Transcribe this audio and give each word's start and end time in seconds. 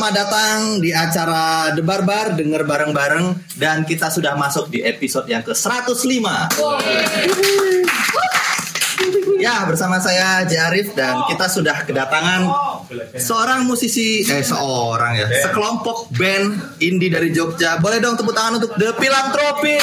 Selamat 0.00 0.16
datang 0.16 0.80
di 0.80 0.96
acara 0.96 1.76
The 1.76 1.84
Barbar 1.84 2.32
denger 2.32 2.64
bareng-bareng 2.64 3.52
dan 3.60 3.84
kita 3.84 4.08
sudah 4.08 4.32
masuk 4.32 4.72
di 4.72 4.80
episode 4.80 5.28
yang 5.28 5.44
ke-105. 5.44 6.24
Ya, 9.44 9.68
bersama 9.68 10.00
saya 10.00 10.40
Jarif 10.48 10.96
dan 10.96 11.28
kita 11.28 11.52
sudah 11.52 11.84
kedatangan 11.84 12.48
seorang 13.12 13.68
musisi 13.68 14.24
eh 14.24 14.40
seorang 14.40 15.20
ya, 15.20 15.28
sekelompok 15.44 16.08
band 16.16 16.80
indie 16.80 17.12
dari 17.12 17.28
Jogja. 17.28 17.76
Boleh 17.76 18.00
dong 18.00 18.16
tepuk 18.16 18.32
tangan 18.32 18.56
untuk 18.56 18.80
The 18.80 18.96
Philanthropy. 18.96 19.76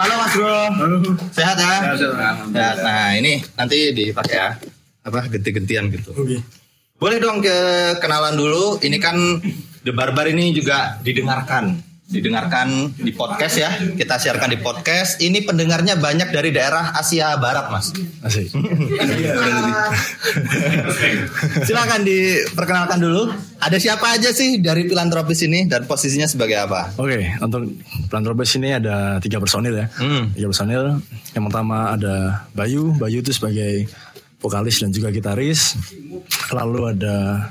Halo 0.00 0.14
Mas 0.16 0.32
Bro. 0.32 0.60
Sehat 1.28 1.60
ya? 1.60 1.92
Sehat. 1.92 2.76
Nah, 2.80 3.12
ini 3.12 3.44
nanti 3.52 3.92
dipakai 3.92 4.32
ya. 4.32 4.56
Apa 5.04 5.28
ganti-gantian 5.28 5.92
gitu. 5.92 6.16
Boleh 7.04 7.20
dong 7.20 7.44
ke 7.44 7.52
kenalan 8.00 8.32
dulu. 8.32 8.80
Ini 8.80 8.96
kan 8.96 9.36
The 9.84 9.92
Barbar 9.92 10.24
ini 10.24 10.56
juga 10.56 10.96
didengarkan 11.04 11.92
didengarkan 12.04 12.96
di 12.96 13.12
podcast 13.12 13.60
ya. 13.60 13.76
Kita 13.76 14.16
siarkan 14.16 14.56
di 14.56 14.58
podcast. 14.64 15.20
Ini 15.20 15.44
pendengarnya 15.44 16.00
banyak 16.00 16.32
dari 16.32 16.48
daerah 16.48 16.96
Asia 16.96 17.36
Barat, 17.36 17.68
Mas. 17.68 17.92
Asik. 18.24 18.56
Silakan 21.68 22.08
diperkenalkan 22.08 22.96
dulu. 23.04 23.36
Ada 23.60 23.76
siapa 23.76 24.16
aja 24.16 24.32
sih 24.32 24.64
dari 24.64 24.88
filantropis 24.88 25.44
ini 25.44 25.68
dan 25.68 25.84
posisinya 25.84 26.24
sebagai 26.24 26.56
apa? 26.56 26.96
Oke, 26.96 27.36
untuk 27.36 27.68
Plantropes 28.08 28.56
ini 28.56 28.80
ada 28.80 29.20
tiga 29.20 29.44
personil 29.44 29.76
ya. 29.76 29.86
Hmm. 30.00 30.32
Tiga 30.32 30.48
personil. 30.48 31.04
Yang 31.36 31.44
pertama 31.52 31.92
ada 32.00 32.48
Bayu. 32.56 32.96
Bayu 32.96 33.20
itu 33.20 33.32
sebagai 33.32 33.92
vokalis 34.44 34.76
dan 34.78 34.92
juga 34.92 35.08
gitaris. 35.08 35.72
Lalu 36.50 36.92
ada 36.92 37.48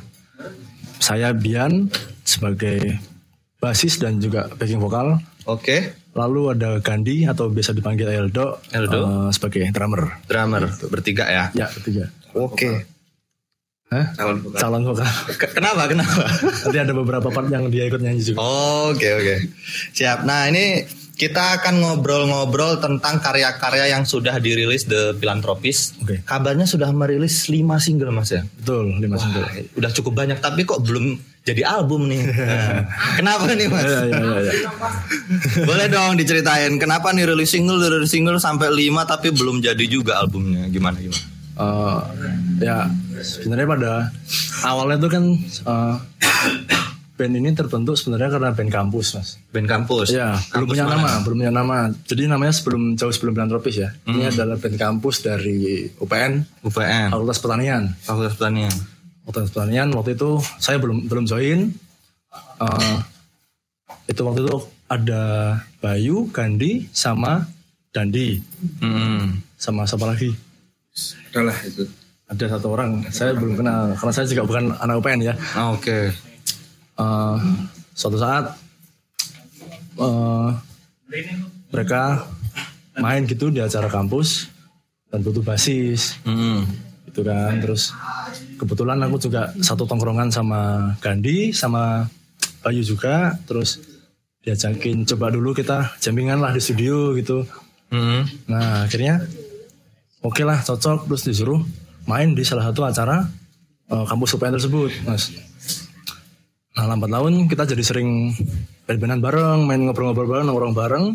saya 0.96 1.34
Bian 1.34 1.90
sebagai 2.22 3.02
basis 3.58 3.98
dan 3.98 4.22
juga 4.22 4.46
backing 4.54 4.78
vokal. 4.78 5.18
Oke, 5.44 5.98
Lalu 6.14 6.54
ada 6.54 6.78
Gandhi 6.78 7.26
atau 7.26 7.50
biasa 7.50 7.74
dipanggil 7.74 8.06
Eldo, 8.06 8.62
Eldo. 8.70 9.02
eh, 9.02 9.30
sebagai 9.34 9.66
drummer. 9.74 10.22
drummer 10.24 10.70
bertiga 10.86 11.26
ya. 11.26 11.50
Ya, 11.52 11.66
ketiga. 11.68 12.14
Oke. 12.32 12.86
Hah? 13.90 14.14
Calon 14.54 14.86
vokal. 14.86 15.10
Ke- 15.34 15.50
Kenapa? 15.52 15.90
Kenapa? 15.90 16.22
Nanti 16.64 16.78
ada 16.78 16.94
beberapa 16.94 17.28
part 17.28 17.50
yang 17.50 17.66
dia 17.68 17.86
ikut 17.86 17.98
nyanyi 17.98 18.22
juga. 18.24 18.46
Oke 18.88 19.10
oke 19.12 19.36
siap. 19.90 20.22
Nah 20.22 20.46
ini 20.48 20.86
kita 21.14 21.62
akan 21.62 21.86
ngobrol-ngobrol 21.86 22.82
tentang 22.82 23.22
karya-karya 23.22 23.94
yang 23.94 24.02
sudah 24.02 24.42
dirilis 24.42 24.90
The 24.90 25.14
Philanthropist. 25.22 26.02
Oke. 26.02 26.26
Kabarnya 26.26 26.66
sudah 26.66 26.90
merilis 26.90 27.46
5 27.54 27.62
single 27.78 28.10
mas 28.10 28.34
ya. 28.34 28.42
Betul, 28.42 28.98
lima 28.98 29.22
single. 29.22 29.46
Wah, 29.46 29.54
udah 29.78 29.92
cukup 29.94 30.14
banyak 30.18 30.42
tapi 30.42 30.66
kok 30.66 30.82
belum 30.82 31.22
jadi 31.46 31.62
album 31.70 32.10
nih. 32.10 32.24
Nah, 32.34 32.82
kenapa 33.20 33.46
nih 33.54 33.68
mas? 33.70 33.86
Ya, 33.86 34.02
ya, 34.10 34.20
ya, 34.20 34.40
ya. 34.42 34.54
Boleh 35.70 35.88
dong 35.92 36.18
diceritain 36.18 36.74
kenapa 36.82 37.14
nih 37.14 37.30
rilis 37.30 37.54
single 37.54 37.78
rilis 37.78 38.10
single 38.10 38.42
sampai 38.42 38.74
5 38.74 38.90
tapi 39.06 39.30
belum 39.30 39.62
jadi 39.62 39.86
juga 39.86 40.18
albumnya 40.18 40.66
gimana 40.74 40.98
gimana? 40.98 41.24
Eh, 41.54 42.00
ya 42.66 42.90
sebenarnya 43.22 43.68
pada 43.70 43.92
awalnya 44.66 44.98
tuh 44.98 45.12
kan 45.14 45.24
eh, 45.46 45.96
band 47.14 47.34
ini 47.34 47.54
terbentuk 47.54 47.94
sebenarnya 47.94 48.30
karena 48.34 48.50
band 48.52 48.72
kampus 48.72 49.08
mas. 49.14 49.30
Band 49.50 49.70
kampus. 49.70 50.10
Ya 50.10 50.34
belum 50.34 50.66
Kampus 50.66 50.70
punya 50.74 50.86
mana? 50.86 50.96
nama, 50.98 51.12
belum 51.22 51.38
punya 51.38 51.54
nama. 51.54 51.78
Jadi 52.04 52.24
namanya 52.26 52.54
sebelum 52.54 52.82
jauh 52.94 53.14
sebelum 53.14 53.34
filantropis 53.34 53.76
ya. 53.78 53.90
Hmm. 54.04 54.18
Ini 54.18 54.34
adalah 54.34 54.58
band 54.58 54.78
kampus 54.78 55.16
dari 55.22 55.58
UPN, 55.94 56.42
UPN. 56.62 57.10
Fakultas 57.14 57.38
Pertanian. 57.38 57.84
Fakultas 58.02 58.34
Pertanian. 58.34 58.74
Fakultas 59.22 59.50
Pertanian 59.50 59.88
waktu 59.94 60.12
itu 60.14 60.30
saya 60.58 60.78
belum 60.78 61.06
belum 61.06 61.24
join. 61.24 61.70
Eh, 62.60 62.98
itu 64.10 64.22
waktu 64.22 64.42
itu 64.42 64.58
ada 64.90 65.24
Bayu, 65.80 66.30
Gandhi, 66.30 66.90
sama 66.90 67.46
Dandi, 67.90 68.42
Hmm. 68.82 69.38
sama 69.54 69.86
siapa 69.86 70.10
lagi? 70.10 70.34
Adalah 71.30 71.58
itu. 71.62 71.86
Ada 72.26 72.58
satu 72.58 72.74
orang, 72.74 73.06
saya 73.14 73.38
belum 73.38 73.54
kenal 73.54 73.94
karena 73.94 74.10
saya 74.12 74.26
juga 74.26 74.44
bukan 74.44 74.74
anak 74.74 74.96
UPN 74.98 75.22
ya. 75.22 75.34
Ah, 75.54 75.70
Oke. 75.70 76.10
Eh, 76.94 77.38
suatu 77.94 78.18
saat 78.18 78.54
eh, 79.96 80.50
mereka 81.70 82.26
main 82.96 83.26
gitu 83.26 83.50
di 83.50 83.58
acara 83.58 83.90
kampus 83.90 84.50
dan 85.10 85.22
butuh 85.22 85.42
basis 85.42 86.18
Hmm. 86.22 86.66
gitu 87.06 87.22
kan 87.22 87.58
terus 87.58 87.94
kebetulan 88.58 89.02
aku 89.02 89.18
juga 89.20 89.54
satu 89.58 89.86
tongkrongan 89.86 90.30
sama 90.30 90.94
Gandhi 90.98 91.50
sama 91.50 92.06
Bayu 92.62 92.82
juga 92.82 93.38
terus 93.46 93.82
diajakin 94.42 95.06
coba 95.06 95.30
dulu 95.30 95.54
kita 95.54 95.98
jampingan 95.98 96.38
lah 96.38 96.54
di 96.54 96.62
studio 96.62 97.14
gitu 97.14 97.46
Hmm. 97.90 98.26
nah 98.46 98.86
akhirnya 98.86 99.22
oke 100.20 100.42
lah 100.42 100.62
cocok 100.62 101.06
terus 101.06 101.22
disuruh 101.24 101.62
main 102.06 102.34
di 102.34 102.42
salah 102.42 102.70
satu 102.70 102.82
acara 102.82 103.26
eh, 103.88 104.06
kampus 104.06 104.34
UPN 104.34 104.58
tersebut 104.58 104.90
mas 105.06 105.30
nah 106.84 106.92
lambat 106.92 107.08
laun 107.08 107.48
kita 107.48 107.64
jadi 107.66 107.80
sering 107.80 108.36
band-bandan 108.84 109.24
bareng 109.24 109.60
main 109.64 109.80
ngobrol-ngobrol 109.82 110.28
bareng 110.28 110.46
nongkrong 110.46 110.76
bareng 110.76 111.06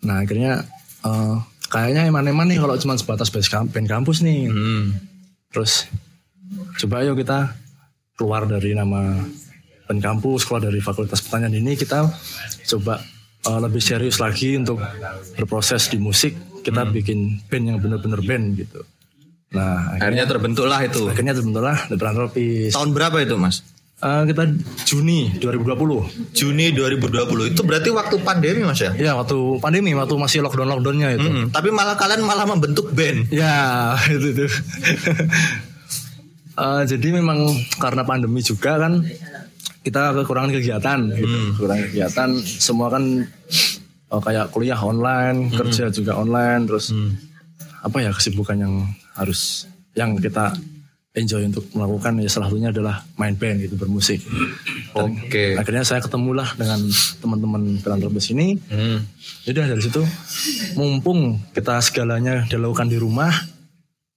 nah 0.00 0.22
akhirnya 0.22 0.62
eh, 1.02 1.34
kayaknya 1.66 2.06
eman-eman 2.06 2.46
nih 2.46 2.58
kalau 2.58 2.78
cuma 2.78 2.94
sebatas 2.94 3.28
band 3.28 3.42
kamp- 3.44 3.70
band 3.72 3.88
kampus 3.88 4.22
nih 4.22 4.46
Hmm. 4.46 4.94
terus 5.50 5.90
coba 6.76 7.02
yuk 7.02 7.18
kita 7.18 7.50
keluar 8.14 8.46
dari 8.46 8.72
nama 8.72 9.18
band 9.84 10.00
kampus 10.00 10.46
keluar 10.46 10.62
dari 10.62 10.78
fakultas 10.78 11.18
pertanian 11.18 11.50
ini 11.52 11.74
kita 11.74 12.06
coba 12.68 13.02
eh, 13.42 13.58
lebih 13.58 13.82
serius 13.82 14.16
lagi 14.16 14.54
untuk 14.54 14.78
berproses 15.34 15.90
di 15.90 15.98
musik 15.98 16.30
kita 16.62 16.86
bikin 16.86 17.42
band 17.44 17.64
yang 17.66 17.78
bener-bener 17.78 18.22
band 18.22 18.54
gitu 18.54 18.86
nah 19.50 19.90
Akhirnya 19.90 19.98
akhirnya 19.98 20.24
terbentuklah 20.26 20.80
itu. 20.80 21.02
akhirnya 21.06 21.32
terbentuklah 21.32 21.76
The 21.86 21.96
Philanthropist 21.96 22.72
Tahun 22.72 22.90
berapa 22.90 23.18
itu 23.18 23.34
mas? 23.34 23.62
Eh, 24.02 24.22
kita 24.26 24.42
Juni 24.84 25.32
2020 25.38 26.34
Juni 26.34 26.74
2020 26.74 27.54
itu 27.54 27.62
berarti 27.62 27.88
waktu 27.94 28.16
pandemi 28.26 28.66
mas 28.66 28.82
ya? 28.82 28.90
ya 28.98 29.12
waktu 29.14 29.38
pandemi 29.62 29.94
waktu 29.94 30.18
masih 30.18 30.42
lockdown 30.42 30.66
lockdownnya 30.66 31.14
itu 31.14 31.24
Mm-mm. 31.24 31.46
Tapi 31.54 31.70
malah 31.70 31.94
kalian 31.94 32.26
malah 32.26 32.42
membentuk 32.42 32.90
band. 32.90 33.30
Ya 33.30 33.94
itu 34.14 34.44
tuh. 34.44 34.50
Eh, 36.54 36.82
jadi 36.90 37.08
memang 37.16 37.48
karena 37.78 38.02
pandemi 38.02 38.42
juga 38.42 38.82
kan 38.82 39.02
kita 39.86 40.10
kekurangan 40.22 40.50
kegiatan, 40.52 41.00
gitu. 41.14 41.38
kekurangan 41.54 41.84
kegiatan. 41.88 42.30
Semua 42.44 42.90
kan 42.90 43.24
eh, 44.10 44.20
kayak 44.20 44.50
kuliah 44.50 44.78
online, 44.82 45.54
kerja 45.54 45.88
juga 45.94 46.18
online, 46.18 46.66
terus 46.66 46.90
apa 47.78 48.02
ya 48.02 48.10
kesibukan 48.10 48.58
yang 48.58 48.74
harus 49.14 49.70
yang 49.94 50.18
kita 50.18 50.50
enjoy 51.14 51.46
untuk 51.46 51.70
melakukan 51.78 52.18
ya 52.18 52.26
salah 52.26 52.50
satunya 52.50 52.74
adalah 52.74 53.06
main 53.14 53.38
band 53.38 53.62
gitu 53.62 53.78
bermusik. 53.78 54.26
Oke. 54.98 55.54
Akhirnya 55.54 55.86
saya 55.86 56.02
ketemulah 56.02 56.58
dengan 56.58 56.82
teman-teman 57.22 57.78
filantropis 57.78 58.34
ini. 58.34 58.58
Hmm. 58.66 59.06
Jadi 59.46 59.56
dari 59.62 59.82
situ 59.82 60.02
mumpung 60.74 61.38
kita 61.54 61.78
segalanya 61.78 62.42
dilakukan 62.50 62.90
di 62.90 62.98
rumah, 62.98 63.30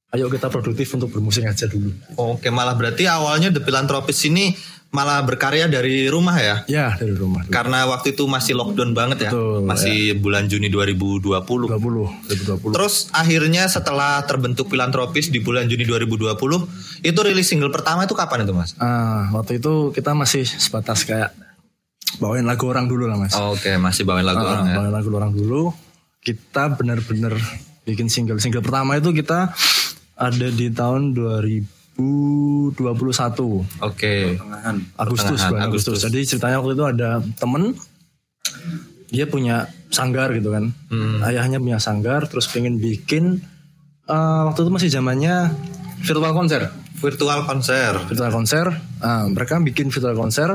ayo 0.10 0.26
kita 0.26 0.50
produktif 0.50 0.90
untuk 0.98 1.14
bermusik 1.14 1.46
aja 1.46 1.70
dulu. 1.70 1.94
Oke 2.18 2.50
malah 2.50 2.74
berarti 2.74 3.06
awalnya 3.06 3.54
The 3.54 3.62
Philanthropist 3.62 4.26
ini 4.26 4.58
malah 4.88 5.20
berkarya 5.22 5.68
dari 5.68 6.08
rumah 6.08 6.36
ya? 6.36 6.56
Ya 6.66 6.96
dari 6.96 7.12
rumah. 7.12 7.44
Karena 7.48 7.84
waktu 7.86 8.16
itu 8.16 8.24
masih 8.26 8.56
lockdown 8.56 8.96
banget 8.96 9.28
ya? 9.28 9.32
Betul, 9.32 9.68
masih 9.68 10.16
bulan 10.18 10.48
Juni 10.48 10.72
2020. 10.72 11.44
20, 11.44 11.70
2020. 11.70 12.72
Terus 12.74 13.12
akhirnya 13.12 13.68
setelah 13.68 14.24
terbentuk 14.24 14.68
Philanthropist 14.68 15.30
di 15.30 15.40
bulan 15.40 15.68
Juni 15.68 15.84
2020 15.84 17.04
itu 17.04 17.20
rilis 17.22 17.46
single 17.46 17.70
pertama 17.70 18.04
itu 18.04 18.16
kapan 18.16 18.48
itu 18.48 18.54
mas? 18.56 18.74
Ah, 18.78 19.28
waktu 19.32 19.60
itu 19.60 19.92
kita 19.92 20.16
masih 20.16 20.48
sebatas 20.48 21.04
kayak 21.04 21.36
bawain 22.18 22.48
lagu 22.48 22.66
orang 22.66 22.88
dulu 22.88 23.06
lah 23.06 23.20
mas. 23.20 23.36
Oke 23.36 23.76
masih 23.76 24.08
bawain 24.08 24.24
lagu 24.24 24.40
Ah, 24.40 24.50
orang 24.56 24.66
ya? 24.66 24.76
bawain 24.80 24.94
lagu 24.96 25.10
orang 25.12 25.32
dulu. 25.32 25.76
Kita 26.24 26.74
benar-benar 26.74 27.36
bikin 27.84 28.08
single. 28.08 28.40
Single 28.40 28.64
pertama 28.64 28.96
itu 28.96 29.12
kita 29.12 29.52
ada 30.18 30.48
di 30.50 30.68
tahun 30.72 31.14
2021 31.98 33.82
Oke. 33.82 34.38
Agustus, 34.98 35.42
Pertengahan 35.42 35.50
bulan 35.50 35.66
Agustus. 35.66 35.98
Jadi 36.06 36.20
ceritanya 36.30 36.58
waktu 36.62 36.74
itu 36.78 36.86
ada 36.86 37.10
temen 37.42 37.74
dia 39.10 39.26
punya 39.26 39.66
sanggar 39.90 40.30
gitu 40.36 40.54
kan. 40.54 40.70
Hmm. 40.92 41.24
Ayahnya 41.26 41.58
punya 41.58 41.80
sanggar, 41.82 42.30
terus 42.30 42.46
pengen 42.52 42.78
bikin 42.78 43.42
eh, 44.06 44.42
waktu 44.46 44.62
itu 44.62 44.72
masih 44.72 44.90
zamannya 44.94 45.52
virtual 46.06 46.34
konser. 46.38 46.70
Virtual 46.98 47.40
konser. 47.46 47.94
Virtual 48.10 48.32
konser. 48.34 48.66
Nah, 49.02 49.26
mereka 49.30 49.58
bikin 49.62 49.90
virtual 49.90 50.18
konser. 50.18 50.54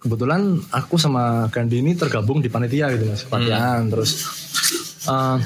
Kebetulan 0.00 0.56
aku 0.72 0.96
sama 0.96 1.52
Gandhi 1.52 1.84
ini 1.84 1.92
tergabung 1.92 2.40
di 2.40 2.48
panitia 2.48 2.88
gitu 2.96 3.04
mas, 3.04 3.28
panitiaan. 3.28 3.92
Terus 3.92 4.10
eh, 5.04 5.38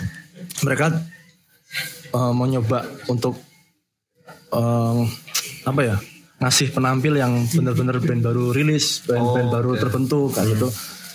mereka 0.63 0.95
eh, 2.13 2.33
mau 2.35 2.47
nyoba 2.47 2.87
untuk 3.11 3.35
eh, 4.53 5.24
apa 5.64 5.81
ya 5.82 5.96
ngasih 6.34 6.70
penampil 6.70 7.14
yang 7.14 7.32
bener-bener 7.49 7.96
band 7.99 8.20
baru 8.20 8.50
rilis, 8.50 9.00
band-band 9.02 9.49
baru 9.49 9.70
terbentuk 9.76 10.34
kayak 10.34 10.52
gitu. 10.52 10.69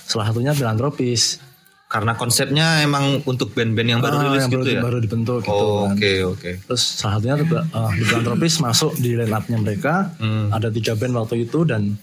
Salah 0.09 0.31
satunya 0.31 0.53
filantropis. 0.53 1.37
Karena 1.85 2.13
konsepnya 2.13 2.85
emang 2.85 3.25
untuk 3.25 3.49
band-band 3.53 3.89
yang 3.89 3.97
baru 3.97 4.15
Ah, 4.15 4.23
rilis 4.29 4.45
yang 4.45 4.53
gitu 4.53 4.61
baru, 4.61 4.73
ya. 4.77 4.81
baru 4.81 4.97
dibentuk 5.01 5.41
gitu. 5.41 5.53
Oh, 5.53 5.89
kan. 5.89 5.97
Oke 5.97 6.11
oke. 6.21 6.51
Terus 6.65 6.83
salah 6.85 7.17
satunya 7.17 7.35
uh, 7.41 7.91
di 7.91 8.03
filantropis 8.05 8.53
masuk 8.65 8.93
di 8.95 9.17
line 9.17 9.33
up-nya 9.33 9.57
mereka. 9.57 10.13
Hmm. 10.21 10.53
Ada 10.53 10.69
tiga 10.69 10.93
band 10.93 11.17
waktu 11.17 11.45
itu 11.45 11.65
dan 11.65 11.97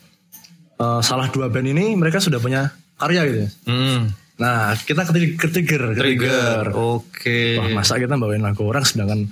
uh, 0.77 0.99
salah 1.01 1.31
dua 1.31 1.47
band 1.47 1.67
ini 1.67 1.95
mereka 1.95 2.19
sudah 2.19 2.39
punya 2.39 2.67
karya 2.99 3.21
gitu. 3.27 3.39
ya. 3.43 3.51
Hmm. 3.71 4.11
Nah 4.37 4.75
kita 4.77 5.07
ketrigger, 5.07 5.39
ketrigger, 5.41 5.83
Trigger. 5.95 6.65
Oke. 6.75 7.55
Wah 7.57 7.71
masa 7.73 7.97
kita 7.97 8.19
bawain 8.19 8.43
lagu 8.43 8.67
orang 8.67 8.83
sedangkan 8.83 9.31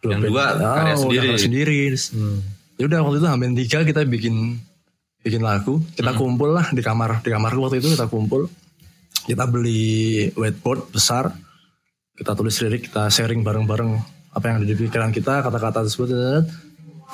dua 0.00 0.10
Yang 0.14 0.20
band 0.22 0.30
dua 0.30 0.44
Oh, 0.46 0.54
karya 0.54 0.94
udah 0.94 0.96
sendiri. 1.02 1.26
karya 1.26 1.38
sendiri. 1.42 1.78
Hmm. 2.14 2.38
Ya 2.76 2.84
udah 2.86 3.00
waktu 3.00 3.18
itu 3.18 3.28
hampir 3.28 3.48
tiga 3.56 3.78
kita 3.82 4.00
bikin 4.04 4.60
bikin 5.20 5.42
lagu. 5.42 5.80
Kita 5.92 6.12
Hmm. 6.12 6.20
kumpul 6.20 6.52
lah 6.52 6.68
di 6.70 6.80
kamar 6.80 7.20
di 7.20 7.28
kamarku 7.28 7.60
waktu 7.60 7.80
itu 7.80 7.92
kita 7.92 8.06
kumpul. 8.06 8.46
Kita 9.26 9.48
beli 9.48 10.28
whiteboard 10.32 10.92
besar. 10.92 11.32
Kita 12.16 12.32
tulis 12.32 12.56
lirik, 12.62 12.88
kita 12.88 13.10
sharing 13.10 13.42
bareng-bareng 13.42 13.90
apa 14.32 14.44
yang 14.46 14.56
ada 14.60 14.66
di 14.66 14.72
pikiran 14.72 15.12
kita, 15.12 15.44
kata-kata 15.44 15.84
tersebut. 15.84 16.08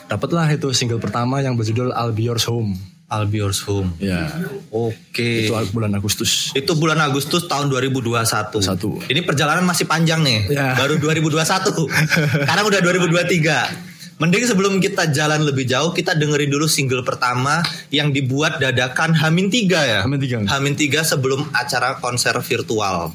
Dapatlah 0.06 0.46
itu 0.48 0.70
single 0.70 0.98
pertama 0.98 1.42
yang 1.42 1.54
berjudul 1.54 1.90
I'll 1.90 2.14
Be 2.14 2.26
Yours 2.26 2.46
Home. 2.46 2.74
I'll 3.12 3.28
be 3.28 3.44
yours 3.44 3.60
home. 3.60 3.92
Ya, 4.00 4.24
Oke. 4.72 5.44
itu 5.44 5.52
bulan 5.76 5.92
Agustus. 5.92 6.48
Itu 6.56 6.72
bulan 6.80 6.96
Agustus 6.96 7.44
tahun 7.44 7.68
2021. 7.68 8.64
Satu. 8.64 9.04
Ini 9.04 9.20
perjalanan 9.20 9.68
masih 9.68 9.84
panjang 9.84 10.24
nih. 10.24 10.48
Ya. 10.48 10.72
Baru 10.80 10.96
2021. 10.96 11.92
Sekarang 12.48 12.64
udah 12.64 12.80
2023. 12.80 13.91
Mending 14.22 14.46
sebelum 14.46 14.78
kita 14.78 15.10
jalan 15.10 15.42
lebih 15.42 15.66
jauh, 15.66 15.90
kita 15.90 16.14
dengerin 16.14 16.46
dulu 16.46 16.70
single 16.70 17.02
pertama 17.02 17.58
yang 17.90 18.14
dibuat 18.14 18.62
dadakan 18.62 19.18
Hamin 19.18 19.50
3 19.50 19.66
ya. 19.82 20.00
Hamin 20.06 20.22
tiga. 20.22 20.38
Hamin 20.46 20.78
3 20.78 21.02
sebelum 21.02 21.50
acara 21.50 21.98
konser 21.98 22.30
virtual. 22.38 23.10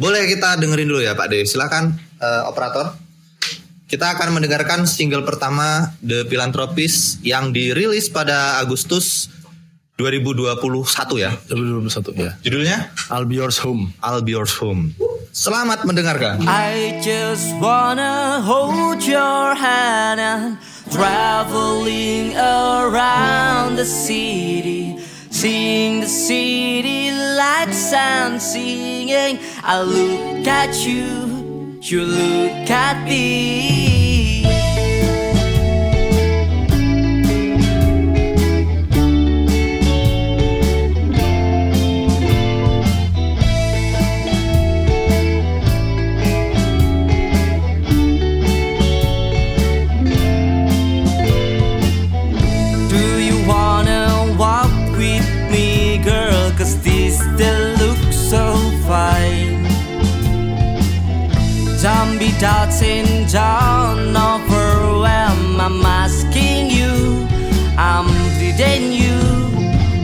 Boleh 0.00 0.24
kita 0.24 0.56
dengerin 0.56 0.88
dulu 0.88 1.04
ya 1.04 1.12
Pak 1.12 1.28
De. 1.28 1.44
Silakan 1.44 1.92
eh, 2.24 2.42
operator. 2.48 2.96
Kita 3.84 4.16
akan 4.16 4.40
mendengarkan 4.40 4.88
single 4.88 5.28
pertama 5.28 5.92
The 6.00 6.24
Philanthropist 6.24 7.20
yang 7.20 7.52
dirilis 7.52 8.08
pada 8.08 8.64
Agustus 8.64 9.28
2021 10.00 10.56
ya. 11.20 11.36
2021 11.52 12.16
ya. 12.16 12.32
Judulnya 12.40 12.88
I'll 13.12 13.28
Be 13.28 13.36
Yours 13.36 13.60
Home. 13.60 13.92
I'll 14.00 14.24
Be 14.24 14.32
Yours 14.32 14.56
Home. 14.64 14.96
Selamat 15.30 15.86
mendengarkan. 15.86 16.42
I 16.42 16.98
just 16.98 17.54
wanna 17.62 18.42
hold 18.42 18.98
your 19.06 19.54
hand 19.54 20.18
and 20.18 20.58
traveling 20.90 22.34
around 22.34 23.78
the 23.78 23.86
city, 23.86 24.98
seeing 25.30 26.02
the 26.02 26.10
city 26.10 27.14
lights 27.14 27.94
and 27.94 28.42
singing. 28.42 29.38
I 29.62 29.86
look 29.86 30.42
at 30.50 30.74
you, 30.82 31.78
you 31.78 32.02
look 32.10 32.66
at 32.66 32.98
me. 33.06 33.89
Don't 62.38 62.70
be 62.70 64.16
overwhelm. 64.16 65.60
I'm 65.60 65.84
asking 65.84 66.70
you, 66.70 67.26
I'm 67.76 68.06
pleading 68.36 68.92
you. 68.92 69.18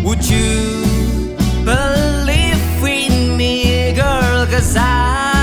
Would 0.04 0.24
you 0.28 0.84
believe 1.64 2.84
in 2.84 3.36
me, 3.36 3.92
girl? 3.94 4.46
Cause 4.46 4.76
I 4.76 5.35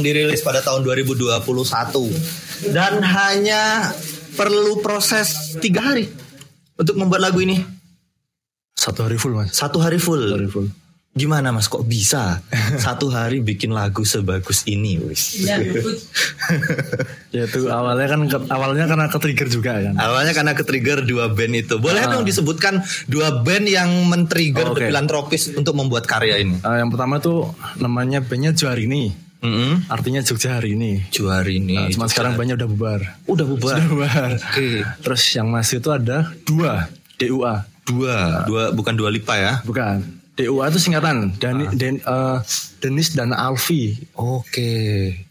yang 0.00 0.06
dirilis 0.06 0.40
pada 0.40 0.58
tahun 0.58 0.80
2021 0.80 1.44
dan 2.72 3.04
hanya 3.04 3.92
perlu 4.32 4.80
proses 4.80 5.60
tiga 5.60 5.84
hari 5.86 6.08
untuk 6.74 6.96
membuat 6.96 7.28
lagu 7.28 7.36
ini. 7.38 7.60
Satu 8.72 9.04
hari 9.04 9.20
full 9.20 9.36
mas. 9.36 9.52
Satu 9.52 9.76
hari 9.76 10.00
full. 10.00 10.24
Satu 10.24 10.34
hari 10.34 10.48
full. 10.48 10.68
Gimana 11.10 11.50
mas 11.50 11.66
kok 11.66 11.84
bisa 11.84 12.40
satu 12.80 13.10
hari 13.10 13.42
bikin 13.42 13.68
lagu 13.70 14.00
sebagus 14.02 14.64
ini 14.64 14.96
wis? 14.96 15.36
Ya 17.30 17.46
itu 17.46 17.68
awalnya 17.68 18.08
kan 18.08 18.20
ke- 18.26 18.48
awalnya 18.48 18.86
karena 18.86 19.06
ke 19.06 19.18
trigger 19.20 19.46
juga 19.46 19.72
kan. 19.78 19.94
Awalnya 19.94 20.32
karena 20.32 20.52
ke-trigger 20.52 20.98
dua 21.04 21.30
band 21.30 21.54
itu. 21.56 21.78
Boleh 21.78 22.02
Ah. 22.02 22.10
dong 22.10 22.24
disebutkan 22.24 22.80
dua 23.06 23.38
band 23.38 23.66
yang 23.66 23.86
men-trigger 24.08 24.66
Oh, 24.66 24.74
The 24.74 24.80
oke. 24.80 24.88
Philanthropist 24.88 25.54
untuk 25.54 25.76
membuat 25.76 26.06
karya 26.06 26.40
ini? 26.40 26.58
Eh, 26.58 26.76
yang 26.76 26.90
pertama 26.90 27.18
tuh 27.18 27.52
namanya 27.76 28.18
bandnya 28.18 28.50
Juarini. 28.50 29.29
Mm-mm. 29.40 29.88
Artinya 29.88 30.20
Jogja 30.20 30.56
hari 30.56 30.72
ini. 30.72 31.00
Juari 31.08 31.56
ini. 31.56 31.72
Nah, 31.74 31.88
cuman 31.88 32.06
sekarang 32.06 32.32
bandnya 32.34 32.54
udah 32.54 32.68
bubar. 32.68 33.00
udah 33.24 33.46
bubar. 33.46 33.72
Sudah 33.72 33.86
bubar. 33.88 34.30
Oke. 34.36 34.84
Terus 35.00 35.22
yang 35.32 35.48
masih 35.48 35.80
itu 35.80 35.88
ada 35.88 36.28
dua 36.42 36.92
DUA. 37.16 37.54
Dua, 37.82 38.44
dua 38.44 38.62
bukan 38.70 38.92
dua 38.92 39.08
lipa 39.08 39.34
ya? 39.34 39.60
Bukan. 39.62 40.04
DUA 40.32 40.64
itu 40.68 40.78
singkatan. 40.78 41.36
Dani, 41.36 41.68
Den- 41.70 42.00
eh, 42.00 42.38
Denis 42.78 43.12
dan 43.12 43.32
Alfi. 43.32 43.96
Oke. 44.14 44.72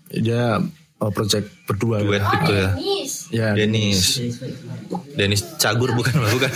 Dia 0.08 0.58
eh, 0.96 1.12
project 1.12 1.46
berdua. 1.66 2.02
Duet 2.02 2.20
gitu 2.20 2.52
ya. 2.52 2.70
Ya, 3.30 3.48
Denis. 3.54 4.18
Denis 5.14 5.46
Cagur 5.56 5.94
bukan 5.94 6.18
bukan. 6.34 6.50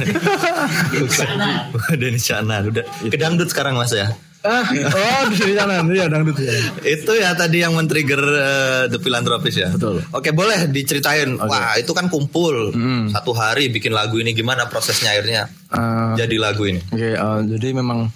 bukan. 0.91 1.27
Bukan 1.69 1.95
Denis 1.95 2.23
Cana. 2.23 2.61
Udah 2.61 2.81
kedangdut 3.03 3.47
sekarang 3.47 3.73
Mas 3.73 3.93
ya. 3.93 4.09
Ah, 4.43 4.67
oh 4.67 5.23
di 5.31 5.55
sana 5.55 5.79
iya 5.87 6.11
dangdut 6.11 6.35
ya. 6.35 6.51
Itu 6.83 7.15
ya 7.15 7.31
tadi 7.31 7.63
yang 7.63 7.79
men-trigger 7.79 8.19
eh, 8.19 8.83
The 8.91 8.99
Philanthropist 8.99 9.55
ya. 9.55 9.71
Betul. 9.71 10.03
Oke, 10.11 10.35
boleh 10.35 10.67
diceritain. 10.67 11.39
Wah, 11.39 11.79
itu 11.79 11.95
kan 11.95 12.11
kumpul 12.11 12.75
Hmm. 12.75 13.07
satu 13.07 13.31
hari 13.31 13.71
bikin 13.71 13.95
lagu 13.95 14.19
ini 14.19 14.35
gimana 14.35 14.67
prosesnya 14.67 15.15
akhirnya 15.15 15.47
Eh, 15.71 16.11
jadi 16.19 16.35
lagu 16.37 16.67
ini. 16.67 16.83
Oke, 16.91 17.15
eh, 17.15 17.39
jadi 17.55 17.71
memang 17.71 18.11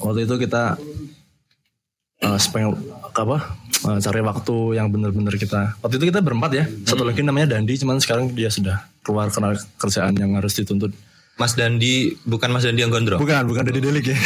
waktu 0.00 0.24
itu 0.24 0.34
kita 0.40 0.74
uh, 2.22 2.38
spend 2.40 2.72
apa 3.12 3.38
eh, 3.86 3.98
cari 4.00 4.20
waktu 4.24 4.56
yang 4.72 4.88
benar-benar 4.88 5.36
kita. 5.36 5.76
Waktu 5.78 6.00
itu 6.00 6.08
kita 6.08 6.24
berempat 6.24 6.50
ya. 6.56 6.64
Satu 6.82 7.04
lagi 7.04 7.20
namanya 7.20 7.54
Dandi, 7.54 7.76
cuman 7.76 8.00
sekarang 8.00 8.32
dia 8.32 8.48
sudah 8.48 8.88
keluar 9.04 9.28
karena 9.28 9.52
kerjaan 9.76 10.16
yang 10.16 10.32
harus 10.32 10.56
dituntut. 10.56 10.96
Mas 11.42 11.58
Dandi 11.58 12.14
bukan 12.22 12.54
Mas 12.54 12.62
Dandi 12.62 12.86
yang 12.86 12.94
gondrong. 12.94 13.18
Bukan, 13.18 13.50
bukan 13.50 13.66
Dandi 13.66 13.82
Delik 13.82 14.14
ya. 14.14 14.18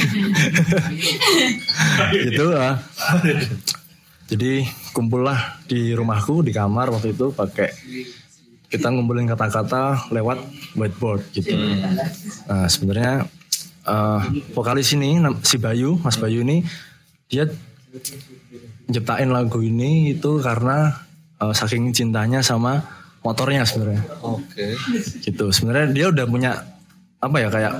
itu 2.28 2.46
ah. 2.52 2.76
Jadi 4.28 4.68
kumpullah 4.92 5.64
di 5.64 5.96
rumahku 5.96 6.44
di 6.44 6.52
kamar 6.52 6.92
waktu 6.92 7.16
itu 7.16 7.32
pakai 7.32 7.72
kita 8.68 8.92
ngumpulin 8.92 9.24
kata-kata 9.32 10.12
lewat 10.12 10.44
whiteboard 10.76 11.24
gitu. 11.32 11.56
Nah 12.52 12.68
sebenarnya 12.68 13.24
eh, 13.88 14.20
vokalis 14.52 14.92
ini 14.92 15.16
si 15.40 15.56
Bayu, 15.56 15.96
Mas 16.04 16.20
Bayu 16.20 16.44
ini 16.44 16.68
dia 17.32 17.48
nyiptain 18.92 19.32
lagu 19.32 19.64
ini 19.64 20.12
itu 20.12 20.36
karena 20.44 21.00
eh, 21.40 21.54
saking 21.56 21.96
cintanya 21.96 22.44
sama 22.44 22.84
motornya 23.24 23.64
sebenarnya 23.66 24.04
Oke. 24.22 24.78
gitu 25.26 25.50
sebenarnya 25.50 25.88
dia 25.90 26.06
udah 26.14 26.26
punya 26.30 26.75
apa 27.20 27.36
ya 27.40 27.48
kayak 27.48 27.72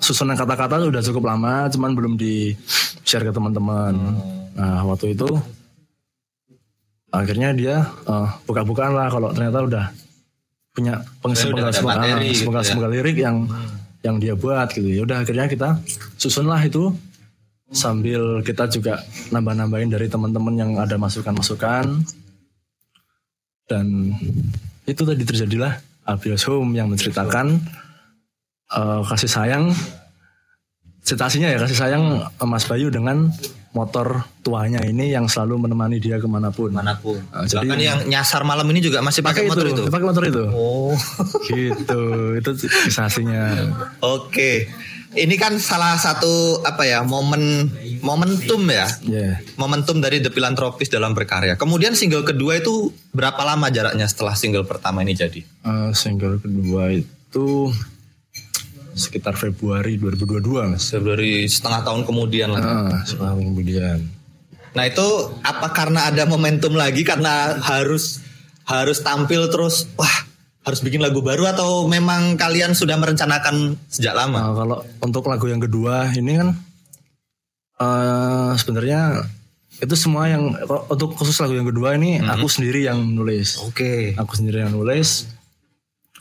susunan 0.00 0.36
kata-kata 0.36 0.80
udah 0.88 1.02
cukup 1.04 1.28
lama 1.28 1.68
cuman 1.68 1.92
belum 1.92 2.14
di 2.16 2.56
share 3.04 3.24
ke 3.24 3.32
teman-teman. 3.32 3.94
Nah 4.56 4.84
waktu 4.88 5.16
itu 5.16 5.28
akhirnya 7.10 7.50
dia 7.52 7.76
eh, 8.06 8.28
buka-bukaan 8.46 8.94
lah 8.94 9.08
kalau 9.10 9.34
ternyata 9.34 9.60
udah 9.66 9.84
punya 10.70 11.02
udah 11.26 11.66
ada 11.68 11.74
penggal 11.74 11.98
materi 11.98 12.30
gitu 12.30 12.46
ya. 12.46 12.62
penggal 12.72 12.90
lirik 12.94 13.16
yang 13.18 13.36
yang 14.00 14.16
dia 14.16 14.34
buat 14.38 14.72
gitu. 14.72 14.88
Ya 14.88 15.02
udah 15.04 15.26
akhirnya 15.26 15.46
kita 15.50 15.76
susunlah 16.16 16.60
itu 16.64 16.94
sambil 17.70 18.42
kita 18.42 18.66
juga 18.66 19.02
nambah-nambahin 19.30 19.90
dari 19.92 20.06
teman-teman 20.08 20.54
yang 20.56 20.70
ada 20.80 20.96
masukan-masukan. 20.96 22.02
Dan 23.68 24.16
itu 24.88 25.02
tadi 25.06 25.22
terjadilah 25.22 25.78
Abios 26.02 26.42
Home 26.50 26.74
yang 26.74 26.90
menceritakan 26.90 27.62
eh, 28.70 29.00
kasih 29.04 29.28
sayang 29.28 29.64
situasinya 31.00 31.48
ya 31.48 31.58
kasih 31.58 31.76
sayang 31.76 32.04
eh, 32.20 32.46
Mas 32.46 32.64
Bayu 32.64 32.88
dengan 32.88 33.32
motor 33.70 34.26
tuanya 34.40 34.82
ini 34.82 35.08
yang 35.08 35.26
selalu 35.26 35.62
menemani 35.62 35.96
dia 35.96 36.18
ke 36.18 36.26
mana 36.26 36.50
pun 36.50 36.70
Mana 36.70 36.98
pun. 36.98 37.22
Ah, 37.30 37.46
jadi- 37.46 37.62
Bahkan 37.64 37.78
yang 37.80 37.98
nyasar 38.04 38.42
malam 38.42 38.66
ini 38.66 38.80
juga 38.80 38.98
masih 38.98 39.22
pakai 39.22 39.46
motor 39.46 39.62
itu. 39.64 39.86
pakai 39.86 40.06
motor 40.06 40.24
itu 40.24 40.42
Oh. 40.50 40.90
gitu 41.48 42.02
itu 42.34 42.50
kisah 42.58 43.06
aslinya 43.06 43.70
Oke. 44.00 44.66
Ini 45.10 45.34
kan 45.34 45.58
salah 45.58 45.98
satu 45.98 46.62
apa 46.62 46.86
ya 46.86 47.02
momen 47.02 47.66
momentum 47.98 48.62
ya. 48.64 48.86
ya 49.02 49.42
Momentum 49.54 49.98
dari 49.98 50.18
The 50.18 50.30
Philanthropist 50.30 50.86
dalam 50.88 51.10
berkarya. 51.12 51.54
Kemudian 51.54 51.94
single 51.94 52.22
kedua 52.22 52.54
itu 52.56 52.90
berapa 53.10 53.42
lama 53.44 53.66
jaraknya 53.68 54.06
setelah 54.06 54.34
single 54.34 54.62
pertama 54.62 55.02
ini 55.02 55.14
jadi? 55.14 55.42
Eh, 55.42 55.90
single 55.92 56.38
kedua 56.38 56.94
itu 56.94 57.74
sekitar 59.00 59.34
Februari 59.40 59.96
2022 59.96 60.76
mas 60.76 60.92
Februari 60.92 61.48
setengah 61.48 61.80
tahun 61.82 62.04
kemudian 62.04 62.52
lah. 62.52 62.60
ah, 62.60 63.02
setahun 63.08 63.40
kemudian 63.40 64.20
Nah 64.70 64.84
itu 64.86 65.06
apa 65.42 65.74
karena 65.74 66.06
ada 66.10 66.22
momentum 66.30 66.78
lagi 66.78 67.02
karena 67.02 67.58
harus 67.58 68.22
harus 68.66 69.02
tampil 69.02 69.50
terus 69.50 69.90
wah 69.98 70.16
harus 70.62 70.80
bikin 70.84 71.02
lagu 71.02 71.24
baru 71.24 71.50
atau 71.50 71.88
memang 71.90 72.38
kalian 72.38 72.76
sudah 72.76 72.94
merencanakan 73.00 73.74
sejak 73.90 74.14
lama? 74.14 74.38
Nah, 74.38 74.54
kalau 74.54 74.78
untuk 75.02 75.24
lagu 75.26 75.50
yang 75.50 75.58
kedua 75.58 76.12
ini 76.14 76.32
kan 76.38 76.48
eh 77.80 78.52
sebenarnya 78.60 79.24
itu 79.80 79.94
semua 79.96 80.28
yang 80.28 80.52
untuk 80.92 81.16
khusus 81.16 81.40
lagu 81.40 81.56
yang 81.56 81.66
kedua 81.66 81.96
ini 81.96 82.20
aku 82.20 82.46
sendiri 82.46 82.86
yang 82.86 83.00
nulis. 83.00 83.58
Oke. 83.64 84.14
Aku 84.14 84.36
sendiri 84.36 84.62
yang 84.62 84.76
nulis. 84.76 85.26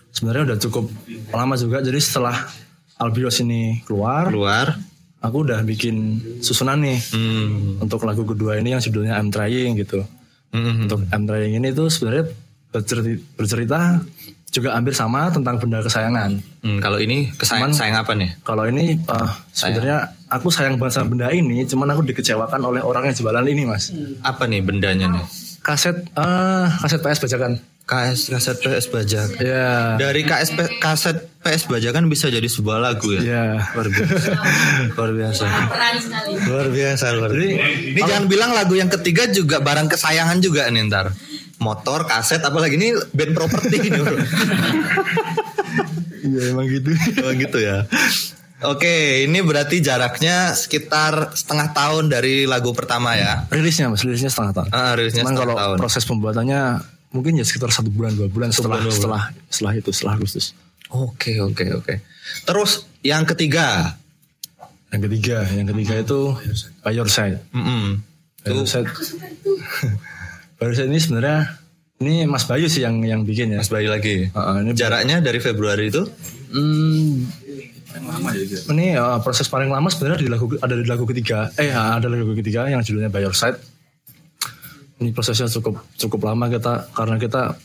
Sebenarnya 0.09 0.55
udah 0.55 0.57
cukup 0.57 0.89
lama 1.35 1.53
juga. 1.59 1.83
Jadi 1.83 1.99
setelah 2.01 2.49
Albios 2.99 3.39
ini 3.39 3.79
keluar, 3.81 4.27
Keluar. 4.27 4.75
aku 5.19 5.37
udah 5.41 5.63
bikin 5.63 6.19
susunan 6.39 6.75
nih 6.77 6.99
Hmm. 7.09 7.79
untuk 7.79 8.03
lagu 8.03 8.23
kedua 8.23 8.55
ini 8.55 8.71
yang 8.71 8.81
judulnya 8.81 9.15
I'm 9.15 9.31
Trying 9.31 9.79
gitu. 9.79 10.03
Hmm. 10.51 10.83
Untuk 10.83 11.07
I'm 11.07 11.23
Trying 11.23 11.55
ini 11.55 11.71
tuh 11.71 11.87
sebenarnya 11.87 12.27
bercerita, 12.69 13.07
bercerita 13.33 13.79
juga 14.49 14.73
hampir 14.73 14.91
sama 14.91 15.29
tentang 15.29 15.55
benda 15.57 15.79
kesayangan. 15.79 16.41
Hmm, 16.59 16.79
Kalau 16.79 16.97
ini 16.97 17.29
kesayang 17.31 17.69
Cuman- 17.69 17.77
sayang 17.77 17.97
apa 17.97 18.11
nih? 18.13 18.29
Kalau 18.41 18.65
ini 18.65 18.97
uh, 19.05 19.29
sebenarnya 19.49 19.97
aku 20.27 20.49
sayang 20.49 20.75
banget 20.75 20.99
sama 20.99 21.07
benda 21.09 21.29
ini, 21.29 21.63
cuman 21.63 21.93
aku 21.93 22.01
dikecewakan 22.03 22.59
oleh 22.59 22.81
orang 22.81 23.07
yang 23.07 23.15
jualan 23.15 23.45
ini, 23.45 23.63
Mas. 23.63 23.93
Apa 24.19 24.43
nih 24.43 24.59
bendanya 24.59 25.07
nih? 25.07 25.23
Kaset 25.61 26.03
eh 26.09 26.67
kaset 26.75 26.99
PS 26.99 27.21
bajakan. 27.21 27.61
KS 27.89 28.29
kaset 28.29 28.57
PS 28.61 28.85
Bajak. 28.93 29.29
Ya. 29.41 29.97
Dari 29.97 30.21
KS 30.21 30.53
kaset 30.77 31.25
PS 31.41 31.65
Bajakan 31.65 32.05
bisa 32.05 32.29
jadi 32.29 32.45
sebuah 32.45 32.77
lagu 32.77 33.09
ya. 33.17 33.21
Ya. 33.25 33.45
Luar 33.73 33.89
biasa. 33.89 34.29
luar 34.93 35.11
biasa. 35.17 35.45
sekali. 35.97 36.31
Luar 36.45 36.67
biasa, 36.69 37.05
luar 37.17 37.31
biasa. 37.33 37.65
Ini 37.97 38.01
jangan 38.05 38.25
bilang 38.29 38.53
lagu 38.53 38.77
yang 38.77 38.93
ketiga 38.93 39.25
juga 39.33 39.57
barang 39.57 39.89
kesayangan 39.89 40.37
juga 40.37 40.69
nih 40.69 40.85
ntar. 40.85 41.09
Motor, 41.59 42.05
kaset, 42.05 42.39
apalagi 42.45 42.77
ini 42.77 42.93
band 43.09 43.33
properti 43.33 43.75
ini. 43.81 43.99
Iya 46.19 46.51
emang 46.51 46.67
gitu. 46.67 46.91
Oh 47.23 47.31
gitu 47.31 47.57
ya. 47.63 47.87
Oke, 48.67 49.23
ini 49.23 49.39
berarti 49.39 49.79
jaraknya 49.79 50.51
sekitar 50.51 51.31
setengah 51.31 51.71
tahun 51.71 52.11
dari 52.11 52.43
lagu 52.43 52.75
pertama 52.75 53.15
ya. 53.15 53.47
rilisnya 53.47 53.87
Mas, 53.87 54.03
rilisnya 54.03 54.27
setengah 54.27 54.51
tahun. 54.51 54.69
Ah, 54.75 54.99
rilisnya 54.99 55.23
Cuman 55.23 55.31
setengah 55.31 55.47
kalau 55.47 55.55
tahun. 55.55 55.77
proses 55.79 56.03
pembuatannya 56.03 56.61
mungkin 57.09 57.37
ya 57.37 57.45
sekitar 57.45 57.73
satu 57.73 57.89
bulan 57.89 58.13
dua 58.13 58.29
bulan 58.29 58.53
setelah 58.53 58.77
bulan, 58.77 58.85
dua 58.85 58.93
bulan. 58.93 58.97
setelah 58.97 59.23
setelah 59.49 59.73
itu 59.77 59.89
setelah 59.93 60.13
Agustus. 60.17 60.45
Oke, 60.89 61.37
oke, 61.41 61.65
oke. 61.77 61.93
Terus 62.49 62.85
yang 63.05 63.25
ketiga, 63.29 63.93
Yang 64.89 65.01
ketiga, 65.05 65.45
yang 65.53 65.67
ketiga 65.69 65.93
itu 66.01 66.33
By 66.81 66.97
Your 66.97 67.05
Side. 67.05 67.37
Mm-mm. 67.53 68.01
By 68.41 68.57
Your 68.57 68.65
Side. 68.65 68.89
By 70.57 70.65
Your 70.65 70.73
Side 70.73 70.89
ini 70.89 70.97
sebenarnya 70.97 71.61
ini 72.01 72.25
Mas 72.25 72.49
Bayu 72.49 72.65
sih 72.65 72.81
yang 72.81 72.97
yang 73.05 73.21
bikin 73.21 73.53
ya. 73.53 73.61
Mas 73.61 73.69
Bayu 73.69 73.93
lagi. 73.93 74.33
Heeh, 74.33 74.55
ini 74.65 74.71
Jaraknya 74.73 75.21
dari 75.21 75.37
Februari 75.37 75.93
itu? 75.93 76.09
Hmm, 76.49 77.29
ini 78.73 78.97
uh, 78.97 79.21
proses 79.21 79.45
paling 79.45 79.69
lama 79.69 79.93
sebenarnya 79.93 80.25
di 80.25 80.29
lagu 80.29 80.49
ada 80.57 80.73
di 80.73 80.89
lagu 80.89 81.05
ketiga. 81.05 81.53
Eh 81.53 81.69
ada 81.69 82.09
lagu 82.09 82.33
ketiga 82.33 82.65
yang 82.65 82.81
judulnya 82.81 83.13
By 83.13 83.21
Your 83.21 83.37
Side. 83.37 83.61
Ini 84.99 85.15
prosesnya 85.15 85.47
cukup 85.47 85.79
cukup 85.95 86.27
lama 86.27 86.51
kita 86.51 86.91
karena 86.91 87.15
kita 87.15 87.55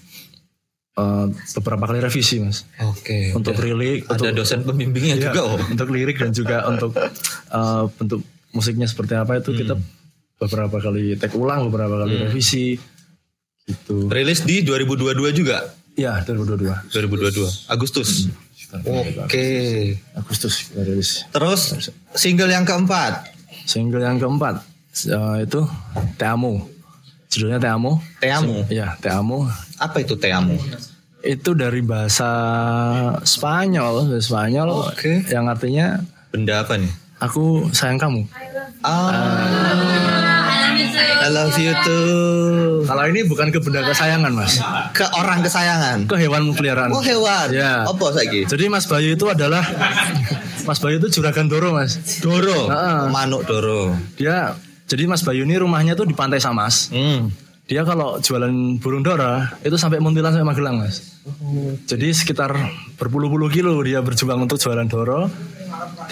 eh, 0.95 1.27
beberapa 1.59 1.85
kali 1.87 1.99
revisi 1.99 2.39
mas 2.39 2.63
Oke. 2.79 3.35
untuk 3.35 3.59
udah. 3.59 3.67
lirik 3.75 4.07
ada 4.07 4.31
untuk, 4.31 4.39
dosen 4.39 4.63
pembimbingnya 4.63 5.19
Iya, 5.19 5.25
juga 5.29 5.41
oh. 5.43 5.59
untuk 5.67 5.89
lirik 5.91 6.23
dan 6.23 6.31
juga 6.31 6.63
untuk 6.73 6.95
eh, 6.95 7.83
bentuk 7.99 8.23
musiknya 8.55 8.87
seperti 8.87 9.19
apa 9.19 9.43
itu 9.43 9.51
kita 9.51 9.75
beberapa 10.39 10.79
kali 10.79 11.19
take 11.19 11.35
ulang 11.35 11.67
beberapa 11.67 12.07
kali 12.07 12.23
revisi 12.23 12.79
gitu 13.65 14.07
Rilis 14.07 14.45
di 14.45 14.63
2022 14.63 15.35
juga. 15.35 15.75
ya 15.95 16.23
2022 16.23 16.91
2022 16.91 17.71
Agustus. 17.71 18.31
Oke. 18.75 19.47
Agustus 20.15 20.67
kita 20.67 20.83
rilis 20.83 21.23
Terus 21.31 21.63
single 22.15 22.51
yang 22.51 22.63
keempat 22.63 23.31
single 23.65 24.03
yang 24.03 24.19
keempat 24.19 24.63
eh, 25.07 25.47
itu 25.47 25.63
Te 27.57 27.67
Amo 27.67 27.99
judulnya 27.99 27.99
Te 28.17 28.31
Amo 28.31 28.57
ya 28.71 28.95
Te 28.97 29.11
Amo 29.11 29.51
Apa 29.77 29.99
itu 29.99 30.15
Teamu? 30.15 30.55
itu 31.21 31.51
dari 31.53 31.81
bahasa 31.81 32.31
Spanyol 33.21 34.07
bahasa 34.07 34.21
Spanyol 34.21 34.69
Oke. 34.87 35.25
yang 35.27 35.49
artinya 35.49 35.99
Benda 36.31 36.63
apa 36.63 36.77
nih? 36.77 36.93
aku 37.17 37.67
sayang 37.71 37.97
kamu 37.97 38.23
Ah. 38.85 39.49
I 41.25 41.33
love 41.33 41.57
you 41.57 41.73
too. 41.81 42.85
kalau 42.85 43.09
ini 43.09 43.25
bukan 43.25 43.49
ke 43.49 43.57
benda 43.59 43.81
kesayangan 43.83 44.29
mas 44.29 44.61
Ke 44.93 45.09
orang 45.11 45.41
kesayangan. 45.41 46.05
ke 46.05 46.21
hewan 46.21 46.53
peliharaan 46.53 46.93
Oh 46.93 47.01
hewan. 47.01 47.49
Ya. 47.51 47.83
Apa 47.83 48.13
lagi? 48.13 48.45
jadi 48.45 48.69
Mas 48.69 48.85
Bayu 48.85 49.17
itu 49.17 49.25
adalah 49.25 49.65
Mas 50.69 50.77
Bayu 50.79 50.97
itu 50.99 51.09
juragan 51.11 51.49
Doro 51.49 51.73
mas 51.73 51.97
Doro. 52.21 52.69
Heeh. 52.69 53.09
Manuk 53.09 53.43
Doro. 53.43 53.97
dia 54.15 54.53
jadi 54.85 55.09
Mas 55.09 55.25
Bayu 55.25 55.49
ini 55.49 55.57
rumahnya 55.57 55.97
tuh 55.97 56.05
di 56.05 56.15
Pantai 56.17 56.41
Samas. 56.41 56.93
Hmm. 56.93 57.33
dia 57.65 57.81
kalau 57.81 58.21
jualan 58.21 58.77
burung 58.77 59.01
dara 59.01 59.49
itu 59.65 59.73
sampai 59.81 59.97
Muntilan 59.97 60.37
sampai 60.37 60.45
Magelang 60.45 60.85
mas. 60.85 61.17
Jadi 61.89 62.13
sekitar 62.13 62.53
berpuluh-puluh 63.01 63.49
kilo 63.49 63.81
dia 63.81 64.05
berjuang 64.05 64.45
untuk 64.45 64.61
jualan 64.61 64.85
doro 64.85 65.33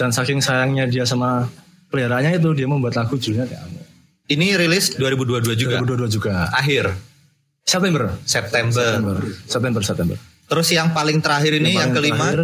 dan 0.01 0.09
saking 0.09 0.41
sayangnya 0.41 0.89
dia 0.89 1.05
sama 1.05 1.45
peliharaannya 1.93 2.41
itu 2.41 2.49
dia 2.57 2.65
membuat 2.65 2.97
lagu 2.97 3.21
judulnya 3.21 3.45
Ini 4.33 4.57
rilis 4.57 4.97
2022 4.97 5.53
juga. 5.53 5.77
2022 5.85 6.15
juga. 6.17 6.49
Akhir? 6.57 6.89
September. 7.61 8.17
September. 8.25 8.73
September. 8.73 9.17
September 9.45 9.81
September. 9.85 10.17
Terus 10.49 10.67
yang 10.73 10.89
paling 10.89 11.21
terakhir 11.21 11.53
ini 11.61 11.77
yang, 11.77 11.93
paling 11.93 11.93
kelima. 11.93 12.25
terakhir, 12.33 12.41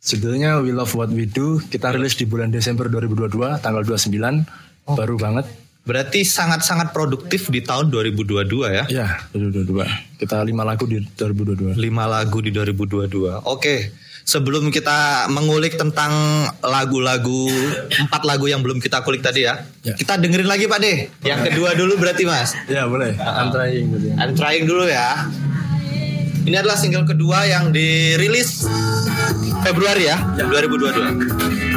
judulnya 0.00 0.50
We 0.64 0.72
Love 0.72 0.92
What 0.96 1.12
We 1.12 1.28
Do. 1.28 1.60
Kita 1.60 1.92
rilis 1.92 2.16
di 2.16 2.24
bulan 2.24 2.48
Desember 2.48 2.88
2022 2.88 3.60
tanggal 3.60 3.82
29 3.84 4.67
baru 4.88 5.16
banget 5.16 5.46
Berarti 5.82 6.20
sangat-sangat 6.20 6.92
produktif 6.92 7.48
di 7.48 7.64
tahun 7.64 7.88
2022 7.88 8.44
ya. 8.68 8.84
ya 8.86 9.08
2022 9.32 10.20
kita 10.20 10.36
lima 10.42 10.60
lagu 10.60 10.84
di 10.84 11.00
2022 11.00 11.80
Lima 11.80 12.04
lagu 12.04 12.44
di 12.44 12.52
2022. 12.52 13.40
Oke. 13.42 13.88
Sebelum 14.22 14.68
kita 14.68 15.24
mengulik 15.32 15.80
tentang 15.80 16.12
lagu-lagu 16.60 17.48
empat 17.88 18.20
lagu 18.22 18.44
yang 18.44 18.60
belum 18.60 18.76
kita 18.76 19.00
kulik 19.00 19.24
tadi 19.24 19.48
ya, 19.48 19.64
Ya. 19.80 19.96
kita 19.96 20.20
dengerin 20.20 20.44
lagi 20.44 20.68
Pak 20.68 20.76
De. 20.76 21.08
Yang 21.24 21.40
kedua 21.48 21.72
dulu 21.72 21.96
berarti 21.96 22.28
Mas. 22.28 22.52
ya 22.68 22.84
boleh 22.84 23.16
I'm 23.16 23.48
trying 23.48 23.88
gitu 23.88 24.06
ya. 24.06 24.14
I'm 24.20 24.36
trying 24.36 24.68
dulu 24.68 24.84
ya. 24.84 25.24
Ini 26.44 26.56
adalah 26.58 26.76
single 26.76 27.04
kedua 27.04 27.44
yang 27.44 27.72
dirilis 27.72 28.68
Februari 29.64 30.04
ya, 30.04 30.20
2022. 30.36 31.67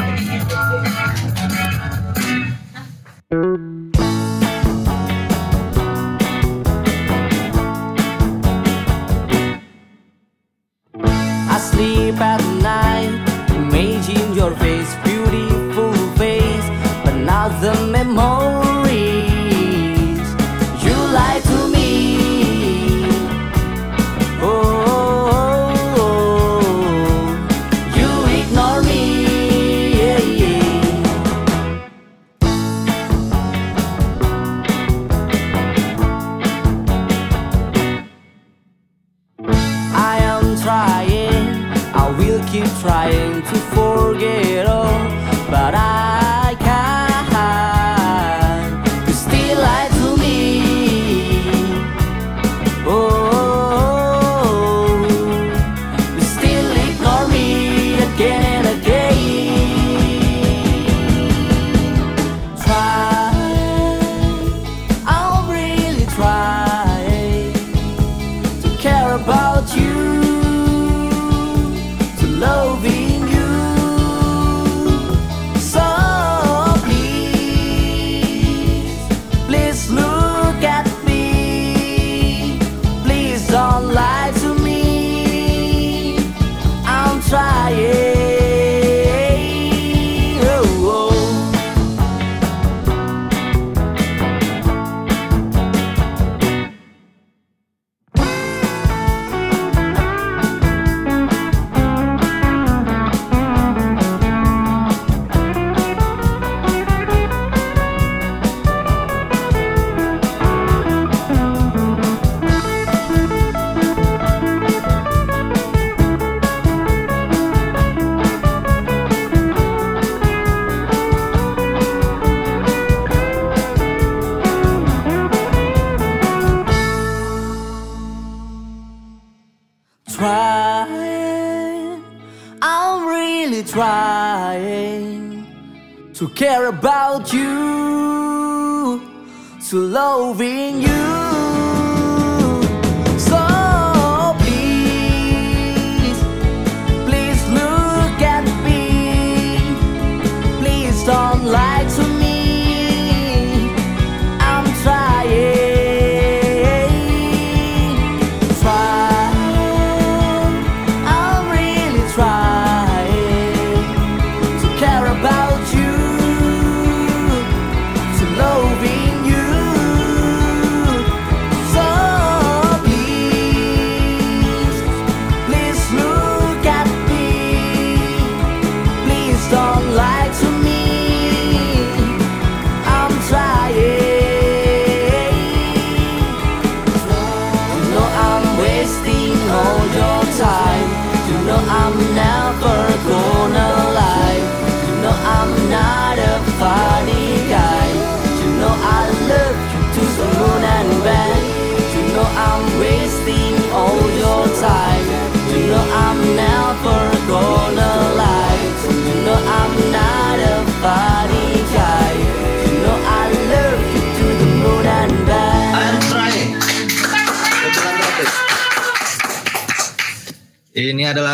So, 136.21 136.29
que 136.29 136.50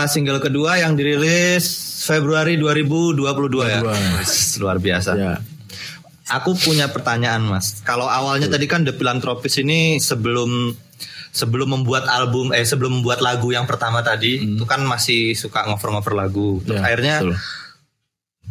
single 0.08 0.40
kedua 0.40 0.76
yang 0.78 0.96
dirilis 0.96 1.64
Februari 2.02 2.56
2022 2.56 3.20
ya. 3.68 3.80
Luar 4.58 4.78
biasa. 4.78 5.12
Ya. 5.14 5.34
Aku 6.30 6.56
punya 6.56 6.88
pertanyaan 6.88 7.40
Mas. 7.42 7.80
Kalau 7.82 8.04
awalnya 8.04 8.48
tadi 8.48 8.68
kan 8.68 8.84
The 8.84 8.92
Philanthropist 8.92 9.60
ini 9.60 9.96
sebelum 9.98 10.76
sebelum 11.30 11.70
membuat 11.72 12.08
album 12.08 12.52
eh 12.52 12.64
sebelum 12.64 13.00
membuat 13.00 13.22
lagu 13.22 13.48
yang 13.50 13.64
pertama 13.64 14.02
tadi 14.02 14.42
itu 14.56 14.66
kan 14.66 14.84
masih 14.84 15.32
suka 15.34 15.64
ngover-ngover 15.64 16.14
lagu. 16.14 16.60
Terus 16.62 16.76
Ya, 16.76 16.84
akhirnya 16.84 17.16
betul. 17.22 17.36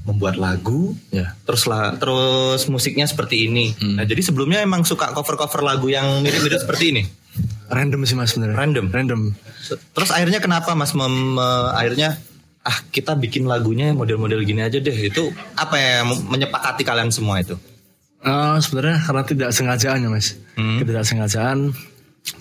membuat 0.06 0.36
lagu 0.38 0.94
Ya. 1.10 1.34
terus 1.42 1.66
lah 1.66 1.98
terus 1.98 2.64
musiknya 2.70 3.04
seperti 3.04 3.44
ini. 3.44 3.74
Nah, 3.92 4.06
jadi 4.06 4.22
sebelumnya 4.22 4.62
emang 4.62 4.86
suka 4.86 5.10
cover-cover 5.10 5.60
lagu 5.60 5.90
yang 5.90 6.22
mirip-mirip 6.22 6.56
seperti 6.64 6.96
ini. 6.96 7.02
Random 7.66 8.00
sih 8.06 8.14
mas 8.14 8.30
sebenarnya. 8.32 8.56
Random? 8.56 8.86
Random. 8.90 9.20
Terus 9.66 10.10
akhirnya 10.14 10.38
kenapa 10.38 10.72
Mas 10.78 10.94
mem, 10.94 11.34
akhirnya 11.74 12.14
ah 12.62 12.78
kita 12.90 13.14
bikin 13.14 13.46
lagunya 13.46 13.90
model-model 13.90 14.42
gini 14.42 14.62
aja 14.62 14.78
deh. 14.78 14.94
Itu 14.94 15.34
apa 15.54 15.74
ya 15.74 16.06
menyepakati 16.06 16.82
kalian 16.86 17.10
semua 17.10 17.42
itu? 17.42 17.58
Eh, 18.26 18.56
sebenarnya 18.58 19.02
karena 19.06 19.22
tidak 19.22 19.50
sengajaan 19.54 20.02
ya 20.02 20.10
mas. 20.10 20.34
Hmm. 20.58 20.82
Tidak 20.82 21.04
sengajaan 21.06 21.58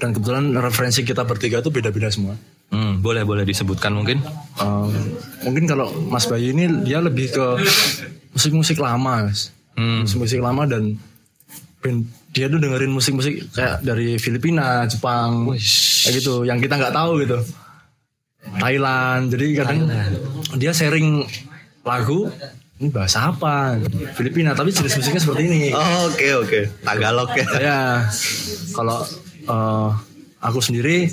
dan 0.01 0.09
kebetulan 0.13 0.49
referensi 0.57 1.05
kita 1.05 1.21
bertiga 1.21 1.61
itu 1.61 1.69
beda-beda 1.69 2.09
semua. 2.09 2.33
Hmm, 2.73 3.05
boleh 3.05 3.21
boleh 3.21 3.45
disebutkan 3.45 3.93
mungkin? 3.93 4.17
Eh, 4.57 4.89
mungkin 5.45 5.69
kalau 5.69 5.93
Mas 6.09 6.25
Bayu 6.25 6.53
ini 6.53 6.85
dia 6.85 7.01
lebih 7.01 7.29
ke 7.29 7.45
musik-musik 8.33 8.81
lama 8.81 9.29
mas. 9.29 9.53
Hmm. 9.77 10.05
Musik-musik 10.05 10.41
lama 10.41 10.65
dan 10.65 10.97
band- 11.81 12.09
dia 12.35 12.51
tuh 12.51 12.59
dengerin 12.59 12.91
musik-musik 12.91 13.47
kayak 13.55 13.79
dari 13.79 14.19
Filipina, 14.19 14.83
Jepang, 14.85 15.55
kayak 15.55 16.13
gitu, 16.19 16.43
yang 16.43 16.59
kita 16.59 16.75
nggak 16.75 16.91
tahu 16.91 17.23
gitu. 17.23 17.39
Thailand, 18.59 19.31
jadi 19.31 19.45
kadang 19.57 19.79
dia 20.53 20.69
sharing 20.69 21.23
lagu 21.81 22.29
ini 22.75 22.91
bahasa 22.91 23.31
apa 23.31 23.79
Filipina 24.13 24.51
tapi 24.51 24.69
jenis 24.69 24.99
musiknya 24.99 25.21
seperti 25.23 25.43
ini 25.47 25.61
Oh, 25.71 26.11
Oke 26.11 26.27
oke. 26.35 26.59
Tagalog 26.83 27.31
ya. 27.33 27.45
ya 27.55 27.79
kalau 28.75 28.99
eh, 29.47 29.89
aku 30.43 30.59
sendiri 30.59 31.07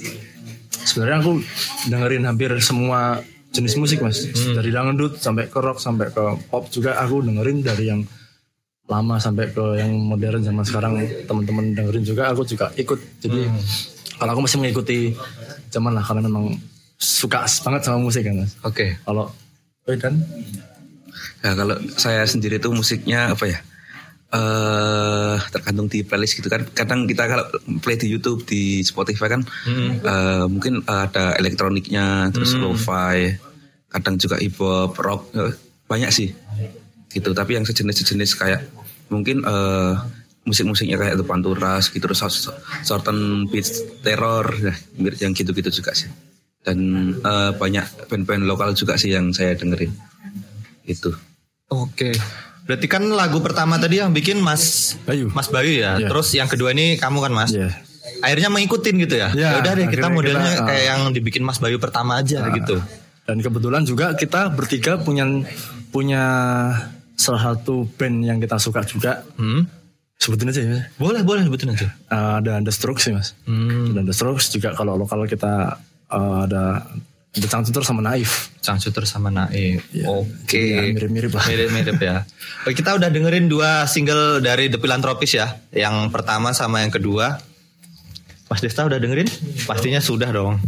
sebenarnya 0.83 1.23
aku 1.23 1.39
dengerin 1.87 2.27
hampir 2.27 2.51
semua 2.59 3.23
jenis 3.55 3.79
musik 3.79 4.03
mas 4.03 4.27
dari 4.33 4.75
dangdut 4.75 5.23
sampai 5.23 5.47
ke 5.47 5.59
rock 5.61 5.79
sampai 5.79 6.11
ke 6.11 6.25
pop 6.51 6.67
juga 6.67 6.99
aku 6.99 7.23
dengerin 7.23 7.63
dari 7.63 7.85
yang 7.95 8.01
lama 8.90 9.16
sampai 9.16 9.51
ke 9.55 9.64
yang 9.79 9.95
modern 9.95 10.42
zaman 10.42 10.64
sekarang 10.66 10.92
teman-teman 11.27 11.73
dengerin 11.73 12.05
juga 12.05 12.35
aku 12.35 12.42
juga 12.42 12.68
ikut 12.75 12.99
jadi 13.23 13.47
kalau 14.18 14.31
aku 14.37 14.40
masih 14.47 14.59
mengikuti 14.59 14.99
zaman 15.71 15.95
lah 15.95 16.05
karena 16.05 16.27
memang 16.27 16.55
suka 16.99 17.47
banget 17.66 17.83
sama 17.83 17.99
musik 18.03 18.27
kan 18.27 18.42
mas 18.42 18.53
Oke. 18.62 18.99
kalau 19.07 19.31
dan 19.83 20.23
Nah, 21.42 21.53
kalau 21.59 21.77
saya 21.99 22.23
sendiri 22.25 22.62
tuh 22.62 22.73
musiknya 22.73 23.35
apa 23.35 23.47
ya? 23.51 23.61
eh 24.33 25.37
tergantung 25.53 25.92
di 25.92 26.01
playlist 26.09 26.40
gitu 26.40 26.49
kan. 26.49 26.64
Kadang 26.73 27.05
kita 27.05 27.29
kalau 27.29 27.45
play 27.85 28.01
di 28.01 28.09
YouTube, 28.09 28.49
di 28.49 28.81
Spotify 28.81 29.29
kan 29.29 29.45
eh, 29.68 30.45
mungkin 30.49 30.81
ada 30.88 31.37
elektroniknya, 31.37 32.33
terus 32.33 32.57
lo-fi, 32.57 33.37
kadang 33.92 34.16
juga 34.16 34.40
hip 34.40 34.57
hop, 34.57 34.97
rock, 34.97 35.37
eh, 35.37 35.53
banyak 35.85 36.09
sih. 36.09 36.33
Gitu. 37.12 37.31
Tapi 37.37 37.61
yang 37.61 37.64
sejenis-sejenis 37.68 38.31
kayak 38.37 38.61
mungkin 39.12 39.44
eh 39.44 39.94
musik-musiknya 40.42 40.98
kayak 40.98 41.22
The 41.22 41.27
Panturas 41.27 41.87
gitu 41.87 42.03
terus 42.11 42.18
Sorten 42.83 43.46
Beats 43.46 44.03
Terror 44.03 44.51
nah, 44.59 44.75
yang 45.22 45.33
gitu-gitu 45.37 45.70
juga 45.70 45.94
sih. 45.94 46.11
Dan 46.62 46.79
eh, 47.22 47.51
banyak 47.55 48.11
band-band 48.11 48.46
lokal 48.46 48.75
juga 48.75 48.98
sih 48.98 49.14
yang 49.14 49.31
saya 49.31 49.55
dengerin. 49.55 49.94
Itu. 50.83 51.14
Oke. 51.70 52.14
Berarti 52.62 52.87
kan 52.87 53.03
lagu 53.11 53.42
pertama 53.42 53.75
tadi 53.79 53.98
yang 53.98 54.14
bikin 54.14 54.38
Mas 54.38 54.94
Bayu. 55.03 55.31
Mas 55.35 55.51
Bayu 55.51 55.83
ya. 55.83 55.98
Iya. 55.98 56.09
Terus 56.11 56.29
yang 56.35 56.46
kedua 56.46 56.70
ini 56.70 56.94
kamu 56.94 57.18
kan 57.22 57.33
Mas. 57.35 57.51
Iya. 57.51 57.75
Akhirnya 58.22 58.51
mengikutin 58.55 58.94
gitu 59.03 59.14
ya. 59.18 59.35
Iya, 59.35 59.59
Ya 59.59 59.59
udah 59.62 59.72
deh 59.75 59.87
kita 59.90 60.07
modelnya 60.07 60.53
kita, 60.59 60.66
kayak 60.70 60.85
yang 60.87 61.01
dibikin 61.11 61.42
Mas 61.42 61.59
Bayu 61.59 61.83
pertama 61.83 62.22
aja 62.22 62.46
gitu. 62.55 62.79
Dan 63.27 63.38
kebetulan 63.42 63.83
juga 63.83 64.14
kita 64.14 64.51
bertiga 64.55 64.98
punya 64.98 65.27
punya 65.90 66.25
salah 67.23 67.55
satu 67.55 67.87
band 67.95 68.27
yang 68.27 68.39
kita 68.43 68.59
suka 68.59 68.83
juga. 68.83 69.23
Hmm. 69.39 69.71
Sebutin 70.19 70.51
aja 70.51 70.63
ya. 70.63 70.83
Boleh 70.99 71.23
boleh 71.23 71.47
sebutin 71.47 71.71
aja. 71.71 71.89
Uh, 72.11 72.43
ada 72.43 72.59
The 72.59 72.75
Strokes 72.75 73.07
sih 73.07 73.15
mas. 73.15 73.39
Hmm. 73.47 73.95
Dan 73.95 74.03
The 74.07 74.15
Strokes 74.15 74.51
juga 74.51 74.75
kalau 74.75 74.99
lokal 74.99 75.31
kita 75.31 75.79
uh, 76.11 76.39
ada 76.47 76.83
The 77.33 77.49
Cangcuter 77.49 77.81
sama 77.87 78.05
Naif. 78.05 78.53
Cangcuter 78.61 79.09
sama 79.09 79.33
Naif. 79.33 79.87
Oke. 80.05 80.63
Ya, 80.79 80.85
mirip-mirip 80.93 81.33
lah. 81.33 81.47
Mirip-mirip 81.49 81.97
ya. 81.97 82.29
Oke, 82.67 82.77
kita 82.77 82.93
udah 82.93 83.09
dengerin 83.09 83.49
dua 83.49 83.89
single 83.89 84.45
dari 84.45 84.69
The 84.69 84.77
Philanthropist 84.77 85.35
ya. 85.39 85.59
Yang 85.73 86.13
pertama 86.13 86.53
sama 86.53 86.85
yang 86.85 86.93
kedua. 86.93 87.41
Mas 88.53 88.61
Desta 88.61 88.85
udah 88.85 89.01
dengerin? 89.01 89.33
Pastinya 89.65 89.97
sudah 89.97 90.29
dong. 90.29 90.61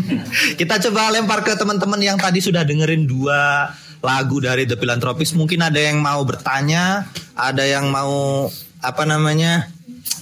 kita 0.60 0.82
coba 0.90 1.14
lempar 1.14 1.46
ke 1.46 1.54
teman-teman 1.54 2.02
yang 2.02 2.18
tadi 2.18 2.42
sudah 2.42 2.66
dengerin 2.66 3.06
dua 3.06 3.70
lagu 4.02 4.38
dari 4.42 4.64
The 4.64 4.78
Philanthropist. 4.78 5.34
Mungkin 5.34 5.62
ada 5.62 5.78
yang 5.78 5.98
mau 5.98 6.22
bertanya, 6.22 7.06
ada 7.34 7.64
yang 7.64 7.90
mau 7.90 8.46
apa 8.78 9.02
namanya 9.02 9.66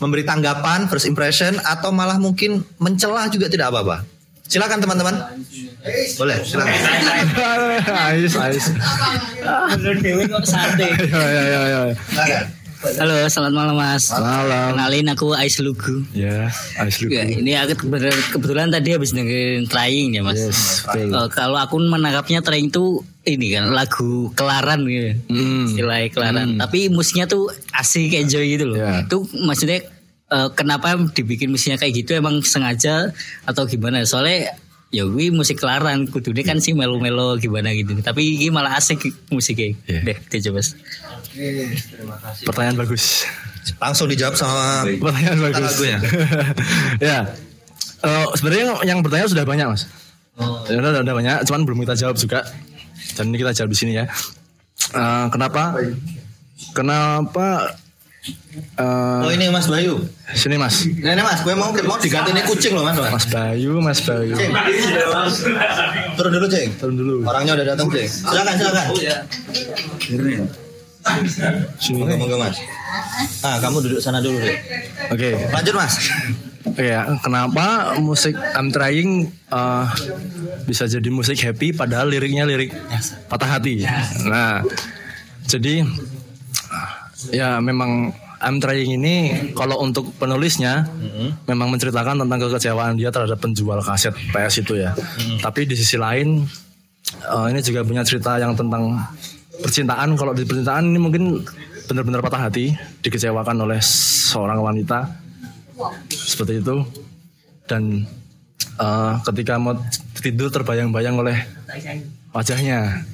memberi 0.00 0.24
tanggapan, 0.24 0.88
first 0.88 1.08
impression, 1.08 1.56
atau 1.64 1.92
malah 1.92 2.16
mungkin 2.20 2.64
mencela 2.80 3.28
juga 3.28 3.48
tidak 3.48 3.72
apa-apa. 3.72 4.04
Silakan 4.46 4.78
teman-teman. 4.78 5.14
Boleh, 6.18 6.38
silakan. 6.46 6.70
ais, 8.14 8.34
ais. 8.38 8.66
Menurut 9.74 9.98
Dewi 10.02 10.24
kok 10.30 10.46
santai. 10.46 10.94
ya, 11.10 11.22
ya, 11.26 11.42
ya, 11.44 11.60
ya. 11.66 12.40
Halo, 12.94 13.27
selamat 13.27 13.53
malam 13.53 13.75
Mas. 13.75 14.14
Malam. 14.14 14.79
Kenalin 14.79 15.11
aku 15.11 15.35
Ais 15.35 15.59
Lugu. 15.59 16.07
Ya, 16.14 16.46
ais 16.79 17.03
lugu. 17.03 17.18
Ya, 17.18 17.27
ini 17.27 17.59
aku 17.59 17.83
kebetulan, 17.83 18.18
kebetulan 18.31 18.66
tadi 18.70 18.94
habis 18.94 19.11
dengerin 19.11 19.66
trying 19.66 20.14
ya 20.14 20.22
Mas. 20.22 20.38
Yes. 20.38 20.87
Eh, 20.94 21.27
kalau 21.35 21.59
aku 21.59 21.83
menangkapnya 21.83 22.46
trying 22.46 22.70
itu 22.70 23.03
ini 23.27 23.59
kan 23.59 23.75
lagu 23.75 24.31
kelaran 24.38 24.87
gitu. 24.87 25.18
Hmm. 25.27 25.66
Istilahnya 25.66 26.09
kelaran. 26.14 26.49
Tapi 26.62 26.87
musiknya 26.87 27.27
tuh 27.27 27.51
asik 27.75 28.14
enjoy 28.14 28.46
gitu 28.55 28.70
loh. 28.70 28.79
Ya. 28.79 29.03
Itu 29.03 29.27
maksudnya 29.35 29.83
eh, 30.31 30.49
kenapa 30.55 30.94
dibikin 31.11 31.51
musiknya 31.51 31.83
kayak 31.83 32.07
gitu 32.07 32.14
emang 32.14 32.38
sengaja 32.46 33.11
atau 33.42 33.66
gimana? 33.66 34.07
Soalnya 34.07 34.55
ya 34.94 35.03
gue 35.03 35.35
musik 35.35 35.59
kelaran 35.59 36.07
kudunya 36.07 36.46
kan 36.46 36.62
sih 36.62 36.70
melo-melo 36.70 37.35
gimana 37.42 37.75
gitu. 37.75 37.99
Tapi 37.99 38.38
ini 38.38 38.55
malah 38.55 38.79
asik 38.79 39.03
musiknya. 39.35 39.75
Iya. 39.90 40.01
Deh, 40.07 40.18
Mas. 42.02 42.37
Pertanyaan 42.42 42.76
bagus. 42.76 43.24
Langsung 43.76 44.07
dijawab 44.07 44.35
sama 44.35 44.87
Pertanyaan 44.87 45.38
bagus. 45.42 45.74
lagunya. 45.74 45.98
ya. 47.11 47.18
Eh, 47.98 48.26
sebenarnya 48.35 48.64
yang 48.85 49.02
bertanya 49.02 49.26
sudah 49.26 49.42
banyak, 49.42 49.66
Mas. 49.66 49.88
Ya, 50.68 50.76
udah, 50.79 51.00
udah 51.00 51.14
banyak, 51.16 51.37
cuman 51.44 51.61
belum 51.64 51.79
kita 51.83 51.94
jawab 51.98 52.16
juga. 52.16 52.44
Dan 53.16 53.31
ini 53.31 53.40
kita 53.40 53.52
jawab 53.52 53.70
di 53.70 53.79
sini 53.79 53.92
ya. 53.96 54.05
Eh, 54.92 55.26
kenapa? 55.29 55.74
Kenapa? 56.72 57.74
eh, 58.76 59.22
Oh 59.22 59.31
ini 59.31 59.46
Mas 59.48 59.66
Bayu. 59.66 60.02
sini 60.33 60.57
Mas. 60.57 60.83
Ini 60.85 61.22
Mas, 61.22 61.40
gue 61.40 61.55
mau 61.55 61.70
mau 61.70 61.96
diganti 61.96 62.31
ini 62.31 62.42
kucing 62.42 62.74
loh 62.74 62.83
Mas. 62.83 62.98
Mas 62.98 63.26
Bayu, 63.29 63.79
Mas 63.79 64.00
Bayu. 64.02 64.35
Cing. 64.35 64.52
Turun 66.16 66.31
dulu 66.33 66.46
Cing. 66.48 66.70
Turun 66.76 66.94
dulu. 66.96 67.16
Orangnya 67.22 67.55
udah 67.55 67.66
datang 67.72 67.87
Cing. 67.88 68.09
Silakan 68.09 68.55
silakan. 68.59 68.87
Sini. 70.02 70.35
Monggo 71.97 72.14
monggo 72.19 72.37
Mas. 72.40 72.59
Ah 73.40 73.57
kamu 73.62 73.83
duduk 73.85 74.01
sana 74.03 74.19
dulu 74.19 74.38
deh. 74.38 74.57
Oke. 75.12 75.31
Lanjut 75.55 75.75
Mas. 75.79 75.95
Oke 76.66 76.83
ya, 76.92 77.07
kenapa 77.23 77.95
musik 78.03 78.35
I'm 78.35 78.75
Trying 78.75 79.31
eh, 79.31 79.85
bisa 80.66 80.90
jadi 80.90 81.07
musik 81.14 81.38
happy 81.38 81.71
padahal 81.71 82.11
liriknya 82.11 82.42
lirik 82.42 82.75
patah 83.31 83.57
hati. 83.57 83.87
Nah, 84.27 84.66
jadi 85.47 85.87
ya 87.31 87.62
memang 87.62 88.11
I'm 88.42 88.59
Trying 88.59 88.99
ini 88.99 89.16
kalau 89.55 89.79
untuk 89.79 90.11
penulisnya 90.19 90.90
memang 91.47 91.71
menceritakan 91.71 92.27
tentang 92.27 92.38
kekecewaan 92.45 92.99
dia 92.99 93.14
terhadap 93.14 93.38
penjual 93.38 93.79
kaset 93.81 94.12
PS 94.35 94.66
itu 94.66 94.75
ya. 94.83 94.90
Tapi 95.38 95.71
di 95.71 95.79
sisi 95.79 95.95
lain 95.97 96.42
eh, 97.25 97.47
ini 97.55 97.62
juga 97.62 97.87
punya 97.87 98.03
cerita 98.03 98.42
yang 98.42 98.59
tentang 98.59 99.01
percintaan. 99.62 100.16
Kalau 100.19 100.33
di 100.33 100.45
percintaan 100.45 100.92
ini 100.92 101.01
mungkin 101.01 101.45
benar-benar 101.87 102.21
patah 102.25 102.51
hati, 102.51 102.75
dikecewakan 103.05 103.62
oleh 103.62 103.79
seorang 103.81 104.59
wanita 104.61 105.07
seperti 106.11 106.64
itu 106.64 106.83
dan 107.69 108.09
eh, 108.81 109.12
ketika 109.29 109.61
mau 109.61 109.77
tidur 110.16 110.49
terbayang-bayang 110.49 111.21
oleh 111.21 111.37
wajahnya 112.33 113.05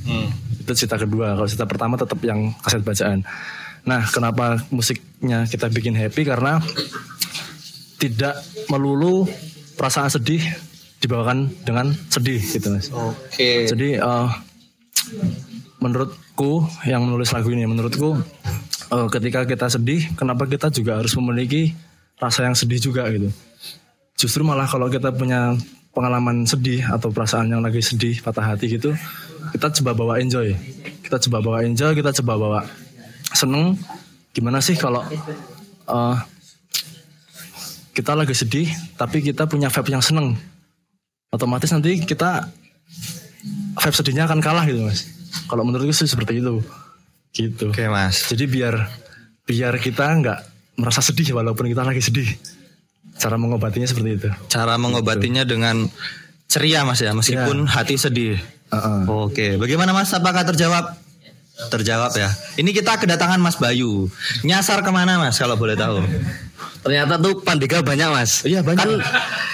itu 0.62 0.72
cerita 0.74 0.98
kedua 0.98 1.34
kalau 1.34 1.48
cerita 1.50 1.66
pertama 1.66 1.98
tetap 1.98 2.18
yang 2.22 2.54
kaset 2.62 2.82
bacaan 2.82 3.26
nah 3.82 4.06
kenapa 4.06 4.62
musiknya 4.70 5.42
kita 5.50 5.66
bikin 5.66 5.98
happy 5.98 6.22
karena 6.22 6.62
tidak 7.98 8.38
melulu 8.70 9.26
perasaan 9.78 10.10
sedih 10.10 10.42
dibawakan 11.02 11.50
dengan 11.66 11.90
sedih 12.10 12.38
gitu 12.38 12.70
mas. 12.70 12.90
Oke. 12.94 13.66
Jadi 13.66 13.98
eh, 13.98 14.28
menurutku 15.82 16.62
yang 16.86 17.02
menulis 17.02 17.34
lagu 17.34 17.50
ini 17.50 17.66
menurutku 17.66 18.14
eh, 18.94 19.08
ketika 19.10 19.42
kita 19.42 19.66
sedih 19.66 20.14
kenapa 20.14 20.46
kita 20.46 20.70
juga 20.70 21.02
harus 21.02 21.12
memiliki 21.18 21.74
rasa 22.22 22.46
yang 22.46 22.54
sedih 22.54 22.78
juga 22.78 23.10
gitu. 23.10 23.34
Justru 24.14 24.46
malah 24.46 24.70
kalau 24.70 24.86
kita 24.86 25.10
punya 25.10 25.58
pengalaman 25.90 26.46
sedih 26.46 26.86
atau 26.86 27.10
perasaan 27.10 27.50
yang 27.50 27.60
lagi 27.60 27.82
sedih 27.82 28.22
patah 28.22 28.54
hati 28.54 28.78
gitu 28.78 28.94
kita 29.50 29.74
coba 29.82 29.90
bawa 29.92 30.14
enjoy. 30.22 30.54
Kita 31.02 31.18
coba 31.28 31.38
bawa 31.42 31.58
enjoy, 31.66 31.92
kita 31.98 32.14
coba 32.22 32.32
bawa 32.38 32.60
seneng. 33.34 33.74
Gimana 34.30 34.62
sih 34.62 34.78
kalau 34.78 35.02
eh, 35.90 36.16
kita 37.92 38.16
lagi 38.16 38.32
sedih 38.32 38.68
tapi 38.96 39.20
kita 39.20 39.44
punya 39.44 39.68
vibe 39.68 39.92
yang 39.92 40.04
seneng 40.04 40.32
otomatis 41.28 41.68
nanti 41.72 42.00
kita 42.00 42.48
vibe 43.76 43.96
sedihnya 43.96 44.24
akan 44.24 44.40
kalah 44.40 44.64
gitu 44.64 44.88
mas 44.88 45.04
kalau 45.48 45.62
menurutku 45.64 45.94
sih 45.94 46.08
seperti 46.08 46.40
itu 46.40 46.60
gitu 47.32 47.72
Oke 47.72 47.88
mas. 47.88 48.28
jadi 48.28 48.44
biar 48.44 48.74
biar 49.44 49.72
kita 49.80 50.04
nggak 50.20 50.38
merasa 50.80 51.00
sedih 51.00 51.32
walaupun 51.36 51.68
kita 51.68 51.84
lagi 51.84 52.00
sedih 52.00 52.28
cara 53.16 53.36
mengobatinya 53.36 53.88
seperti 53.88 54.10
itu 54.16 54.28
Cara 54.48 54.76
mengobatinya 54.80 55.44
dengan 55.44 55.84
ceria 56.52 56.84
mas 56.84 57.00
ya, 57.00 57.16
meskipun 57.16 57.64
hati 57.64 57.96
sedih. 57.96 58.36
Heeh. 58.68 59.00
Oke, 59.08 59.56
bagaimana 59.56 59.96
mas? 59.96 60.12
Apakah 60.12 60.44
terjawab? 60.44 60.96
Terjawab 61.72 62.12
ya. 62.16 62.28
Ini 62.56 62.72
kita 62.72 62.96
kedatangan 62.96 63.38
Mas 63.38 63.60
Bayu. 63.60 64.08
Nyasar 64.42 64.80
ke 64.82 64.90
mana 64.90 65.20
mas? 65.20 65.36
Kalau 65.36 65.54
boleh 65.54 65.76
tahu. 65.76 66.00
Ternyata 66.82 67.14
tuh 67.22 67.38
Pandega 67.46 67.78
banyak 67.78 68.08
mas. 68.10 68.42
Iya, 68.42 68.58
banyak. 68.60 68.82
Kan 68.82 68.90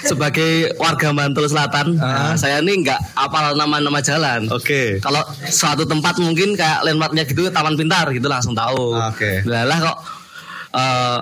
sebagai 0.01 0.73
warga 0.81 1.13
Bantul 1.13 1.45
Selatan, 1.45 2.01
nah, 2.01 2.33
saya 2.41 2.65
ini 2.65 2.81
nggak 2.81 2.97
apal 3.21 3.53
nama-nama 3.53 4.01
jalan. 4.01 4.49
Oke. 4.49 4.97
Kalau 5.05 5.21
suatu 5.45 5.85
tempat 5.85 6.17
mungkin 6.25 6.57
kayak 6.57 6.89
landmarknya 6.89 7.29
gitu 7.29 7.53
Taman 7.53 7.77
Pintar 7.77 8.09
gitu 8.17 8.33
langsung 8.33 8.57
tahu. 8.57 8.97
Oke. 8.97 9.45
Lah 9.45 9.69
lah 9.69 9.79
kok 9.79 9.99
eh, 10.73 11.19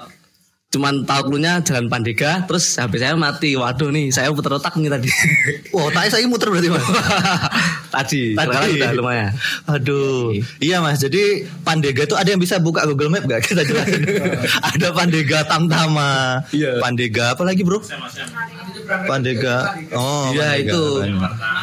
cuman 0.76 1.02
tahu 1.02 1.32
klunya 1.32 1.64
Jalan 1.64 1.88
Pandega, 1.88 2.44
terus 2.44 2.76
habis 2.76 3.00
saya 3.00 3.16
mati. 3.16 3.56
Waduh 3.56 3.88
nih, 3.88 4.12
saya 4.12 4.28
puter 4.30 4.52
otak 4.52 4.76
nih 4.76 4.92
tadi. 4.92 5.08
Wow, 5.72 5.92
tadi 5.92 6.08
saya 6.08 6.24
muter 6.24 6.48
berarti 6.48 6.68
mas. 6.68 6.80
tadi, 7.96 8.32
Tadi. 8.32 8.48
sekarang 8.48 8.70
udah 8.76 8.90
lumayan. 8.92 9.30
Aduh, 9.66 10.32
iya 10.58 10.80
mas. 10.80 11.00
Jadi 11.00 11.44
Pandega 11.60 12.04
itu 12.04 12.16
ada 12.16 12.28
yang 12.28 12.40
bisa 12.40 12.56
buka 12.56 12.84
Google 12.84 13.12
Map 13.12 13.24
gak 13.24 13.44
kita 13.44 13.60
jelasin? 13.60 14.04
ada 14.72 14.88
Pandega 14.92 15.44
Tamtama, 15.44 16.40
Iya. 16.48 16.80
Pandega 16.80 17.32
apa 17.32 17.42
lagi 17.44 17.60
bro? 17.60 17.80
Pandega, 19.06 19.56
oh 19.92 20.32
Iya, 20.32 20.46
Pandega. 20.46 20.72
itu. 20.72 20.84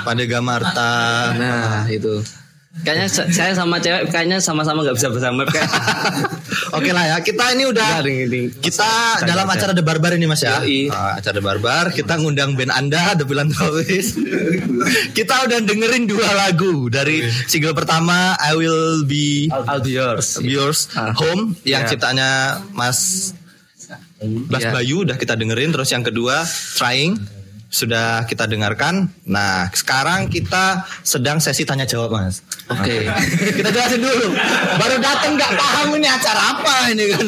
Pandega 0.04 0.38
Marta. 0.40 0.94
Nah 1.34 1.86
itu. 1.88 2.22
Kayaknya 2.74 3.06
sa- 3.06 3.30
saya 3.30 3.54
sama 3.54 3.78
cewek 3.78 4.10
kayaknya 4.10 4.42
sama-sama 4.42 4.82
nggak 4.82 4.98
bisa 4.98 5.14
bahasa 5.14 5.30
map 5.30 5.46
kayak. 5.46 5.70
Oke 6.78 6.90
lah 6.90 7.06
ya, 7.06 7.18
kita 7.22 7.54
ini 7.54 7.70
udah 7.70 8.02
kita 8.58 8.90
dalam 9.22 9.46
acara 9.46 9.72
The 9.72 9.86
Barbar 9.86 10.18
ini 10.18 10.26
mas 10.26 10.42
ya. 10.42 10.58
Yoi. 10.58 10.90
Ah, 10.90 11.22
acara 11.22 11.38
The 11.38 11.46
Barbar, 11.46 11.94
kita 11.94 12.18
ngundang 12.18 12.58
band 12.58 12.74
Anda 12.74 13.14
The 13.14 13.24
Philanthropist. 13.24 14.18
kita 15.18 15.46
udah 15.46 15.62
dengerin 15.62 16.10
dua 16.10 16.26
lagu 16.34 16.90
dari 16.90 17.22
single 17.46 17.78
pertama 17.78 18.34
I 18.36 18.58
Will 18.58 19.06
Be 19.06 19.54
I'll 19.54 19.78
be 19.78 19.94
yours. 19.94 20.42
Be 20.42 20.50
Yours 20.52 20.90
Home 20.98 21.54
yang 21.62 21.86
Ya. 21.86 21.94
ciptanya 21.94 22.30
Mas 22.74 23.32
Bas 24.50 24.62
Ya. 24.62 24.74
Bayu 24.74 25.06
udah 25.06 25.14
kita 25.14 25.36
dengerin 25.36 25.70
terus 25.70 25.92
yang 25.92 26.02
kedua 26.02 26.42
Trying 26.74 27.22
sudah 27.74 28.30
kita 28.30 28.46
dengarkan. 28.46 29.10
Nah, 29.26 29.66
sekarang 29.74 30.30
kita 30.30 30.86
sedang 31.02 31.42
sesi 31.42 31.66
tanya 31.66 31.90
jawab, 31.90 32.14
Mas. 32.14 32.46
Oke. 32.70 33.10
kita 33.58 33.74
jelasin 33.74 33.98
dulu. 34.06 34.30
Baru 34.78 35.02
datang 35.02 35.34
nggak 35.34 35.52
paham 35.58 35.98
ini 35.98 36.06
acara 36.06 36.42
apa 36.54 36.76
ini 36.94 37.04
kan. 37.10 37.26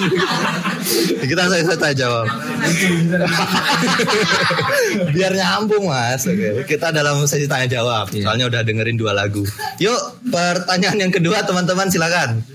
kita 1.26 1.44
sesi 1.50 1.74
tanya 1.82 1.96
jawab. 1.98 2.26
Biar 5.18 5.34
nyambung, 5.34 5.90
Mas. 5.90 6.30
Oke, 6.30 6.70
kita 6.70 6.94
dalam 6.94 7.26
sesi 7.26 7.50
tanya 7.50 7.82
jawab. 7.82 8.14
Soalnya 8.14 8.46
udah 8.46 8.62
dengerin 8.62 9.02
dua 9.02 9.18
lagu. 9.18 9.42
Yuk, 9.82 10.30
pertanyaan 10.30 11.10
yang 11.10 11.12
kedua 11.12 11.42
teman-teman 11.42 11.90
silakan. 11.90 12.46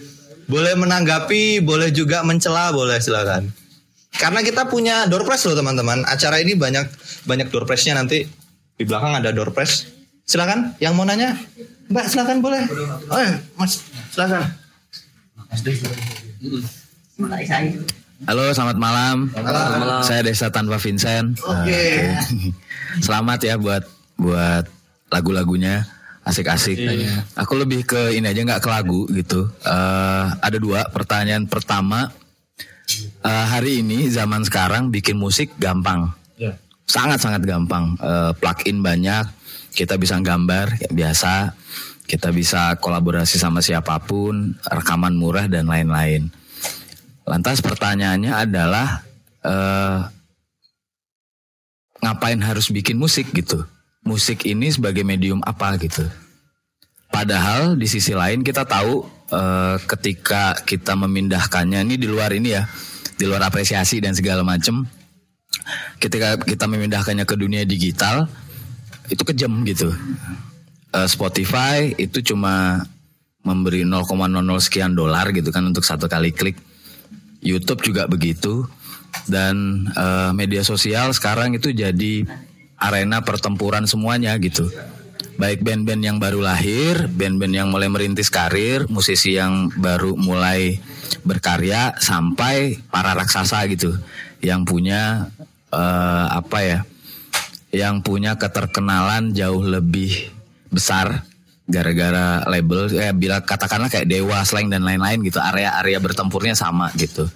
Boleh 0.46 0.78
menanggapi, 0.78 1.58
boleh 1.58 1.90
juga 1.90 2.22
mencela, 2.22 2.70
boleh 2.70 3.02
silakan. 3.02 3.50
Karena 4.16 4.40
kita 4.42 4.66
punya 4.66 5.06
door 5.06 5.22
prize 5.22 5.46
loh 5.46 5.56
teman-teman. 5.56 6.02
Acara 6.04 6.42
ini 6.42 6.58
banyak 6.58 6.86
banyak 7.24 7.48
door 7.52 7.64
prize-nya 7.64 7.94
nanti 7.94 8.26
di 8.74 8.84
belakang 8.88 9.16
ada 9.16 9.30
door 9.30 9.54
prize. 9.54 9.86
Silakan, 10.26 10.78
yang 10.78 10.94
mau 10.94 11.02
nanya, 11.02 11.34
Mbak 11.90 12.06
silakan 12.06 12.38
boleh. 12.38 12.62
Oh, 13.10 13.18
ya, 13.18 13.34
Mas 13.58 13.82
silakan. 14.14 14.46
Halo, 18.30 18.52
selamat 18.54 18.78
malam. 18.78 19.32
Malam. 19.34 20.04
Saya 20.06 20.22
Desa 20.22 20.52
Tanpa 20.54 20.78
Vincent. 20.78 21.40
Oke. 21.42 22.14
Selamat 23.06 23.42
ya 23.42 23.58
buat 23.58 23.82
buat 24.20 24.68
lagu-lagunya 25.10 25.88
asik-asik. 26.22 26.78
Aku 27.34 27.58
lebih 27.58 27.82
ke 27.82 28.14
ini 28.14 28.30
aja 28.30 28.44
nggak 28.44 28.62
ke 28.62 28.68
lagu 28.70 29.08
gitu. 29.10 29.50
Eh, 29.64 30.26
ada 30.38 30.58
dua 30.60 30.86
pertanyaan. 30.92 31.50
Pertama, 31.50 32.12
eh, 33.06 33.46
hari 33.48 33.80
ini 33.80 34.10
zaman 34.12 34.44
sekarang 34.44 34.92
bikin 34.92 35.16
musik 35.16 35.54
gampang, 35.56 36.12
sangat-sangat 36.90 37.46
gampang. 37.46 37.94
Eh, 38.02 38.32
plugin 38.34 38.82
banyak, 38.82 39.24
kita 39.70 39.94
bisa 39.94 40.18
gambar 40.18 40.74
kayak 40.74 40.94
biasa, 40.94 41.54
kita 42.10 42.34
bisa 42.34 42.74
kolaborasi 42.82 43.38
sama 43.38 43.62
siapa 43.62 43.94
pun, 44.02 44.58
rekaman 44.66 45.14
murah 45.14 45.46
dan 45.46 45.70
lain-lain. 45.70 46.26
Lantas 47.22 47.62
pertanyaannya 47.62 48.34
adalah 48.34 49.06
eh, 49.46 50.00
ngapain 52.02 52.40
harus 52.42 52.66
bikin 52.74 52.98
musik 52.98 53.30
gitu? 53.30 53.62
Musik 54.02 54.48
ini 54.48 54.72
sebagai 54.74 55.06
medium 55.06 55.38
apa 55.46 55.78
gitu? 55.78 56.02
Padahal 57.10 57.78
di 57.78 57.86
sisi 57.86 58.10
lain 58.10 58.42
kita 58.42 58.66
tahu 58.66 59.06
eh, 59.30 59.76
ketika 59.86 60.58
kita 60.66 60.98
memindahkannya 60.98 61.86
ini 61.86 61.94
di 61.94 62.10
luar 62.10 62.34
ini 62.34 62.58
ya, 62.58 62.66
di 63.20 63.28
luar 63.28 63.44
apresiasi 63.44 64.00
dan 64.00 64.16
segala 64.16 64.40
macam. 64.40 64.88
Ketika 66.00 66.40
kita 66.40 66.64
memindahkannya 66.64 67.28
ke 67.28 67.36
dunia 67.36 67.68
digital 67.68 68.24
itu 69.12 69.20
kejam 69.20 69.60
gitu. 69.68 69.92
Eh, 70.96 71.08
Spotify 71.10 71.92
itu 72.00 72.24
cuma 72.32 72.80
memberi 73.44 73.84
0,00 73.84 74.08
sekian 74.64 74.96
dolar 74.96 75.28
gitu 75.36 75.52
kan 75.52 75.68
untuk 75.68 75.84
satu 75.84 76.08
kali 76.08 76.32
klik. 76.32 76.56
YouTube 77.44 77.84
juga 77.84 78.08
begitu 78.08 78.64
dan 79.28 79.84
eh, 79.92 80.30
media 80.32 80.64
sosial 80.64 81.12
sekarang 81.12 81.52
itu 81.52 81.76
jadi 81.76 82.24
arena 82.80 83.20
pertempuran 83.20 83.84
semuanya 83.84 84.32
gitu. 84.40 84.72
Baik 85.36 85.64
band-band 85.64 86.04
yang 86.04 86.16
baru 86.20 86.40
lahir, 86.44 87.08
band-band 87.08 87.54
yang 87.56 87.68
mulai 87.72 87.88
merintis 87.88 88.28
karir, 88.28 88.84
musisi 88.92 89.40
yang 89.40 89.72
baru 89.72 90.12
mulai 90.16 90.80
berkarya 91.26 91.94
sampai 91.98 92.78
para 92.88 93.12
raksasa 93.16 93.66
gitu 93.70 93.94
yang 94.40 94.64
punya 94.64 95.28
eh, 95.72 96.26
apa 96.30 96.58
ya? 96.62 96.80
Yang 97.70 98.02
punya 98.02 98.34
keterkenalan 98.34 99.30
jauh 99.30 99.62
lebih 99.62 100.10
besar 100.70 101.22
gara-gara 101.70 102.42
label 102.50 102.90
eh 102.98 103.14
bila 103.14 103.46
katakanlah 103.46 103.86
kayak 103.86 104.10
Dewa, 104.10 104.42
Slang 104.42 104.74
dan 104.74 104.82
lain-lain 104.82 105.22
gitu 105.22 105.38
area-area 105.38 106.02
bertempurnya 106.02 106.58
sama 106.58 106.90
gitu. 106.98 107.30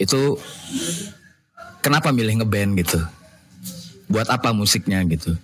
Itu 0.00 0.40
kenapa 1.84 2.10
milih 2.10 2.42
ngeband 2.42 2.80
gitu? 2.80 3.00
Buat 4.08 4.32
apa 4.32 4.56
musiknya 4.56 5.04
gitu? 5.04 5.36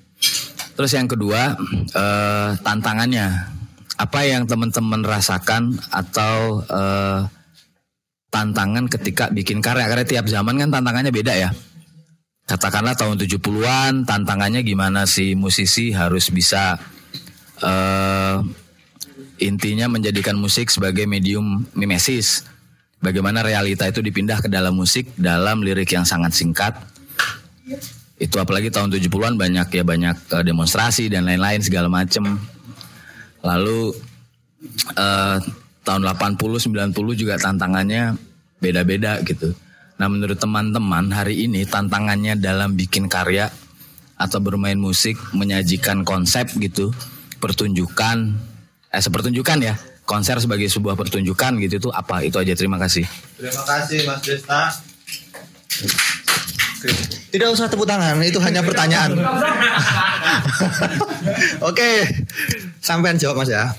Terus 0.72 0.92
yang 0.96 1.04
kedua 1.04 1.52
eh, 1.92 2.50
tantangannya 2.64 3.58
apa 3.98 4.20
yang 4.24 4.46
teman-teman 4.48 5.04
rasakan 5.04 5.76
atau 5.92 6.64
eh, 6.64 7.20
tantangan 8.28 8.86
ketika 8.92 9.32
bikin 9.32 9.64
karya 9.64 9.88
karena 9.88 10.04
tiap 10.04 10.26
zaman 10.28 10.60
kan 10.60 10.68
tantangannya 10.68 11.12
beda 11.12 11.34
ya. 11.34 11.50
Katakanlah 12.48 12.96
tahun 12.96 13.20
70-an 13.20 14.08
tantangannya 14.08 14.64
gimana 14.64 15.04
sih 15.04 15.36
musisi 15.36 15.92
harus 15.92 16.32
bisa 16.32 16.80
eh 17.60 18.36
intinya 19.38 19.86
menjadikan 19.86 20.34
musik 20.34 20.70
sebagai 20.70 21.06
medium 21.06 21.66
mimesis. 21.74 22.46
Bagaimana 22.98 23.46
realita 23.46 23.86
itu 23.86 24.02
dipindah 24.02 24.42
ke 24.42 24.50
dalam 24.50 24.74
musik 24.74 25.14
dalam 25.14 25.62
lirik 25.62 25.94
yang 25.94 26.02
sangat 26.02 26.34
singkat. 26.34 26.74
Itu 28.18 28.42
apalagi 28.42 28.74
tahun 28.74 28.90
70-an 28.90 29.38
banyak 29.38 29.68
ya 29.70 29.84
banyak 29.86 30.16
eh, 30.34 30.42
demonstrasi 30.42 31.06
dan 31.06 31.22
lain-lain 31.22 31.62
segala 31.62 31.86
macem. 31.86 32.26
Lalu 33.46 33.94
eh, 34.98 35.38
tahun 35.88 36.05
80 36.05 36.92
90 36.92 36.92
juga 37.16 37.40
tantangannya 37.40 38.20
beda-beda 38.61 39.24
gitu. 39.24 39.57
Nah, 39.98 40.07
menurut 40.07 40.37
teman-teman 40.37 41.11
hari 41.11 41.48
ini 41.48 41.64
tantangannya 41.64 42.37
dalam 42.37 42.77
bikin 42.77 43.09
karya 43.09 43.48
atau 44.18 44.38
bermain 44.42 44.77
musik 44.77 45.16
menyajikan 45.33 46.03
konsep 46.03 46.51
gitu 46.59 46.90
pertunjukan 47.38 48.35
eh 48.90 48.98
sepertunjukan 48.98 49.59
ya 49.62 49.74
konser 50.03 50.42
sebagai 50.42 50.66
sebuah 50.66 50.98
pertunjukan 50.98 51.55
gitu 51.62 51.74
itu 51.79 51.88
apa 51.94 52.27
itu 52.27 52.35
aja 52.35 52.59
terima 52.59 52.83
kasih 52.83 53.07
Terima 53.38 53.62
kasih 53.62 53.98
Mas 54.11 54.20
Desta. 54.27 54.74
Tidak 57.28 57.48
usah 57.50 57.66
tepuk 57.66 57.88
tangan, 57.88 58.22
itu 58.22 58.38
hanya 58.38 58.62
pertanyaan. 58.62 59.18
Oke, 61.68 62.06
sampean 62.78 63.18
jawab 63.18 63.42
Mas 63.42 63.50
ya. 63.50 63.74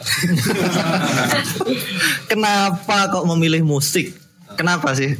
Kenapa 2.27 3.07
kok 3.07 3.23
memilih 3.23 3.63
musik? 3.63 4.11
Kenapa 4.59 4.91
sih? 4.91 5.15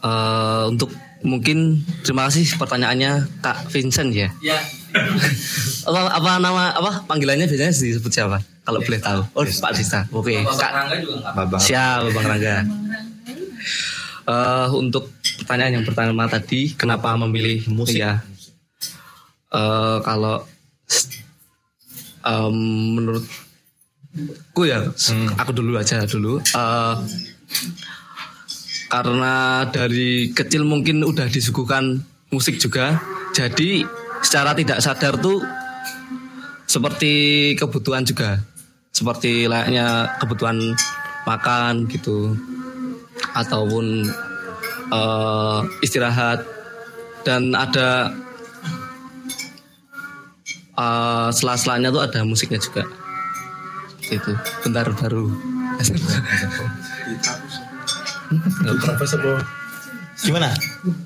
Eh, 0.00 0.64
untuk 0.66 0.90
mungkin 1.20 1.84
terima 2.00 2.26
kasih 2.26 2.56
pertanyaannya 2.56 3.28
Kak 3.44 3.70
Vincent 3.70 4.10
ya. 4.10 4.32
Ya. 4.40 4.58
apa, 5.88 6.00
apa 6.18 6.30
nama 6.42 6.74
apa 6.74 7.06
panggilannya 7.06 7.46
biasanya 7.46 7.70
disebut 7.70 8.10
siapa? 8.10 8.42
Kalau 8.66 8.80
boleh 8.82 9.00
tahu. 9.00 9.20
Oh 9.36 9.44
Pak 9.44 9.72
Dista. 9.76 10.08
Oke. 10.10 10.42
Kak 10.42 11.34
Babang. 11.36 11.62
Siap 11.62 12.10
Bang 12.10 12.26
Rangga. 12.26 12.56
Eh, 14.30 14.68
untuk 14.74 15.14
pertanyaan 15.40 15.80
yang 15.80 15.86
pertama 15.88 16.28
tadi, 16.28 16.76
kenapa 16.76 17.16
memilih 17.16 17.64
musik? 17.72 18.04
Ya. 18.04 18.20
Eh, 19.50 19.98
kalau 20.04 20.46
em, 22.22 22.56
menurutku 22.94 24.62
ya, 24.68 24.86
aku 25.40 25.50
dulu 25.56 25.80
aja 25.80 26.04
dulu. 26.06 26.38
Eh, 26.38 26.94
karena 28.90 29.66
dari 29.70 30.34
kecil 30.34 30.66
mungkin 30.66 31.02
udah 31.02 31.26
disuguhkan 31.30 32.02
musik 32.30 32.60
juga, 32.62 33.00
jadi 33.34 33.86
secara 34.22 34.54
tidak 34.54 34.78
sadar 34.82 35.18
tuh 35.18 35.42
seperti 36.70 37.12
kebutuhan 37.58 38.06
juga, 38.06 38.38
seperti 38.94 39.50
layaknya 39.50 40.14
kebutuhan 40.22 40.74
makan 41.26 41.86
gitu 41.90 42.34
ataupun 43.34 44.10
eh, 44.90 45.60
istirahat 45.82 46.44
dan 47.22 47.54
ada 47.54 48.14
eh, 50.78 51.28
sela-selanya 51.34 51.94
tuh 51.94 52.02
ada 52.02 52.20
musiknya 52.26 52.58
juga 52.58 52.84
itu 54.10 54.32
bentar 54.66 54.90
baru 54.90 55.30
Gimana? 60.20 60.52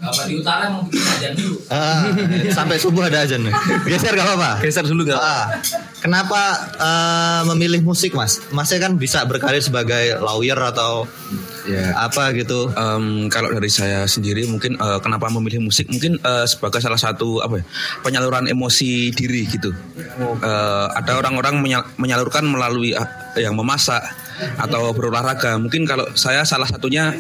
Apa 0.03 0.27
di 0.27 0.35
utara 0.43 0.67
mau 0.75 0.83
bikin 0.91 1.07
aja 1.07 1.29
dulu. 1.39 1.57
Ah, 1.71 2.03
sampai 2.51 2.83
subuh 2.83 3.07
ada 3.07 3.23
aja 3.23 3.39
nih. 3.39 3.55
Geser 3.87 4.11
gak 4.11 4.27
apa-apa. 4.27 4.59
geser 4.59 4.83
dulu 4.83 5.07
nggak 5.07 5.21
Ah, 5.23 5.55
kenapa 6.03 6.43
eh, 6.75 7.41
memilih 7.55 7.87
musik 7.87 8.11
mas? 8.19 8.43
Masnya 8.51 8.83
kan 8.83 8.99
bisa 8.99 9.23
berkarir 9.23 9.63
sebagai 9.63 10.19
lawyer 10.19 10.59
atau 10.59 11.07
Ya. 11.65 11.97
apa 11.97 12.37
gitu. 12.37 12.69
Em, 12.77 13.33
kalau 13.33 13.49
dari 13.49 13.73
saya 13.73 14.05
sendiri 14.05 14.45
mungkin 14.45 14.77
eh, 14.77 14.99
kenapa 15.01 15.33
memilih 15.33 15.65
musik 15.65 15.89
mungkin 15.89 16.21
eh, 16.21 16.45
sebagai 16.45 16.85
salah 16.85 17.01
satu 17.01 17.41
apa 17.41 17.61
ya 17.61 17.65
penyaluran 18.05 18.45
emosi 18.49 19.09
diri 19.17 19.49
gitu. 19.49 19.73
Eh, 20.45 20.87
ada 20.93 21.17
orang-orang 21.17 21.65
menyal- 21.65 21.89
menyalurkan 21.97 22.45
melalui 22.45 22.93
ah, 22.93 23.09
yang 23.41 23.57
memasak 23.57 24.05
atau 24.61 24.93
berolahraga. 24.93 25.57
Mungkin 25.57 25.89
kalau 25.89 26.05
saya 26.13 26.45
salah 26.45 26.67
satunya 26.67 27.15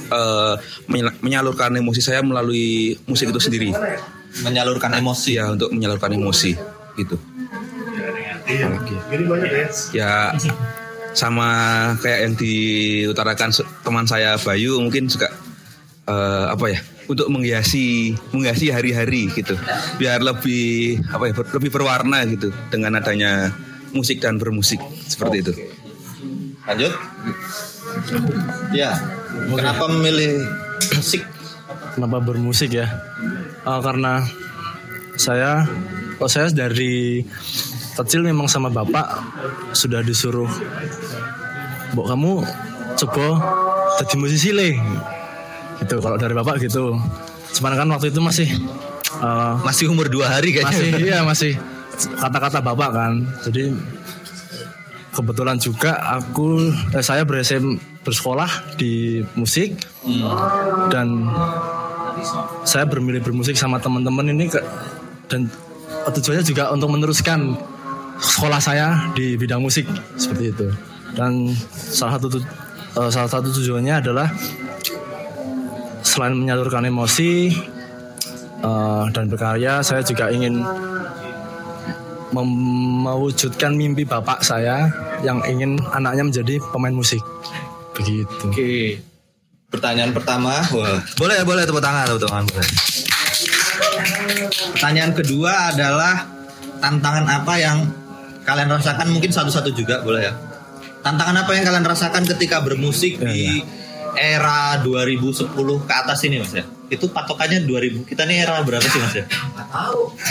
menyal- 0.90 1.14
menyalurkan 1.22 1.70
emosi 1.72 2.02
saya 2.02 2.20
melalui 2.20 2.98
musik 3.08 3.30
itu 3.32 3.40
sendiri. 3.40 3.70
Menyalurkan 4.42 4.92
emosi. 4.98 5.38
Ya 5.40 5.48
untuk 5.48 5.70
menyalurkan 5.72 6.10
emosi 6.12 6.52
gitu. 7.00 7.16
Apalagi 8.44 8.92
ya? 8.92 9.02
Ya 9.94 10.12
sama 11.14 11.48
kayak 12.02 12.20
yang 12.26 12.34
diutarakan 12.34 13.50
teman 13.86 14.04
saya 14.04 14.34
Bayu 14.42 14.82
mungkin 14.82 15.06
juga 15.06 15.30
eh, 16.10 16.46
apa 16.50 16.66
ya 16.74 16.80
untuk 17.06 17.30
menghiasi 17.30 18.16
menghiasi 18.34 18.74
hari-hari 18.74 19.30
gitu 19.30 19.54
biar 20.00 20.20
lebih 20.20 20.98
apa 21.12 21.30
ya 21.30 21.32
ber- 21.36 21.52
lebih 21.54 21.70
berwarna 21.70 22.26
gitu 22.26 22.50
dengan 22.72 22.98
adanya 22.98 23.54
musik 23.94 24.18
dan 24.18 24.42
bermusik 24.42 24.82
seperti 25.06 25.36
itu. 25.46 25.52
Lanjut. 26.66 26.92
Ya. 28.74 28.96
Kenapa 29.54 29.86
memilih 29.86 30.42
musik? 30.98 31.22
Kenapa 31.94 32.18
bermusik 32.18 32.74
ya? 32.74 32.90
Eh, 33.62 33.80
karena 33.84 34.26
saya, 35.14 35.62
oh 36.18 36.26
saya 36.26 36.50
dari 36.50 37.22
kecil 37.94 38.26
memang 38.26 38.50
sama 38.50 38.68
bapak 38.70 39.06
sudah 39.74 40.02
disuruh, 40.02 40.50
Bok 41.94 42.10
kamu 42.10 42.42
coba 42.98 43.26
jadi 44.02 44.14
musisi 44.18 44.50
le. 44.50 44.74
Gitu 45.78 45.94
kalau 46.02 46.18
dari 46.18 46.34
bapak 46.34 46.58
gitu. 46.62 46.94
Cuman 47.54 47.72
kan 47.78 47.86
waktu 47.94 48.10
itu 48.10 48.18
masih 48.18 48.48
eh, 49.22 49.52
Masih 49.62 49.90
umur 49.90 50.10
dua 50.10 50.26
hari 50.26 50.50
kayaknya. 50.50 50.74
masih 50.74 50.90
iya 51.06 51.18
masih 51.22 51.52
kata-kata 52.18 52.58
bapak 52.58 52.90
kan. 52.90 53.12
Jadi 53.46 53.74
kebetulan 55.14 55.56
juga 55.62 55.94
aku 56.18 56.74
eh, 56.94 57.04
saya 57.04 57.22
bersm 57.22 57.78
bersekolah 58.02 58.76
di 58.76 59.24
musik 59.38 59.80
dan 60.92 61.30
saya 62.68 62.84
bermilih 62.84 63.24
bermusik 63.24 63.56
sama 63.56 63.80
teman-teman 63.80 64.28
ini 64.28 64.52
ke, 64.52 64.60
dan 65.26 65.48
tujuannya 66.12 66.44
juga 66.44 66.68
untuk 66.68 66.92
meneruskan 66.92 67.56
sekolah 68.18 68.58
saya 68.58 69.10
di 69.12 69.34
bidang 69.34 69.60
musik 69.60 69.86
seperti 70.14 70.50
itu 70.50 70.68
dan 71.14 71.50
salah 71.68 72.18
satu 72.18 72.26
tu- 72.28 72.46
eh, 72.94 73.10
salah 73.10 73.30
satu 73.30 73.48
tujuannya 73.50 73.94
adalah 74.00 74.28
selain 76.00 76.34
menyalurkan 76.34 76.84
emosi 76.84 77.54
eh, 78.60 79.04
dan 79.10 79.24
berkarya 79.26 79.80
saya 79.80 80.02
juga 80.02 80.30
ingin 80.30 80.62
mewujudkan 82.34 83.70
mimpi 83.72 84.02
bapak 84.02 84.42
saya 84.42 84.90
yang 85.22 85.38
ingin 85.46 85.78
anaknya 85.94 86.26
menjadi 86.26 86.58
pemain 86.74 86.94
musik 86.94 87.22
begitu 87.94 88.46
Oke. 88.50 88.98
Pertanyaan 89.70 90.14
pertama, 90.14 90.62
wah. 90.70 91.02
Boleh, 91.18 91.42
boleh 91.42 91.66
tepuk 91.66 91.82
tangan, 91.82 92.06
tepuk 92.06 92.30
tangan. 92.30 92.46
boleh. 92.46 92.68
Pertanyaan 94.70 95.10
kedua 95.10 95.74
adalah 95.74 96.14
tantangan 96.78 97.26
apa 97.26 97.54
yang 97.58 97.82
kalian 98.44 98.68
rasakan 98.70 99.08
mungkin 99.08 99.28
satu-satu 99.28 99.72
juga 99.72 100.00
boleh 100.00 100.22
ya. 100.22 100.32
Tantangan 101.00 101.44
apa 101.44 101.50
yang 101.52 101.64
kalian 101.64 101.84
rasakan 101.84 102.24
ketika 102.26 102.60
bermusik 102.60 103.20
di 103.20 103.60
era 104.14 104.78
2010 104.80 105.52
ke 105.84 105.92
atas 105.92 106.24
ini 106.24 106.40
Mas 106.40 106.52
ya? 106.52 106.64
Itu 106.86 107.08
patokannya 107.08 107.64
2000. 107.64 108.04
Kita 108.04 108.24
nih 108.24 108.40
era 108.40 108.60
berapa 108.60 108.84
sih 108.84 109.00
Mas 109.00 109.14
ya? 109.14 109.24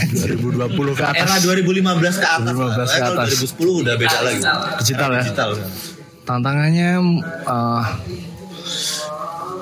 2020 0.09 0.73
ke 0.93 1.03
atas 1.03 1.19
Era 1.19 1.35
2015 1.41 1.83
ke 2.15 2.27
atas. 2.27 2.53
2015 2.53 2.57
lah. 2.57 2.87
ke 2.87 2.97
Kalau 2.97 3.13
atas. 3.19 3.27
2010 3.43 3.81
udah 3.83 3.95
beda 3.97 4.17
lagi. 4.21 4.41
digital 4.79 5.09
ya 5.11 5.23
Digital. 5.23 5.49
tantangannya 6.23 6.89
eh, 7.43 7.83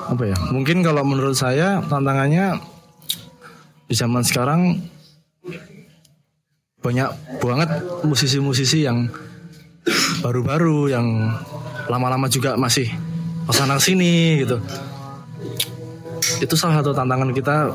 apa 0.06 0.22
ya 0.22 0.36
mungkin 0.48 0.80
kalau 0.80 1.02
menurut 1.02 1.34
saya 1.34 1.82
tantangannya 1.82 2.60
di 3.84 3.94
zaman 3.94 4.22
sekarang 4.22 4.60
banyak 6.82 7.08
banget 7.38 7.70
musisi-musisi 8.02 8.84
yang 8.84 9.06
baru-baru 10.22 10.90
yang 10.90 11.06
lama-lama 11.86 12.26
juga 12.26 12.58
masih 12.58 12.90
ke 13.46 13.52
sana 13.54 13.78
sini 13.78 14.42
gitu. 14.42 14.58
Itu 16.42 16.54
salah 16.58 16.82
satu 16.82 16.90
tantangan 16.90 17.30
kita 17.30 17.70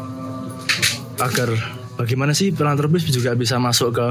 agar 1.24 1.50
bagaimana 1.96 2.36
sih 2.36 2.52
filantropis 2.52 3.08
juga 3.08 3.32
bisa 3.36 3.56
masuk 3.60 3.96
ke 3.96 4.08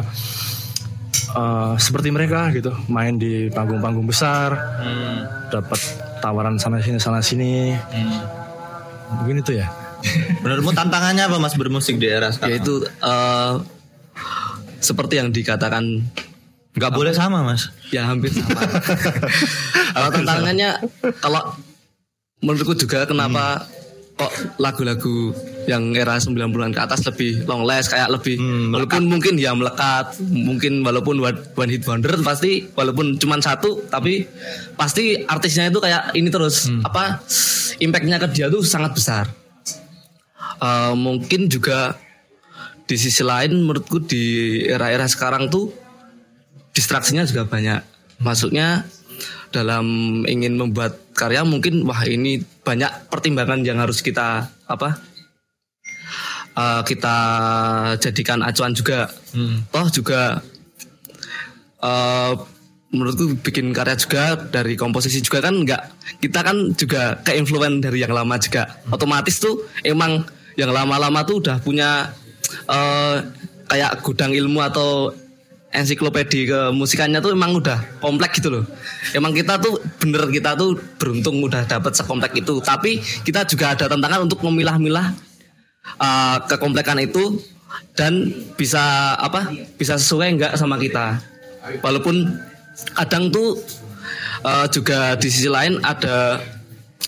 eh, 1.36 1.74
seperti 1.76 2.08
mereka 2.08 2.48
gitu. 2.56 2.72
Main 2.88 3.20
di 3.20 3.52
panggung-panggung 3.52 4.08
besar 4.08 4.56
dapat 5.52 5.80
tawaran 6.24 6.56
sana 6.56 6.80
sini 6.80 6.98
sana 7.00 7.20
sini. 7.20 7.76
Mungkin 9.20 9.44
itu 9.44 9.60
ya. 9.60 9.68
Menurutmu 10.44 10.76
tantangannya 10.76 11.24
apa 11.26 11.36
Mas 11.40 11.56
bermusik 11.56 11.98
di 11.98 12.06
era 12.06 12.30
sekarang? 12.30 12.52
yaitu 12.52 12.84
eh, 12.84 13.54
seperti 14.80 15.20
yang 15.20 15.32
dikatakan 15.32 16.04
Nggak 16.76 16.92
boleh 16.92 17.12
sama 17.16 17.40
Mas. 17.40 17.72
ya 17.88 18.04
hampir 18.04 18.28
sama. 18.36 18.60
Kalau 19.96 20.08
tantangannya 20.12 20.76
kalau 21.24 21.56
menurutku 22.44 22.76
juga 22.76 23.08
kenapa 23.08 23.64
kok 24.16 24.60
lagu-lagu 24.60 25.32
yang 25.64 25.96
era 25.96 26.20
90-an 26.20 26.72
ke 26.76 26.80
atas 26.80 27.00
lebih 27.08 27.48
long 27.48 27.64
last 27.64 27.88
kayak 27.88 28.12
lebih 28.12 28.36
walaupun 28.72 29.08
mungkin 29.08 29.40
ya 29.40 29.56
melekat 29.56 30.20
mungkin 30.20 30.84
walaupun 30.84 31.20
one 31.56 31.72
hit 31.72 31.84
wonder 31.88 32.12
pasti 32.20 32.68
walaupun 32.76 33.16
cuma 33.16 33.40
satu 33.40 33.80
tapi 33.88 34.28
pasti 34.76 35.24
artisnya 35.24 35.72
itu 35.72 35.80
kayak 35.80 36.12
ini 36.12 36.28
terus. 36.28 36.68
Apa 36.84 37.24
impactnya 37.80 38.20
ke 38.20 38.28
dia 38.36 38.52
tuh 38.52 38.60
sangat 38.60 38.92
besar. 38.92 39.24
Eh, 40.60 40.92
mungkin 40.92 41.48
juga 41.48 41.96
di 42.86 42.96
sisi 42.96 43.26
lain 43.26 43.66
menurutku 43.66 43.98
di 43.98 44.62
era-era 44.66 45.10
sekarang 45.10 45.50
tuh 45.50 45.74
distraksinya 46.70 47.26
juga 47.26 47.44
banyak. 47.44 47.82
Maksudnya 48.22 48.86
dalam 49.50 49.86
ingin 50.26 50.54
membuat 50.54 51.14
karya 51.18 51.42
mungkin 51.42 51.82
wah 51.82 52.06
ini 52.06 52.42
banyak 52.62 53.10
pertimbangan 53.10 53.66
yang 53.66 53.82
harus 53.82 54.00
kita 54.02 54.46
apa 54.70 54.98
eh, 56.54 56.82
kita 56.86 57.16
jadikan 57.98 58.46
acuan 58.46 58.72
juga. 58.72 59.10
Toh 59.74 59.86
juga 59.90 60.40
eh, 61.82 62.32
menurutku 62.94 63.34
bikin 63.42 63.74
karya 63.74 63.98
juga 63.98 64.38
dari 64.38 64.78
komposisi 64.78 65.18
juga 65.18 65.42
kan 65.42 65.66
nggak 65.66 65.82
kita 66.22 66.40
kan 66.46 66.56
juga 66.78 67.18
ke 67.20 67.34
influen 67.34 67.82
dari 67.82 67.98
yang 68.00 68.14
lama 68.14 68.38
juga 68.38 68.78
otomatis 68.94 69.42
tuh 69.42 69.66
emang 69.82 70.22
yang 70.54 70.70
lama-lama 70.70 71.26
tuh 71.26 71.42
udah 71.42 71.58
punya 71.60 72.14
eh, 72.48 73.16
kayak 73.66 74.02
gudang 74.02 74.32
ilmu 74.32 74.62
atau 74.62 75.10
ensiklopedi 75.76 76.48
ke 76.48 76.60
musikannya 76.72 77.20
tuh 77.20 77.36
emang 77.36 77.58
udah 77.60 78.00
kompleks 78.00 78.40
gitu 78.40 78.48
loh. 78.48 78.64
Emang 79.12 79.36
kita 79.36 79.60
tuh 79.60 79.76
bener 80.00 80.24
kita 80.32 80.56
tuh 80.56 80.78
beruntung 80.96 81.44
udah 81.44 81.68
dapet 81.68 81.92
sekompleks 81.92 82.36
itu. 82.38 82.58
Tapi 82.64 83.02
kita 83.26 83.44
juga 83.44 83.76
ada 83.76 83.84
tantangan 83.90 84.24
untuk 84.24 84.40
memilah-milah 84.40 85.12
uh, 86.00 86.36
kekomplekan 86.48 87.04
itu 87.04 87.42
dan 87.92 88.32
bisa 88.56 89.16
apa 89.20 89.52
bisa 89.76 90.00
sesuai 90.00 90.40
enggak 90.40 90.52
sama 90.56 90.80
kita. 90.80 91.20
Walaupun 91.84 92.24
kadang 92.96 93.28
tuh 93.28 93.60
uh, 94.46 94.64
juga 94.70 95.18
di 95.18 95.28
sisi 95.28 95.50
lain 95.50 95.82
ada 95.84 96.40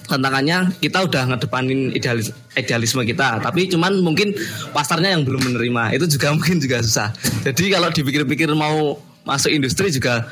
tantangannya 0.06 0.78
kita 0.78 1.04
udah 1.08 1.34
ngedepanin 1.34 1.90
idealis, 1.90 2.30
idealisme 2.54 3.02
kita 3.02 3.42
tapi 3.42 3.66
cuman 3.66 3.98
mungkin 4.04 4.36
pasarnya 4.70 5.18
yang 5.18 5.26
belum 5.26 5.52
menerima 5.52 5.98
itu 5.98 6.06
juga 6.18 6.30
mungkin 6.36 6.62
juga 6.62 6.78
susah 6.84 7.10
jadi 7.42 7.78
kalau 7.80 7.88
dipikir-pikir 7.90 8.52
mau 8.54 9.00
masuk 9.26 9.50
industri 9.50 9.90
juga 9.90 10.28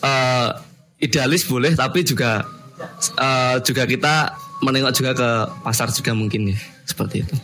uh, 0.00 0.48
idealis 1.02 1.44
boleh 1.44 1.76
tapi 1.76 2.02
juga 2.02 2.46
uh, 3.20 3.60
juga 3.60 3.84
kita 3.84 4.32
menengok 4.64 4.92
juga 4.96 5.10
ke 5.12 5.28
pasar 5.60 5.92
juga 5.92 6.16
mungkin 6.16 6.56
ya 6.56 6.58
seperti 6.88 7.26
itu 7.26 7.36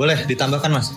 Boleh 0.00 0.16
ditambahkan 0.24 0.70
mas? 0.72 0.88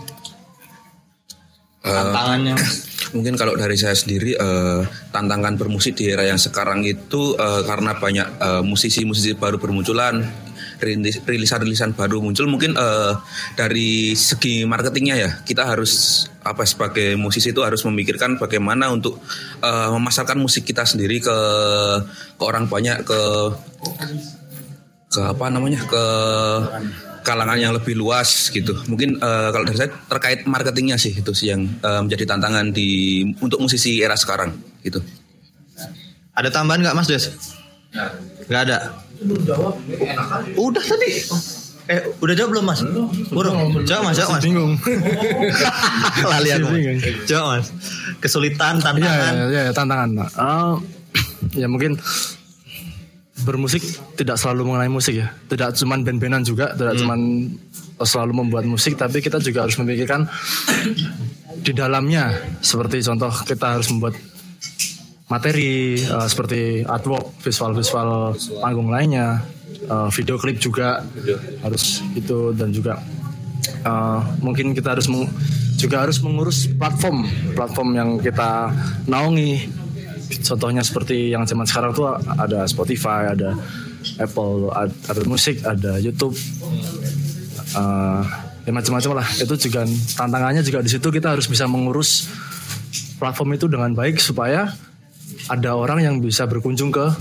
Tantangannya 1.84 2.56
mas. 2.56 2.93
Mungkin 3.14 3.38
kalau 3.38 3.54
dari 3.54 3.78
saya 3.78 3.94
sendiri 3.94 4.34
eh, 4.34 4.82
tantangan 5.14 5.54
bermusik 5.54 5.94
di 5.94 6.10
era 6.10 6.26
yang 6.26 6.42
sekarang 6.42 6.82
itu 6.82 7.38
eh, 7.38 7.62
karena 7.64 7.94
banyak 7.94 8.28
eh, 8.42 8.62
musisi-musisi 8.66 9.38
baru 9.38 9.62
bermunculan, 9.62 10.26
rilis- 10.82 11.22
rilisan-rilisan 11.22 11.94
baru 11.94 12.26
muncul. 12.26 12.50
Mungkin 12.50 12.74
eh, 12.74 13.14
dari 13.54 14.18
segi 14.18 14.66
marketingnya 14.66 15.16
ya 15.16 15.30
kita 15.46 15.70
harus 15.70 16.26
apa 16.42 16.66
sebagai 16.66 17.14
musisi 17.16 17.54
itu 17.54 17.62
harus 17.62 17.86
memikirkan 17.86 18.42
bagaimana 18.42 18.90
untuk 18.90 19.22
eh, 19.62 19.90
memasarkan 19.94 20.42
musik 20.42 20.66
kita 20.66 20.82
sendiri 20.84 21.22
ke 21.22 21.38
ke 22.34 22.44
orang 22.44 22.66
banyak 22.66 23.06
ke 23.06 23.22
ke 25.14 25.22
apa 25.22 25.46
namanya 25.54 25.86
ke 25.86 26.06
kalangan 27.24 27.56
yang 27.56 27.74
lebih 27.74 27.96
luas 27.96 28.52
gitu. 28.52 28.76
Mungkin 28.86 29.18
eh, 29.18 29.50
kalau 29.50 29.64
dari 29.64 29.78
saya 29.80 29.90
terkait 30.12 30.44
marketingnya 30.44 31.00
sih 31.00 31.16
itu 31.16 31.32
sih 31.32 31.50
yang 31.50 31.66
eh, 31.66 32.02
menjadi 32.04 32.28
tantangan 32.30 32.70
di 32.70 33.24
untuk 33.40 33.58
musisi 33.58 34.04
era 34.04 34.14
sekarang 34.14 34.52
gitu. 34.84 35.00
Ada 36.36 36.52
tambahan 36.52 36.84
nggak 36.84 36.96
mas 36.98 37.08
Des? 37.08 37.32
Nggak 38.50 38.62
ada. 38.70 38.78
Udah 40.58 40.84
tadi. 40.84 41.12
Eh, 41.84 42.00
udah 42.24 42.32
jawab 42.32 42.50
belum 42.56 42.66
mas? 42.66 42.80
Burung. 43.28 43.84
Jawab 43.84 44.08
mas, 44.08 44.16
jawab 44.16 44.40
mas. 44.40 44.44
Bingung. 44.44 44.80
Lali 46.32 46.50
aku. 46.56 46.68
Jawab 47.28 47.60
mas. 47.60 47.68
Kesulitan, 48.24 48.80
Iya, 48.80 48.84
tantangan. 48.88 49.34
ya, 49.52 49.62
ya, 49.68 49.72
tantangan. 49.76 50.10
Eh, 50.16 50.74
ya 51.60 51.68
mungkin 51.68 52.00
bermusik 53.44 53.84
tidak 54.16 54.40
selalu 54.40 54.72
mengenai 54.72 54.92
musik 54.92 55.20
ya. 55.20 55.30
Tidak 55.52 55.76
cuman 55.84 56.02
band-bandan 56.02 56.44
juga, 56.48 56.72
tidak 56.74 56.98
cuman 56.98 57.52
selalu 58.02 58.34
membuat 58.44 58.66
musik, 58.66 58.98
tapi 58.98 59.20
kita 59.20 59.40
juga 59.44 59.68
harus 59.68 59.78
memikirkan 59.78 60.26
di 61.62 61.72
dalamnya. 61.76 62.34
Seperti 62.64 63.04
contoh 63.04 63.32
kita 63.46 63.80
harus 63.80 63.88
membuat 63.92 64.16
materi 65.28 66.00
eh, 66.00 66.28
seperti 66.28 66.84
artwork, 66.88 67.40
visual-visual 67.44 68.38
panggung 68.64 68.90
lainnya, 68.92 69.44
eh, 69.84 70.10
video 70.12 70.36
klip 70.40 70.58
juga 70.58 71.04
harus 71.64 72.04
itu 72.16 72.56
dan 72.56 72.72
juga 72.72 73.00
eh, 73.84 74.20
mungkin 74.40 74.72
kita 74.72 74.96
harus 74.96 75.08
juga 75.80 76.08
harus 76.08 76.24
mengurus 76.24 76.72
platform 76.72 77.28
platform 77.60 77.90
yang 77.92 78.10
kita 78.24 78.72
naungi 79.04 79.83
contohnya 80.44 80.82
seperti 80.86 81.32
yang 81.32 81.44
zaman 81.44 81.68
sekarang 81.68 81.92
tuh 81.92 82.14
ada 82.16 82.68
Spotify 82.70 83.32
ada 83.32 83.56
Apple 84.20 84.72
ada, 84.76 85.22
musik 85.28 85.64
ada 85.64 86.00
YouTube 86.00 86.36
Eh, 87.74 88.24
ya 88.64 88.72
macam-macam 88.72 89.12
lah 89.20 89.28
itu 89.42 89.54
juga 89.68 89.82
tantangannya 90.16 90.62
juga 90.62 90.80
di 90.86 90.92
situ 90.94 91.08
kita 91.10 91.34
harus 91.34 91.50
bisa 91.50 91.66
mengurus 91.66 92.30
platform 93.18 93.58
itu 93.58 93.66
dengan 93.66 93.92
baik 93.98 94.22
supaya 94.22 94.70
ada 95.50 95.76
orang 95.76 96.00
yang 96.06 96.16
bisa 96.22 96.46
berkunjung 96.46 96.94
ke 96.94 97.12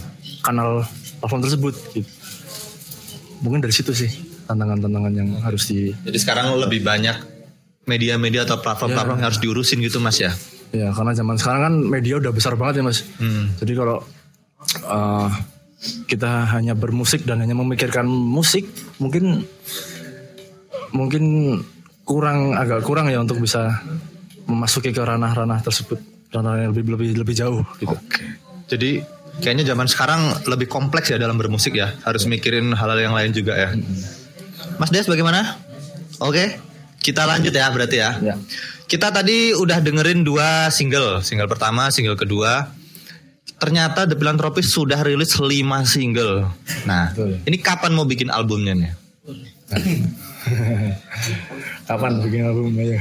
kanal 0.44 0.84
platform 1.18 1.42
tersebut 1.42 1.74
gitu. 1.96 2.10
mungkin 3.42 3.64
dari 3.64 3.74
situ 3.74 3.90
sih 3.96 4.12
tantangan-tantangan 4.46 5.12
yang 5.16 5.28
harus 5.40 5.66
di 5.66 5.90
Jadi 6.04 6.18
sekarang 6.20 6.52
lebih 6.54 6.84
banyak 6.84 7.16
media-media 7.88 8.46
atau 8.46 8.60
platform-platform 8.62 9.18
yang 9.18 9.26
harus 9.32 9.40
diurusin 9.42 9.82
gitu 9.82 9.98
mas 9.98 10.20
ya. 10.20 10.30
Ya 10.72 10.88
karena 10.96 11.12
zaman 11.12 11.36
sekarang 11.36 11.60
kan 11.68 11.74
media 11.84 12.16
udah 12.16 12.32
besar 12.32 12.56
banget 12.56 12.80
ya 12.80 12.84
mas. 12.88 13.04
Jadi 13.60 13.72
kalau 13.76 14.00
uh, 14.88 15.28
kita 16.08 16.48
hanya 16.56 16.72
bermusik 16.72 17.28
dan 17.28 17.44
hanya 17.44 17.52
memikirkan 17.52 18.08
musik, 18.08 18.64
mungkin 18.96 19.44
mungkin 20.96 21.24
kurang 22.08 22.56
agak 22.56 22.84
kurang 22.84 23.12
ya 23.12 23.20
untuk 23.20 23.40
bisa 23.40 23.84
memasuki 24.48 24.96
ke 24.96 25.02
ranah-ranah 25.04 25.60
tersebut, 25.60 26.00
ranah 26.32 26.66
yang 26.66 26.70
lebih 26.72 26.96
lebih 26.96 27.10
lebih 27.20 27.34
jauh 27.36 27.62
gitu. 27.76 27.96
Jadi 28.72 29.04
kayaknya 29.44 29.76
zaman 29.76 29.86
sekarang 29.88 30.20
lebih 30.48 30.68
kompleks 30.72 31.12
ya 31.12 31.20
dalam 31.20 31.36
bermusik 31.36 31.76
ya. 31.76 31.92
Harus 32.04 32.24
mikirin 32.24 32.72
hal-hal 32.72 33.00
yang 33.00 33.14
lain 33.16 33.32
juga 33.36 33.56
ya. 33.56 33.70
Mas 34.80 34.88
Des 34.88 35.04
bagaimana? 35.04 35.60
Oke, 36.22 36.56
kita 37.02 37.26
lanjut 37.26 37.52
ya 37.52 37.66
berarti 37.68 37.96
ya. 37.98 38.10
Ya. 38.22 38.34
Kita 38.92 39.08
tadi 39.08 39.56
udah 39.56 39.80
dengerin 39.80 40.20
dua 40.20 40.68
single, 40.68 41.24
single 41.24 41.48
pertama, 41.48 41.88
single 41.88 42.12
kedua. 42.12 42.68
Ternyata 43.56 44.04
The 44.04 44.12
Philanthropist 44.12 44.68
sudah 44.68 45.00
rilis 45.00 45.32
5 45.32 45.48
single. 45.86 46.44
Nah, 46.84 47.08
Betul. 47.08 47.40
ini 47.46 47.56
kapan 47.56 47.94
mau 47.94 48.04
bikin 48.04 48.28
albumnya 48.28 48.74
nih? 48.76 48.92
Kapan 51.82 52.20
bikin 52.20 52.42
album 52.44 52.74
ya? 52.74 52.98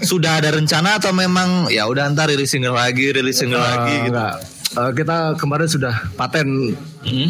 Sudah 0.00 0.40
ada 0.40 0.50
rencana 0.50 0.96
atau 0.96 1.12
memang 1.12 1.68
ya 1.68 1.84
udah 1.84 2.08
ntar 2.10 2.26
rilis 2.26 2.50
single 2.50 2.74
lagi, 2.74 3.12
rilis 3.12 3.36
single 3.36 3.60
lagi 3.60 3.94
Eh, 3.94 4.00
gitu? 4.02 4.16
enggak. 4.16 4.34
Eh, 4.74 4.90
kita 4.96 5.16
kemarin 5.36 5.68
sudah 5.68 5.94
paten, 6.16 6.72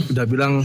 udah 0.09 0.25
bilang 0.25 0.63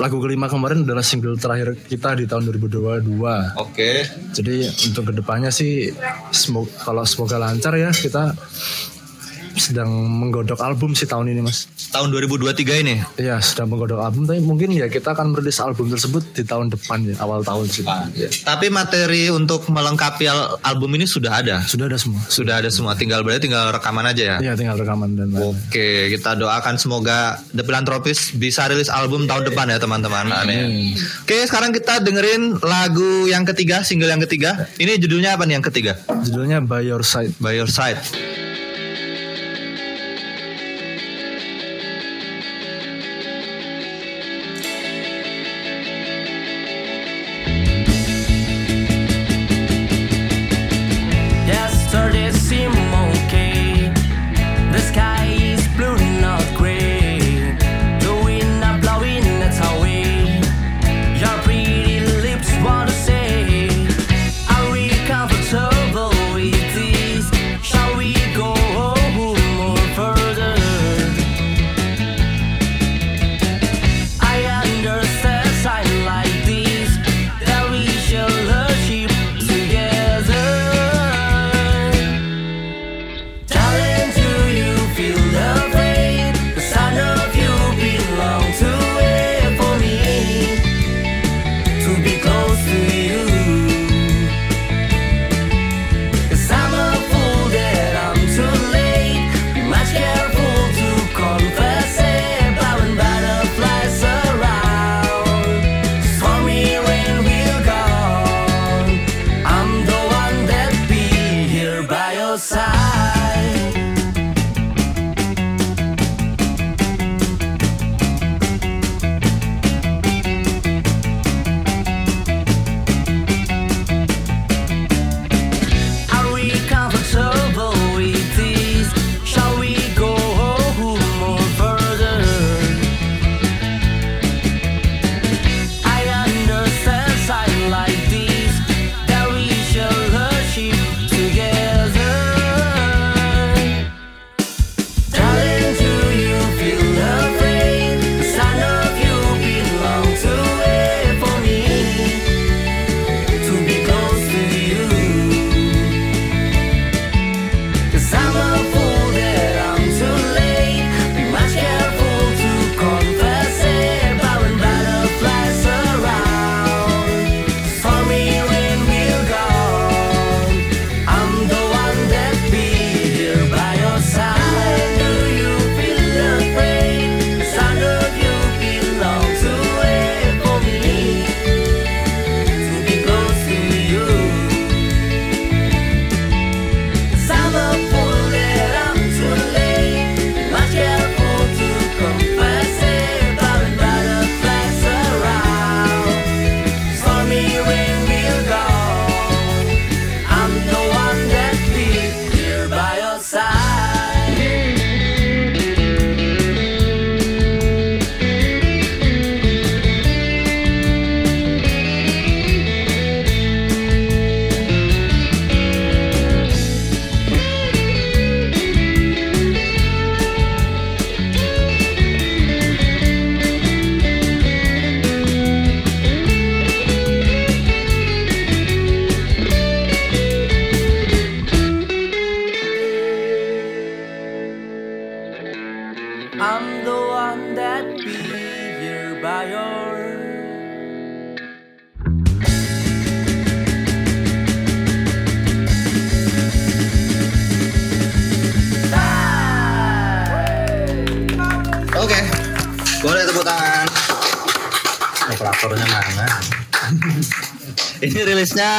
lagu 0.00 0.16
kelima 0.24 0.48
kemarin 0.48 0.88
adalah 0.88 1.04
single 1.04 1.36
terakhir 1.36 1.76
kita 1.84 2.16
di 2.16 2.24
tahun 2.24 2.48
2022. 2.48 3.60
Oke. 3.60 4.08
Jadi 4.32 4.64
untuk 4.88 5.10
ke 5.10 5.12
depannya 5.12 5.52
sih 5.52 5.92
semoga, 6.32 6.72
kalau 6.80 7.04
semoga 7.04 7.36
lancar 7.36 7.76
ya 7.76 7.92
kita 7.92 8.32
sedang 9.60 9.92
menggodok 9.92 10.56
album 10.64 10.96
sih 10.96 11.04
tahun 11.04 11.36
ini 11.36 11.44
mas. 11.44 11.68
Tahun 11.92 12.08
2023 12.08 12.80
ini. 12.80 13.04
Iya 13.20 13.36
sedang 13.44 13.68
menggodok 13.68 14.00
album 14.00 14.24
tapi 14.24 14.40
mungkin 14.40 14.72
ya 14.72 14.88
kita 14.88 15.12
akan 15.12 15.36
merilis 15.36 15.60
album 15.60 15.92
tersebut 15.92 16.24
di 16.32 16.42
tahun 16.42 16.72
depan 16.72 17.04
ya 17.04 17.20
awal 17.20 17.44
tahun 17.44 17.68
sih. 17.68 17.84
Ya. 18.16 18.32
Tapi 18.32 18.72
materi 18.72 19.28
untuk 19.28 19.68
melengkapi 19.68 20.24
al- 20.24 20.56
album 20.64 20.96
ini 20.96 21.04
sudah 21.04 21.44
ada. 21.44 21.60
Sudah 21.68 21.92
ada 21.92 22.00
semua. 22.00 22.20
Sudah 22.26 22.54
ada 22.64 22.70
semua, 22.72 22.96
tinggal 22.96 23.20
berarti 23.20 23.52
tinggal 23.52 23.68
rekaman 23.68 24.08
aja 24.08 24.22
ya. 24.24 24.36
Iya 24.40 24.52
tinggal 24.56 24.80
rekaman 24.80 25.18
dan. 25.18 25.28
Oke, 25.36 26.08
kita 26.08 26.38
doakan 26.38 26.80
semoga 26.80 27.36
The 27.52 27.66
Philanthropist 27.66 28.38
bisa 28.38 28.64
rilis 28.70 28.88
album 28.88 29.26
tahun 29.28 29.50
depan 29.52 29.68
ya 29.68 29.76
teman-teman. 29.76 30.30
Amin. 30.30 30.94
Oke, 31.26 31.44
sekarang 31.44 31.74
kita 31.74 32.00
dengerin 32.00 32.62
lagu 32.62 33.26
yang 33.26 33.42
ketiga, 33.42 33.82
single 33.82 34.08
yang 34.08 34.22
ketiga. 34.22 34.70
Ini 34.78 34.96
judulnya 34.96 35.34
apa 35.34 35.44
nih 35.44 35.58
yang 35.58 35.66
ketiga? 35.66 35.98
Judulnya 36.22 36.62
By 36.62 36.86
Your 36.86 37.02
Side. 37.02 37.34
By 37.42 37.58
Your 37.58 37.68
Side. 37.68 38.29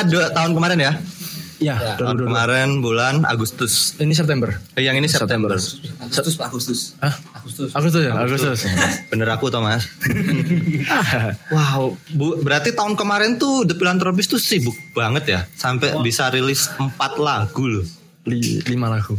Dua 0.08 0.32
tahun 0.32 0.52
kemarin 0.54 0.80
ya? 0.80 0.94
Ya, 1.62 1.78
Tahun 1.94 2.18
2022. 2.18 2.26
kemarin 2.26 2.70
bulan 2.82 3.16
Agustus. 3.22 3.94
Ini 4.02 4.18
September. 4.18 4.58
Eh, 4.74 4.82
yang 4.82 4.98
ini 4.98 5.06
September. 5.06 5.54
Agustus 5.54 6.34
Pak 6.34 6.50
Agustus. 6.50 6.98
Hah? 6.98 7.14
Agustus. 7.38 7.70
Agustus 7.78 8.02
ya? 8.02 8.18
Agustus. 8.18 8.66
Bener 9.14 9.30
aku 9.30 9.54
Thomas. 9.54 9.86
wow, 11.54 11.94
Bu, 12.18 12.42
berarti 12.42 12.74
tahun 12.74 12.98
kemarin 12.98 13.38
tuh 13.38 13.70
The 13.70 13.78
Philanthropist 13.78 14.34
tuh 14.34 14.42
sibuk 14.42 14.74
banget 14.98 15.24
ya, 15.30 15.40
sampai 15.54 15.94
bisa 16.02 16.34
rilis 16.34 16.66
4 16.66 16.98
lagu 17.22 17.64
loh. 17.70 17.86
Li- 18.26 18.66
lima 18.66 18.90
lagu. 18.90 19.14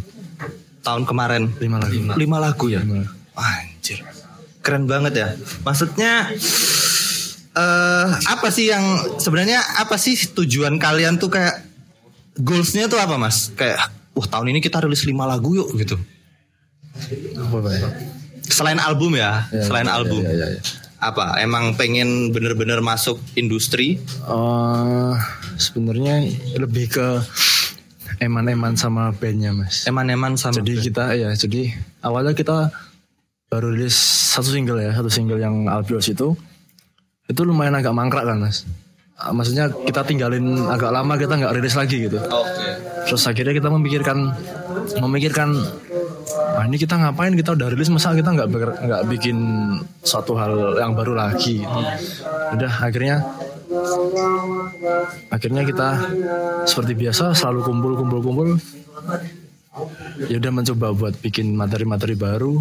Tahun 0.83 1.07
kemarin 1.07 1.47
Lima 1.63 1.79
lagu. 1.79 1.95
5 1.95 2.19
lagu 2.19 2.65
ya. 2.67 2.83
Lima. 2.83 3.07
Anjir. 3.39 4.03
Keren 4.63 4.91
banget 4.91 5.15
ya. 5.15 5.29
Maksudnya 5.63 6.31
eh 7.53 8.09
apa 8.27 8.49
sih 8.49 8.73
yang 8.73 8.85
sebenarnya 9.21 9.61
apa 9.77 10.01
sih 10.01 10.17
tujuan 10.17 10.81
kalian 10.81 11.21
tuh 11.21 11.29
kayak 11.29 11.61
goalsnya 12.41 12.89
tuh 12.89 12.97
apa 12.97 13.21
mas? 13.21 13.53
Kayak 13.53 13.93
wah 14.17 14.25
tahun 14.25 14.57
ini 14.57 14.61
kita 14.61 14.81
rilis 14.81 15.05
5 15.05 15.13
lagu 15.25 15.53
yuk 15.53 15.69
gitu. 15.77 15.97
Ya? 16.97 17.89
Selain 18.49 18.77
album 18.81 19.17
ya, 19.17 19.49
Ya, 19.49 19.65
selain 19.65 19.89
ya, 19.89 19.93
album. 19.97 20.21
ya, 20.25 20.33
ya, 20.33 20.47
ya. 20.57 20.61
Apa? 21.03 21.41
Emang 21.43 21.75
pengen 21.75 22.31
bener-bener 22.31 22.79
masuk 22.79 23.19
industri? 23.35 23.99
Eh, 24.23 25.15
sebenarnya 25.59 26.21
lebih 26.57 26.93
ke 26.93 27.07
eman-eman 28.23 28.79
sama 28.79 29.11
bandnya 29.11 29.51
mas. 29.51 29.83
Eman-eman 29.85 30.39
sama 30.39 30.63
jadi 30.63 30.73
kita 30.79 31.05
ya 31.19 31.31
jadi 31.35 31.75
awalnya 32.07 32.39
kita 32.39 32.71
baru 33.51 33.75
rilis 33.75 33.99
satu 34.33 34.55
single 34.55 34.79
ya 34.79 34.95
satu 34.95 35.11
single 35.11 35.43
yang 35.43 35.67
Albios 35.67 36.07
itu 36.07 36.39
itu 37.33 37.41
lumayan 37.49 37.75
agak 37.75 37.97
mangkrak 37.97 38.29
kan 38.29 38.37
mas. 38.39 38.69
Ah, 39.17 39.33
Maksudnya 39.33 39.71
kita 39.89 40.05
tinggalin 40.05 40.69
agak 40.69 40.93
lama 40.93 41.15
kita 41.17 41.41
nggak 41.41 41.55
rilis 41.57 41.75
lagi 41.75 42.09
gitu. 42.11 42.19
Oke. 42.21 42.69
Terus 43.09 43.23
akhirnya 43.25 43.55
kita 43.57 43.69
memikirkan 43.73 44.19
memikirkan 45.01 45.49
ah 46.53 46.65
ini 46.69 46.77
kita 46.77 47.01
ngapain 47.01 47.33
kita 47.33 47.57
udah 47.57 47.73
rilis 47.73 47.89
masa 47.89 48.13
kita 48.13 48.29
nggak 48.29 48.49
nggak 48.83 49.03
bikin 49.09 49.37
suatu 50.05 50.37
hal 50.37 50.77
yang 50.77 50.93
baru 50.93 51.17
lagi. 51.17 51.65
Udah 52.53 52.73
akhirnya 52.83 53.25
akhirnya 55.33 55.63
kita 55.65 55.89
seperti 56.69 56.93
biasa 56.93 57.33
selalu 57.33 57.61
kumpul 57.65 57.93
kumpul 57.97 58.21
kumpul 58.21 58.49
ya 60.29 60.37
udah 60.37 60.53
mencoba 60.53 60.93
buat 60.93 61.15
bikin 61.25 61.57
materi-materi 61.57 62.15
baru 62.15 62.61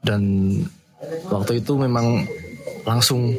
dan 0.00 0.22
waktu 1.28 1.60
itu 1.60 1.76
memang 1.76 2.24
langsung 2.86 3.34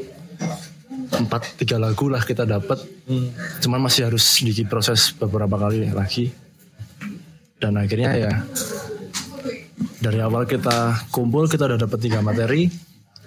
empat 1.07 1.55
tiga 1.55 1.79
lagu 1.79 2.11
lah 2.11 2.21
kita 2.21 2.43
dapat 2.43 2.83
cuman 3.63 3.79
masih 3.79 4.11
harus 4.11 4.43
diproses 4.43 5.15
beberapa 5.15 5.55
kali 5.55 5.87
lagi 5.89 6.35
dan 7.57 7.79
akhirnya 7.79 8.11
ya 8.13 8.33
dari 9.97 10.19
awal 10.19 10.43
kita 10.43 11.07
kumpul 11.09 11.47
kita 11.47 11.65
udah 11.65 11.79
dapat 11.79 11.99
tiga 12.03 12.19
materi 12.19 12.67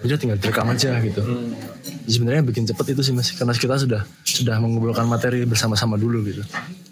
udah 0.01 0.17
tinggal 0.17 0.37
direkam 0.37 0.65
aja 0.65 0.97
gitu 0.97 1.21
Jadi 1.21 2.09
sebenarnya 2.09 2.41
bikin 2.41 2.65
cepet 2.65 2.97
itu 2.97 3.01
sih 3.01 3.13
mas 3.13 3.29
karena 3.33 3.53
kita 3.53 3.77
sudah 3.77 4.01
sudah 4.25 4.57
mengumpulkan 4.57 5.05
materi 5.05 5.45
bersama-sama 5.45 5.93
dulu 5.97 6.25
gitu 6.25 6.41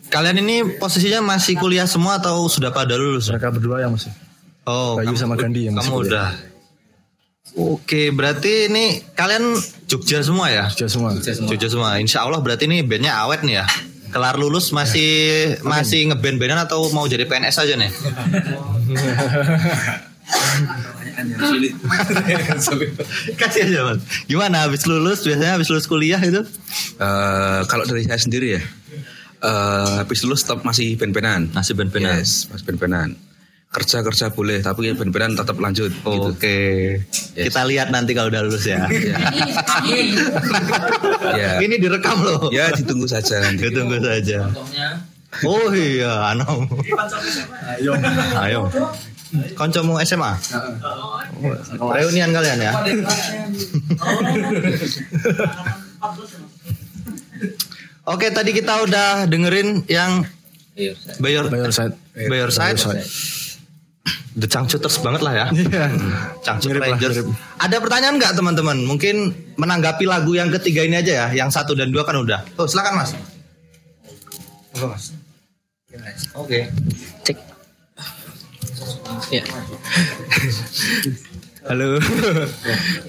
Kalian 0.10 0.42
ini 0.42 0.82
posisinya 0.82 1.22
masih 1.22 1.54
kuliah 1.54 1.86
semua 1.86 2.18
atau 2.18 2.50
sudah 2.50 2.74
pada 2.74 2.98
lulus? 2.98 3.30
mereka 3.30 3.54
berdua 3.54 3.82
yang 3.82 3.94
masih 3.94 4.10
Oh, 4.66 4.98
Bayu 4.98 5.18
sama 5.18 5.34
Gandhi 5.34 5.66
yang 5.66 5.74
masih 5.78 5.90
kamu 5.90 5.98
kuliah. 5.98 6.14
udah. 6.14 6.30
Oke, 7.58 8.14
berarti 8.14 8.70
ini 8.70 9.02
kalian 9.18 9.58
Jogja 9.90 10.22
semua 10.22 10.54
ya? 10.54 10.70
sudah 10.70 10.90
semua 10.90 11.10
Jogja 11.18 11.70
semua. 11.70 11.98
Insya 11.98 12.22
Allah 12.22 12.42
berarti 12.44 12.70
ini 12.70 12.86
bandnya 12.86 13.18
awet 13.26 13.42
nih 13.42 13.64
ya. 13.64 13.66
Kelar 14.10 14.42
lulus 14.42 14.74
masih 14.74 15.54
masih 15.62 16.10
ngeband-bandan 16.10 16.66
atau 16.66 16.90
mau 16.94 17.06
jadi 17.06 17.30
PNS 17.30 17.62
aja 17.62 17.78
nih? 17.78 17.92
Kasih 23.40 23.62
aja 23.70 23.80
mas. 23.86 24.00
Gimana 24.30 24.66
habis 24.66 24.86
lulus 24.88 25.26
biasanya 25.26 25.60
habis 25.60 25.70
lulus 25.70 25.88
kuliah 25.90 26.22
itu? 26.22 26.42
Eh, 27.00 27.62
kalau 27.68 27.84
dari 27.86 28.08
saya 28.08 28.22
sendiri 28.22 28.60
ya, 28.60 28.62
eh 29.44 29.94
habis 30.02 30.24
lulus 30.24 30.46
tetap 30.46 30.64
masih 30.64 30.96
ben-benan. 30.96 31.52
Masih 31.52 31.76
band-bandan. 31.76 32.24
Yes, 32.24 32.48
masih 32.50 32.66
ben-benan. 32.66 33.20
Kerja 33.70 34.02
kerja 34.02 34.34
boleh, 34.34 34.66
tapi 34.66 34.90
ben-benan 34.98 35.38
tetap 35.38 35.54
lanjut. 35.62 35.94
gitu. 35.94 36.34
Oke. 36.34 36.58
Kita 37.38 37.62
lihat 37.70 37.94
nanti 37.94 38.18
kalau 38.18 38.34
udah 38.34 38.42
lulus 38.42 38.66
ya. 38.66 38.82
Ya, 41.38 41.62
Ini 41.66 41.78
direkam 41.78 42.18
loh. 42.18 42.50
ya 42.50 42.74
ditunggu 42.74 43.06
saja 43.06 43.38
nanti. 43.46 43.70
Ditunggu 43.70 44.02
saja. 44.02 44.50
Oh 45.46 45.70
iya, 45.70 46.34
Anom. 46.34 46.66
Ayo. 47.78 47.94
Ayo. 48.42 48.62
Koncomu 49.54 50.02
SMA? 50.02 50.34
Reunian 51.78 52.34
kalian 52.34 52.58
ya? 52.58 52.74
Oke, 58.10 58.34
tadi 58.34 58.50
kita 58.50 58.82
udah 58.82 59.30
dengerin 59.30 59.86
yang 59.86 60.26
Bayor 61.20 61.52
Bayor 61.52 61.70
side 61.70 61.94
Bayor 62.16 62.50
Side. 62.50 62.80
The 64.40 64.48
Changcuters 64.48 65.02
banget 65.04 65.22
lah 65.26 65.34
ya. 65.36 65.46
Iya. 65.52 65.86
Changcut 66.46 66.70
Mirip 66.72 66.82
lah, 66.82 66.88
Rangers. 66.96 67.16
mirip. 67.20 67.28
Ada 67.60 67.76
pertanyaan 67.84 68.16
nggak 68.16 68.34
teman-teman? 68.40 68.78
Mungkin 68.88 69.16
menanggapi 69.60 70.08
lagu 70.08 70.32
yang 70.38 70.48
ketiga 70.54 70.88
ini 70.88 70.96
aja 71.02 71.28
ya. 71.28 71.28
Yang 71.44 71.60
satu 71.60 71.76
dan 71.76 71.92
dua 71.92 72.08
kan 72.08 72.16
udah. 72.24 72.46
Oh 72.56 72.64
silakan 72.70 73.04
mas. 73.04 73.12
Monggo, 74.74 74.96
mas. 74.96 75.12
Oke. 76.38 76.72
Cek. 77.28 77.38
Ya. 79.34 79.44
Halo. 81.68 82.00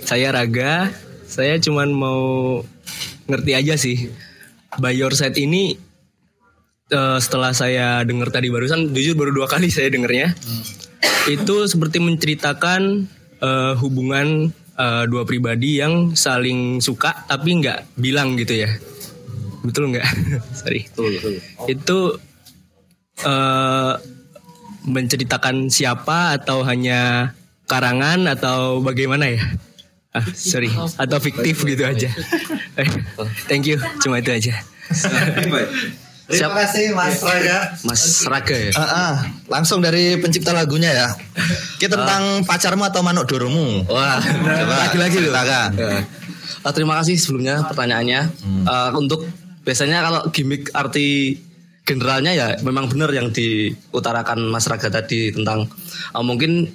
saya 0.09 0.35
Raga. 0.35 0.91
Saya 1.31 1.63
cuman 1.63 1.95
mau 1.95 2.23
ngerti 3.31 3.53
aja 3.55 3.79
sih. 3.79 4.11
By 4.83 4.99
Your 4.99 5.15
Side 5.15 5.39
ini 5.39 5.79
eh, 6.91 7.19
setelah 7.23 7.55
saya 7.55 8.03
dengar 8.03 8.35
tadi 8.35 8.51
barusan 8.51 8.91
jujur 8.91 9.15
baru 9.15 9.31
dua 9.31 9.47
kali 9.47 9.71
saya 9.71 9.95
dengernya. 9.95 10.35
Itu 11.29 11.67
seperti 11.69 12.01
menceritakan 12.01 13.07
eh, 13.41 13.75
hubungan 13.81 14.51
eh, 14.77 15.05
dua 15.09 15.23
pribadi 15.25 15.81
yang 15.81 16.13
saling 16.17 16.81
suka 16.81 17.25
tapi 17.29 17.61
nggak 17.61 17.97
bilang 18.01 18.37
gitu 18.37 18.65
ya. 18.65 18.71
Betul 19.65 19.93
nggak? 19.93 20.07
Sorry. 20.61 20.89
Itu 21.69 22.17
eh 23.21 23.95
menceritakan 24.81 25.69
siapa 25.69 26.41
atau 26.41 26.65
hanya 26.65 27.33
karangan 27.69 28.27
atau 28.33 28.81
bagaimana 28.81 29.29
ya? 29.29 29.45
Ah, 30.11 30.27
sorry, 30.35 30.67
atau 30.75 31.23
fiktif 31.23 31.63
gitu 31.63 31.87
aja. 31.87 32.11
Thank 33.49 33.71
you, 33.71 33.79
cuma 34.03 34.19
itu 34.19 34.35
aja. 34.35 34.59
Terima 36.31 36.55
kasih 36.62 36.95
Mas 36.95 37.18
Raga. 37.18 37.59
Mas 37.83 38.03
Raga 38.22 38.55
ya. 38.55 38.70
Ah, 38.78 38.83
ah. 38.87 39.14
langsung 39.51 39.83
dari 39.83 40.14
pencipta 40.22 40.55
lagunya 40.55 40.95
ya. 40.95 41.09
Kita 41.83 41.99
tentang 41.99 42.47
pacarmu 42.47 42.87
atau 42.87 43.03
manuk 43.03 43.26
doromu. 43.26 43.83
Wah, 43.91 44.22
Coba 44.22 44.87
lagi-lagi 44.87 45.18
loh. 45.18 45.35
ceritakan. 45.35 45.70
Ya. 45.74 45.99
Eh, 46.62 46.72
terima 46.72 46.95
kasih 47.03 47.18
sebelumnya 47.18 47.66
pertanyaannya. 47.66 48.20
Eh, 48.47 48.91
untuk 48.95 49.26
biasanya 49.66 50.07
kalau 50.07 50.20
gimmick 50.31 50.70
arti 50.70 51.35
generalnya 51.83 52.31
ya 52.31 52.47
memang 52.62 52.87
benar 52.87 53.11
yang 53.11 53.35
diutarakan 53.35 54.47
Mas 54.47 54.70
Raga 54.70 54.87
tadi 54.87 55.35
tentang 55.35 55.66
eh, 56.14 56.22
mungkin 56.22 56.70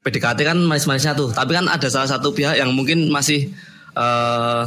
PDKT 0.00 0.48
kan 0.48 0.58
manis-manisnya 0.64 1.12
tuh, 1.12 1.28
tapi 1.30 1.52
kan 1.52 1.68
ada 1.68 1.86
salah 1.92 2.08
satu 2.08 2.32
pihak 2.32 2.56
yang 2.56 2.72
mungkin 2.72 3.12
masih 3.12 3.52
eh 3.94 4.62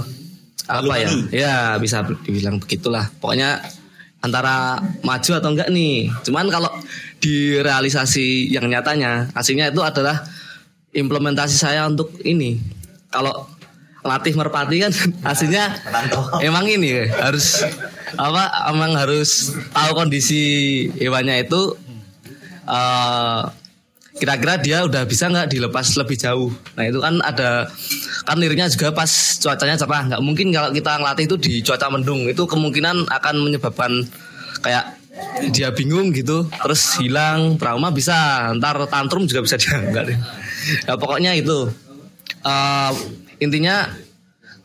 apa 0.64 0.94
ya? 0.96 1.10
Ya 1.34 1.56
bisa 1.82 2.06
dibilang 2.24 2.62
begitulah. 2.62 3.10
Pokoknya 3.20 3.60
antara 4.24 4.80
maju 5.04 5.32
atau 5.36 5.50
enggak 5.52 5.70
nih. 5.70 6.08
Cuman 6.24 6.48
kalau 6.48 6.72
di 7.20 7.60
realisasi 7.60 8.48
yang 8.48 8.72
nyatanya, 8.72 9.28
aslinya 9.36 9.70
itu 9.70 9.84
adalah 9.84 10.24
implementasi 10.96 11.56
saya 11.60 11.84
untuk 11.86 12.16
ini. 12.24 12.64
Kalau 13.12 13.52
latih 14.04 14.36
merpati 14.36 14.84
kan 14.84 14.92
aslinya 15.32 15.80
emang 16.44 16.68
ini 16.68 17.08
harus 17.08 17.64
apa 18.20 18.68
emang 18.68 19.00
harus 19.00 19.56
tahu 19.72 19.96
kondisi 19.96 20.44
hewannya 21.00 21.48
itu 21.48 21.80
eh, 22.68 23.42
kira-kira 24.14 24.62
dia 24.62 24.78
udah 24.86 25.04
bisa 25.10 25.30
nggak 25.30 25.50
dilepas 25.50 25.98
lebih 25.98 26.18
jauh? 26.18 26.54
Nah 26.78 26.84
itu 26.86 27.00
kan 27.02 27.18
ada 27.26 27.70
kan 28.24 28.38
liriknya 28.38 28.70
juga 28.70 28.94
pas 28.94 29.10
cuacanya 29.42 29.76
cerah. 29.76 30.04
Nggak 30.10 30.22
mungkin 30.22 30.48
kalau 30.54 30.70
kita 30.70 30.92
ngelatih 31.02 31.26
itu 31.26 31.36
di 31.42 31.54
cuaca 31.66 31.88
mendung. 31.90 32.30
Itu 32.30 32.46
kemungkinan 32.46 33.10
akan 33.10 33.36
menyebabkan 33.42 34.06
kayak 34.62 35.02
dia 35.54 35.70
bingung 35.70 36.10
gitu 36.14 36.50
terus 36.62 36.98
hilang 37.02 37.58
trauma 37.58 37.90
bisa. 37.90 38.50
Ntar 38.58 38.86
tantrum 38.90 39.26
juga 39.26 39.42
bisa 39.46 39.58
dia 39.62 39.82
enggak 39.82 40.14
deh 40.14 40.20
ya 40.88 40.94
pokoknya 40.96 41.36
itu. 41.36 41.70
Eh, 42.44 42.92
intinya 43.40 43.88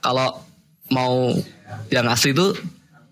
kalau 0.03 0.43
mau 0.91 1.35
yang 1.93 2.07
asli 2.09 2.33
itu 2.33 2.55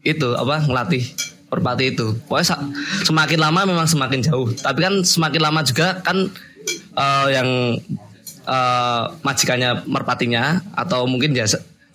itu 0.06 0.28
apa 0.38 0.62
ngelatih 0.64 1.02
merpati 1.50 1.94
itu. 1.94 2.16
Pokoknya 2.26 2.58
semakin 3.06 3.38
lama 3.38 3.60
memang 3.66 3.86
semakin 3.86 4.20
jauh. 4.22 4.50
Tapi 4.50 4.78
kan 4.82 4.94
semakin 5.06 5.40
lama 5.42 5.60
juga 5.62 6.02
kan 6.02 6.30
eh, 6.96 7.28
yang 7.32 7.48
eh, 8.46 9.02
majikannya 9.22 9.86
merpatinya 9.86 10.60
atau 10.74 11.06
mungkin 11.06 11.34
ya 11.34 11.46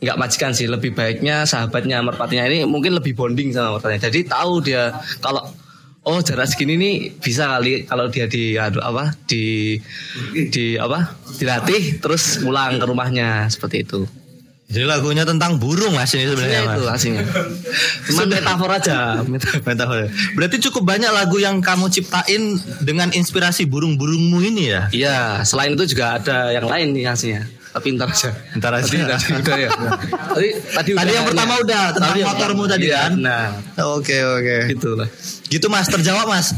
nggak 0.02 0.18
majikan 0.18 0.50
sih 0.50 0.66
lebih 0.66 0.98
baiknya 0.98 1.46
sahabatnya 1.46 2.02
merpatinya 2.02 2.50
ini 2.50 2.66
mungkin 2.66 2.98
lebih 2.98 3.14
bonding 3.14 3.54
sama 3.54 3.78
merpatinya. 3.78 4.10
Jadi 4.10 4.20
tahu 4.26 4.54
dia 4.66 4.98
kalau 5.22 5.46
oh 6.02 6.20
jarak 6.26 6.50
segini 6.50 6.74
nih 6.82 6.96
bisa 7.22 7.46
kali 7.46 7.86
kalau 7.86 8.10
dia 8.10 8.26
di 8.26 8.58
aduh, 8.58 8.82
apa 8.82 9.14
di 9.30 9.78
di 10.34 10.74
apa 10.82 11.14
dilatih 11.38 12.02
terus 12.02 12.42
pulang 12.42 12.82
ke 12.82 12.86
rumahnya 12.90 13.46
seperti 13.54 13.86
itu. 13.86 14.21
Jadi 14.72 14.86
lagunya 14.88 15.28
tentang 15.28 15.60
burung 15.60 15.92
mas 15.92 16.16
ini 16.16 16.26
sebenarnya 16.26 16.58
Ya, 16.58 16.64
mas. 16.64 16.74
itu 16.74 16.84
aslinya. 16.88 17.24
Cuman 18.08 18.26
metafor 18.32 18.70
aja. 18.72 18.98
Metafor. 19.68 20.08
Berarti 20.34 20.58
cukup 20.64 20.84
banyak 20.88 21.12
lagu 21.12 21.38
yang 21.38 21.60
kamu 21.60 21.92
ciptain 21.92 22.56
dengan 22.80 23.12
inspirasi 23.12 23.68
burung-burungmu 23.68 24.40
ini 24.42 24.72
ya? 24.72 24.82
Iya, 24.90 25.18
selain 25.44 25.76
itu 25.76 25.92
juga 25.92 26.16
ada 26.18 26.50
yang 26.50 26.66
lain 26.66 26.96
nih 26.96 27.04
aslinya. 27.06 27.44
Tapi 27.72 27.96
ntar 27.96 28.12
aja. 28.12 28.32
Ntar 28.52 28.72
aja. 28.74 28.84
Tadi, 28.84 29.00
tadi 29.00 29.32
udah 29.44 29.58
ya. 29.58 29.70
Tadi, 29.72 30.50
tadi, 30.76 30.90
Tadi 30.92 31.12
yang 31.12 31.24
pertama 31.24 31.54
udah, 31.58 31.84
tentang 31.92 32.16
yang 32.16 32.28
motormu 32.28 32.64
tadi 32.68 32.86
Iya, 32.88 33.00
kan? 33.00 33.12
Nah, 33.16 33.44
Oke 33.96 34.18
oke. 34.20 34.58
gitu 34.72 34.96
lah. 34.96 35.08
Gitu 35.48 35.68
mas, 35.68 35.88
terjawab 35.88 36.28
mas. 36.28 36.52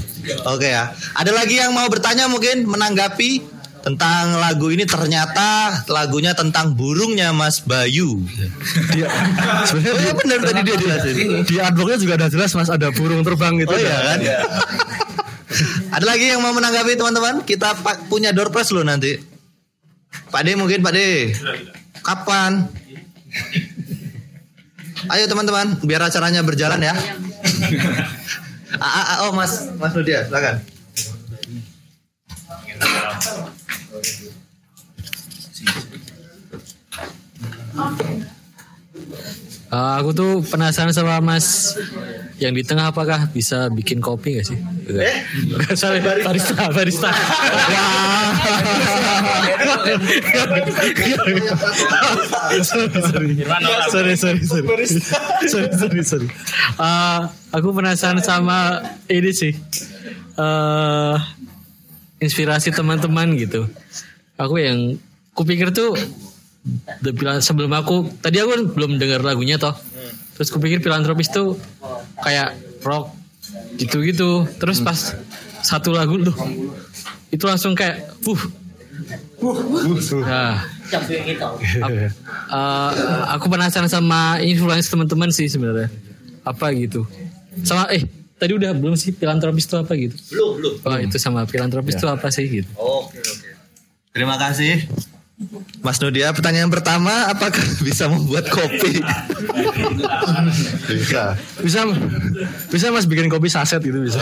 Oke 0.44 0.70
ya. 0.70 0.90
Ada 1.14 1.30
lagi 1.30 1.58
yang 1.58 1.70
mau 1.70 1.86
bertanya 1.86 2.26
mungkin 2.26 2.66
menanggapi 2.66 3.46
tentang 3.84 4.40
lagu 4.40 4.72
ini 4.72 4.88
ternyata 4.88 5.84
lagunya 5.92 6.32
tentang 6.32 6.72
burungnya 6.72 7.36
Mas 7.36 7.60
Bayu. 7.60 8.24
Dia 8.96 9.12
sebenarnya 9.68 9.92
Oh 9.92 10.00
di, 10.00 10.04
iya 10.08 10.14
benar 10.16 10.40
tadi 10.40 10.60
dia 10.64 10.76
jelasin. 10.80 11.16
di 11.44 11.56
artworknya 11.60 12.00
juga 12.00 12.14
ada 12.16 12.28
jelas 12.32 12.56
mas 12.56 12.72
ada 12.72 12.88
burung 12.96 13.28
terbang 13.28 13.60
gitu. 13.60 13.76
Oh 13.76 13.80
iya 13.80 14.16
kan? 14.16 14.20
Ada 16.00 16.06
lagi 16.08 16.26
yang 16.32 16.42
mau 16.42 16.56
menanggapi 16.56 16.96
teman-teman? 16.96 17.44
Kita 17.44 17.76
pak 17.84 18.08
punya 18.08 18.32
door 18.32 18.50
prize 18.50 18.72
loh 18.72 18.88
nanti. 18.88 19.20
Pak 20.32 20.42
D 20.48 20.56
mungkin 20.56 20.80
Pak 20.80 20.94
D. 20.96 21.00
Kapan? 22.02 22.72
Ayo 25.12 25.28
teman-teman, 25.28 25.84
biar 25.84 26.08
acaranya 26.08 26.40
berjalan 26.42 26.80
ya. 26.80 26.96
Ah, 28.80 28.88
ah, 28.88 29.06
ah, 29.06 29.18
oh 29.28 29.32
Mas 29.36 29.70
Mas 29.78 29.92
Nudia, 29.94 30.26
silakan. 30.26 30.64
Eh, 39.74 39.94
aku 39.98 40.14
tuh 40.14 40.46
penasaran 40.46 40.94
sama 40.94 41.18
Mas 41.18 41.74
yang 42.38 42.54
di 42.54 42.62
tengah 42.62 42.94
apakah 42.94 43.26
bisa 43.34 43.74
bikin 43.74 43.98
kopi 44.06 44.38
gak 44.38 44.46
sih? 44.54 44.58
Eh? 44.86 45.18
Sorry, 45.82 45.98
barista, 45.98 46.70
barista. 46.70 47.10
sorry, 52.62 53.02
sorry, 53.10 54.14
sorry, 54.14 54.14
sorry, 54.14 54.86
sorry, 55.50 55.74
sorry, 55.74 56.04
sorry. 56.06 56.28
Eh, 56.78 57.20
aku 57.50 57.74
penasaran 57.74 58.22
sama 58.22 58.86
ini 59.10 59.34
sih, 59.34 59.58
eh 60.38 61.18
inspirasi 62.24 62.72
teman-teman 62.72 63.36
gitu. 63.36 63.68
Aku 64.40 64.58
yang 64.58 64.96
kupikir 65.36 65.70
tuh 65.70 65.94
sebelum 67.44 67.72
aku 67.76 68.08
tadi 68.24 68.40
aku 68.40 68.50
kan 68.56 68.62
belum 68.72 68.92
dengar 68.98 69.20
lagunya 69.22 69.60
toh. 69.60 69.76
Terus 70.34 70.50
kupikir 70.50 70.80
filantropis 70.82 71.30
tuh 71.30 71.60
kayak 72.24 72.56
rock 72.82 73.12
gitu-gitu. 73.78 74.48
Terus 74.58 74.80
pas 74.82 75.14
satu 75.62 75.92
lagu 75.92 76.18
tuh 76.24 76.36
itu 77.30 77.44
langsung 77.46 77.76
kayak 77.76 78.08
uh. 78.24 78.42
Nah, 80.24 80.64
ap- 81.84 81.92
eh, 81.92 82.12
aku 83.34 83.46
penasaran 83.50 83.90
sama 83.90 84.40
influence 84.40 84.88
teman-teman 84.88 85.34
sih 85.34 85.50
sebenarnya. 85.50 85.90
Apa 86.46 86.72
gitu. 86.72 87.04
Sama 87.62 87.90
eh 87.92 88.06
tadi 88.44 88.60
udah 88.60 88.76
belum 88.76 89.00
sih 89.00 89.16
filantropis 89.16 89.64
itu 89.72 89.76
apa 89.80 89.96
gitu? 89.96 90.16
Belum, 90.36 90.52
belum. 90.60 90.74
Oh, 90.84 91.00
itu 91.00 91.16
sama 91.16 91.48
filantropis 91.48 91.96
itu 91.96 92.08
apa 92.12 92.28
sih 92.28 92.44
gitu? 92.52 92.68
Oke, 92.76 93.24
oke. 93.24 93.50
Terima 94.12 94.36
kasih. 94.36 94.84
Mas 95.80 95.98
Nudia, 96.04 96.30
pertanyaan 96.36 96.68
pertama, 96.68 97.32
apakah 97.32 97.64
bisa 97.88 98.12
membuat 98.12 98.52
kopi? 98.52 99.00
bisa. 100.92 101.40
Bisa 101.64 101.80
bisa 102.68 102.86
mas 102.92 103.08
bikin 103.08 103.32
kopi 103.32 103.48
saset 103.48 103.80
gitu 103.80 104.04
bisa. 104.04 104.20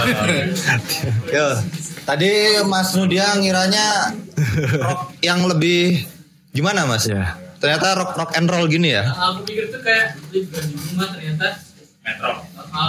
Yo, 1.36 1.58
tadi 2.06 2.62
Mas 2.70 2.94
Nudia 2.94 3.34
ngiranya 3.38 4.14
rock 4.82 5.18
yang 5.26 5.46
lebih 5.50 6.06
gimana 6.54 6.86
Mas? 6.86 7.10
Ya. 7.10 7.38
Ternyata 7.62 7.94
rock 7.98 8.12
rock 8.18 8.32
and 8.38 8.50
roll 8.50 8.66
gini 8.66 8.94
ya? 8.98 9.06
Aku 9.12 9.46
pikir 9.46 9.70
tuh 9.70 9.82
kayak 9.86 10.18
di 10.34 10.46
rumah 10.50 11.10
ternyata 11.14 11.62
metro. 12.02 12.32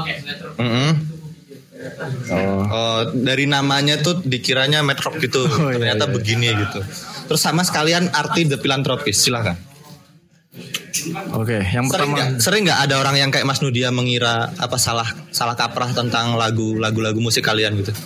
Oke, 0.01 0.13
metro. 0.25 0.49
Mm-mm. 0.57 1.12
Oh, 2.73 3.01
dari 3.13 3.45
namanya 3.51 3.99
tuh 4.01 4.23
dikiranya 4.23 4.81
metrok 4.87 5.19
gitu. 5.19 5.45
Oh, 5.47 5.71
iya, 5.71 5.79
Ternyata 5.79 6.05
iya. 6.09 6.13
begini 6.13 6.49
gitu. 6.55 6.81
Terus 7.29 7.41
sama 7.43 7.63
sekalian 7.67 8.11
arti 8.13 8.47
the 8.47 8.59
philanthropist. 8.59 9.25
Silakan. 9.25 9.57
Oke, 11.33 11.65
yang 11.65 11.89
Sering 11.89 12.13
pertama 12.13 12.13
nggak 12.13 12.31
sering 12.45 12.63
nggak 12.69 12.81
ada 12.85 12.95
orang 13.01 13.17
yang 13.17 13.31
kayak 13.33 13.49
Mas 13.49 13.65
Nudia 13.65 13.89
mengira 13.89 14.53
apa 14.61 14.77
salah 14.77 15.09
salah 15.33 15.57
kaprah 15.57 15.89
tentang 15.97 16.37
lagu 16.37 16.77
lagu-lagu 16.77 17.17
musik 17.17 17.49
kalian 17.49 17.81
gitu? 17.81 17.97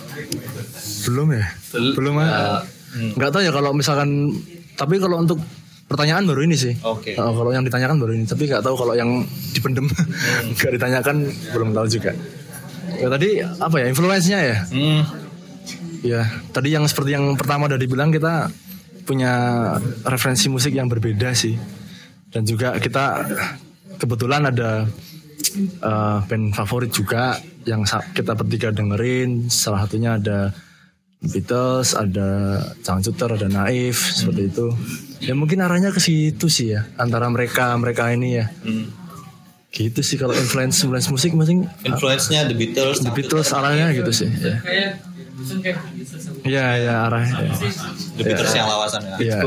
belum 1.07 1.35
ya? 1.35 1.45
Belum 1.75 2.15
ah. 2.23 2.63
Nggak 2.95 3.29
tahu 3.35 3.41
ya 3.43 3.51
kalau 3.51 3.75
misalkan 3.75 4.31
tapi 4.79 5.03
kalau 5.03 5.19
untuk 5.19 5.43
pertanyaan 5.87 6.27
baru 6.27 6.43
ini 6.43 6.55
sih. 6.55 6.73
Oke. 6.83 7.15
Oh, 7.19 7.31
kalau 7.31 7.51
yang 7.55 7.63
ditanyakan 7.63 7.97
baru 7.97 8.11
ini, 8.13 8.27
tapi 8.27 8.47
nggak 8.47 8.63
tahu 8.63 8.75
kalau 8.75 8.93
yang 8.93 9.23
dipendem 9.55 9.87
nggak 10.55 10.71
ditanyakan 10.79 11.27
belum 11.55 11.71
tahu 11.75 11.87
juga. 11.87 12.11
Ya 12.97 13.07
tadi 13.13 13.29
apa 13.41 13.75
ya 13.77 13.85
influence-nya 13.93 14.39
ya? 14.41 14.57
Hmm. 14.73 15.01
Ya, 16.05 16.21
tadi 16.53 16.71
yang 16.73 16.85
seperti 16.85 17.17
yang 17.17 17.33
pertama 17.35 17.65
udah 17.65 17.79
dibilang 17.79 18.13
kita 18.13 18.49
punya 19.07 19.33
referensi 20.05 20.47
musik 20.51 20.75
yang 20.75 20.89
berbeda 20.89 21.33
sih. 21.33 21.57
Dan 22.29 22.43
juga 22.45 22.75
kita 22.77 23.25
kebetulan 23.97 24.51
ada 24.51 24.85
eh, 25.81 26.17
band 26.27 26.53
favorit 26.53 26.91
juga 26.93 27.37
yang 27.65 27.83
kita 27.87 28.37
bertiga 28.37 28.69
dengerin. 28.69 29.49
Salah 29.49 29.85
satunya 29.87 30.15
ada 30.17 30.53
Beatles, 31.17 31.97
ada 31.97 32.61
Cangcuter, 32.85 33.41
ada 33.41 33.49
Naif 33.49 33.97
seperti 34.21 34.53
itu. 34.53 34.67
Ya 35.17 35.33
mungkin 35.33 35.65
arahnya 35.65 35.89
ke 35.89 35.97
situ 35.97 36.45
sih 36.45 36.77
ya 36.77 36.85
antara 37.01 37.25
mereka 37.33 37.73
mereka 37.73 38.13
ini 38.13 38.37
ya. 38.37 38.45
Gitu 39.77 40.01
sih 40.01 40.17
kalau 40.17 40.33
influence 40.33 40.81
influence 40.81 41.05
musik 41.13 41.37
masing 41.37 41.69
Influence-nya 41.89 42.49
The 42.49 42.57
Beatles. 42.57 43.05
The 43.05 43.13
Beatles 43.13 43.53
arahnya 43.53 43.93
gitu 43.93 44.09
sih. 44.09 44.25
Ya. 44.25 44.57
Kayak 44.65 44.89
langsung 45.37 45.61
kayak. 45.61 45.77
Iya, 46.41 46.65
ya 46.81 46.93
arahnya. 47.05 47.35
The 48.17 48.23
Beatles 48.25 48.53
yang 48.57 48.65
lawasan 48.65 49.01
ya. 49.05 49.15
Iya. 49.21 49.37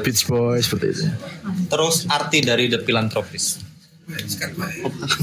Beach 0.00 0.24
Boys 0.24 0.64
seperti 0.64 0.86
itu. 0.96 1.04
Terus 1.68 2.08
arti 2.08 2.40
dari 2.40 2.72
The 2.72 2.80
Philanthropist. 2.80 3.60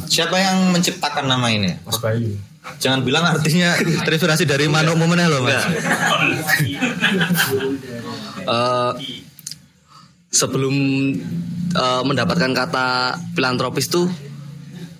Siapa 0.05 0.37
yang 0.37 0.69
menciptakan 0.69 1.25
nama 1.25 1.49
ini? 1.49 1.73
Mas 1.81 1.97
Bayu. 1.97 2.37
Jangan 2.79 3.03
bilang 3.03 3.25
artinya 3.27 3.75
terinspirasi 4.07 4.47
dari 4.47 4.71
Manuk 4.71 4.95
Mumeneh 4.95 5.27
loh 5.27 5.43
mas. 5.43 5.63
Eh, 8.43 8.91
sebelum 10.31 10.75
eh, 11.75 12.01
mendapatkan 12.03 12.51
kata 12.51 12.87
filantropis 13.35 13.87
tuh 13.87 14.07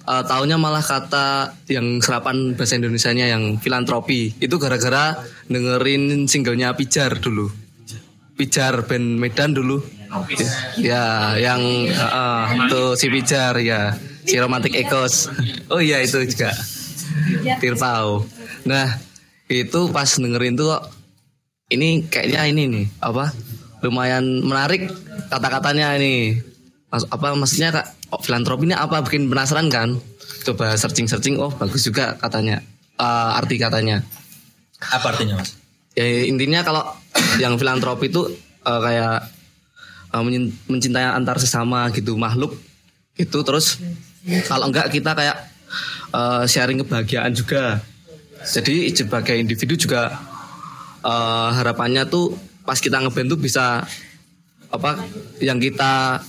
eh, 0.03 0.23
taunya 0.27 0.59
malah 0.59 0.83
kata 0.83 1.55
yang 1.71 1.99
serapan 2.03 2.55
bahasa 2.55 2.79
Indonesianya 2.79 3.31
yang 3.31 3.57
filantropi. 3.59 4.35
Itu 4.39 4.59
gara-gara 4.59 5.19
dengerin 5.47 6.27
singlenya 6.27 6.75
Pijar 6.75 7.19
dulu. 7.19 7.49
Pijar 8.33 8.85
band 8.89 9.19
Medan 9.21 9.53
dulu. 9.53 9.83
Ya 10.77 11.33
yang 11.39 11.61
eh, 11.87 12.45
tuh 12.69 12.95
si 12.99 13.07
Pijar 13.09 13.57
ya. 13.59 13.95
Si 14.23 14.39
Romantic 14.39 14.75
Echoes. 14.75 15.27
Oh 15.73 15.81
iya 15.81 15.99
itu 16.05 16.21
juga. 16.29 16.53
Tirtau 17.57 18.27
nah 18.63 18.95
itu 19.51 19.91
pas 19.91 20.07
dengerin 20.07 20.55
tuh 20.55 20.71
ini 21.67 22.07
kayaknya 22.07 22.41
ini 22.47 22.63
nih 22.71 22.85
apa 23.03 23.35
lumayan 23.83 24.23
menarik 24.43 24.87
kata-katanya 25.27 25.99
ini. 25.99 26.39
Mas, 26.87 27.03
apa 27.09 27.33
maksudnya 27.33 27.73
kak 27.73 27.87
filantropi 28.19 28.69
ini 28.69 28.75
apa 28.75 29.01
bikin 29.01 29.25
penasaran 29.25 29.71
kan 29.71 29.97
coba 30.43 30.75
searching 30.75 31.07
searching 31.07 31.35
oh 31.39 31.49
bagus 31.49 31.83
juga 31.83 32.13
katanya 32.19 32.61
Eh, 32.93 33.31
arti 33.33 33.57
katanya 33.57 34.05
Apa 34.93 35.17
artinya 35.17 35.41
mas? 35.41 35.57
ya 35.97 36.05
intinya 36.29 36.61
kalau 36.61 36.83
yang 37.43 37.57
filantropi 37.57 38.13
itu 38.13 38.29
eh, 38.61 38.79
kayak 38.85 39.33
menyin- 40.21 40.53
mencintai 40.69 41.09
antar 41.09 41.41
sesama 41.41 41.89
gitu 41.89 42.13
makhluk 42.13 42.53
Gitu 43.13 43.45
terus 43.45 43.77
kalau 44.45 44.69
enggak 44.69 44.89
kita 44.89 45.13
kayak 45.13 45.37
eh, 46.13 46.43
sharing 46.45 46.81
kebahagiaan 46.81 47.33
juga. 47.33 47.81
Jadi 48.43 48.89
sebagai 48.93 49.37
individu 49.37 49.73
juga 49.77 50.13
eh, 51.01 51.49
harapannya 51.53 52.05
tuh 52.05 52.33
pas 52.61 52.77
kita 52.77 53.01
ngeband 53.01 53.33
tuh 53.33 53.39
bisa 53.41 53.85
apa 54.73 54.97
yang 55.37 55.61
kita 55.61 56.21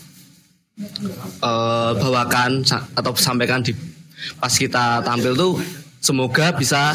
eh, 0.79 1.93
bawakan 1.99 2.67
atau 2.99 3.13
sampaikan 3.15 3.63
di 3.63 3.75
pas 4.41 4.51
kita 4.51 5.05
tampil 5.05 5.37
tuh 5.37 5.53
semoga 6.01 6.53
bisa 6.53 6.93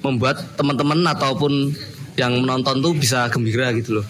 membuat 0.00 0.40
teman-teman 0.56 1.04
ataupun 1.12 1.74
yang 2.16 2.32
menonton 2.40 2.80
tuh 2.80 2.92
bisa 2.96 3.28
gembira 3.28 3.72
gitu 3.76 4.00
loh. 4.00 4.06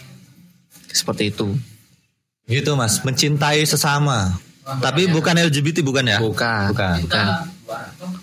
Seperti 0.90 1.34
itu. 1.34 1.58
Gitu 2.46 2.70
mas, 2.78 3.02
mencintai 3.02 3.66
sesama. 3.66 4.38
Tapi 4.66 5.10
bukan 5.10 5.34
LGBT 5.34 5.82
bukan 5.82 6.06
ya? 6.06 6.18
Bukan. 6.22 6.74
Bukan. 6.74 6.96
Bukan. 7.06 7.26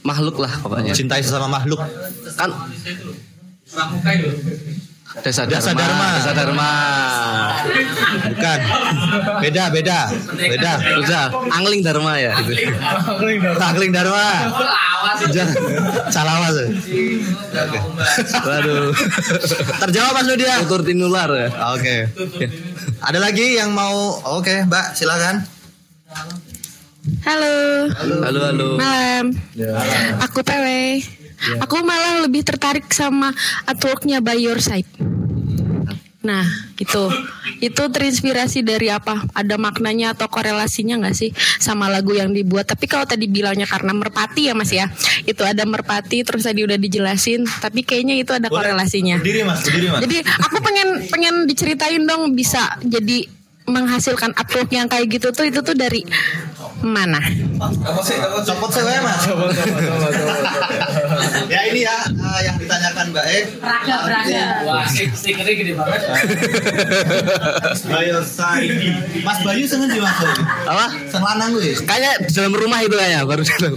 Makhluk 0.03 0.39
lah 0.39 0.53
pokoknya. 0.63 0.95
Mencintai 0.95 1.19
sesama 1.23 1.47
makhluk. 1.51 1.79
Kan 2.39 2.51
Desa 5.22 5.45
Dharma. 5.45 5.61
Desa 5.61 5.72
Dharma. 5.78 6.07
Desa 6.18 6.32
Dharma. 6.34 6.72
Bukan. 8.34 8.59
Beda, 9.45 9.64
beda. 9.70 9.99
Beda. 10.34 10.74
Udah, 10.97 11.24
Angling 11.53 11.86
Dharma 11.86 12.18
ya. 12.18 12.34
Takling 13.61 13.93
Dharma. 13.93 14.30
Jangan. 15.30 15.55
Salah 16.09 16.36
mas. 16.41 16.57
Waduh. 18.41 18.89
Terjawab 19.86 20.11
mas 20.18 20.26
Nudia. 20.26 20.57
Tutur 20.66 20.82
tinular 20.82 21.30
ya. 21.30 21.49
Oke. 21.78 22.09
Ada 23.05 23.22
lagi 23.22 23.61
yang 23.61 23.70
mau? 23.70 24.18
Oke, 24.41 24.66
Mbak, 24.66 24.97
silakan. 24.97 25.45
Halo. 27.22 27.53
Halo 28.01 28.39
halo. 28.49 28.68
Malam. 28.82 29.38
Aku 30.26 30.41
PW. 31.43 31.59
Aku 31.67 31.83
malah 31.83 32.23
lebih 32.23 32.47
tertarik 32.47 32.87
sama 32.95 33.35
artworknya 33.67 34.23
By 34.23 34.39
Your 34.39 34.63
Side. 34.63 34.87
Nah, 36.23 36.47
itu 36.79 37.11
itu 37.59 37.83
terinspirasi 37.83 38.63
dari 38.63 38.87
apa? 38.87 39.27
Ada 39.35 39.59
maknanya 39.59 40.15
atau 40.15 40.31
korelasinya 40.31 40.95
nggak 41.03 41.15
sih 41.19 41.35
sama 41.59 41.91
lagu 41.91 42.15
yang 42.15 42.31
dibuat? 42.31 42.63
Tapi 42.63 42.87
kalau 42.87 43.03
tadi 43.03 43.27
bilangnya 43.27 43.67
karena 43.67 43.91
merpati 43.91 44.47
ya 44.47 44.55
Mas 44.55 44.71
ya, 44.71 44.87
itu 45.27 45.43
ada 45.43 45.67
merpati 45.67 46.23
terus 46.23 46.47
tadi 46.47 46.63
udah 46.63 46.79
dijelasin. 46.79 47.43
Tapi 47.43 47.83
kayaknya 47.83 48.15
itu 48.23 48.31
ada 48.31 48.47
korelasinya. 48.47 49.19
Berdiri 49.19 49.43
mas, 49.43 49.67
berdiri 49.67 49.87
mas. 49.91 50.01
Jadi 50.07 50.17
aku 50.23 50.57
pengen 50.63 50.87
pengen 51.11 51.35
diceritain 51.43 52.03
dong 52.07 52.31
bisa 52.31 52.79
jadi 52.79 53.27
menghasilkan 53.64 54.36
artwork 54.36 54.70
yang 54.76 54.91
kayak 54.91 55.07
gitu 55.07 55.32
tuh 55.32 55.47
itu 55.47 55.59
tuh 55.64 55.76
dari 55.76 56.03
mana? 56.84 57.20
Copot 58.43 58.70
saya 58.76 58.84
wae, 58.91 58.99
mas. 58.99 59.24
ya 61.47 61.59
ini 61.72 61.88
ya 61.88 61.95
eh, 62.11 62.39
yang 62.43 62.55
ditanyakan 62.59 63.05
Mbak 63.16 63.26
E. 63.32 63.39
Raga 63.64 63.95
raga. 64.03 64.45
Wah, 64.68 64.84
stikernya 64.91 65.53
gede 65.55 65.74
banget. 65.80 66.01
Bayu 67.88 68.20
Saidi. 68.28 68.91
Mas 69.24 69.39
Bayu 69.47 69.64
seneng 69.64 69.95
di 69.95 69.99
mas. 70.03 70.18
Apa? 70.68 70.86
Seneng 71.07 71.24
lanang 71.24 71.49
gue. 71.55 71.72
Kayaknya 71.88 72.11
di 72.28 72.32
dalam 72.36 72.53
rumah 72.55 72.80
itu 72.84 72.95
kayaknya 72.99 73.22
baru 73.24 73.43
dalam. 73.47 73.76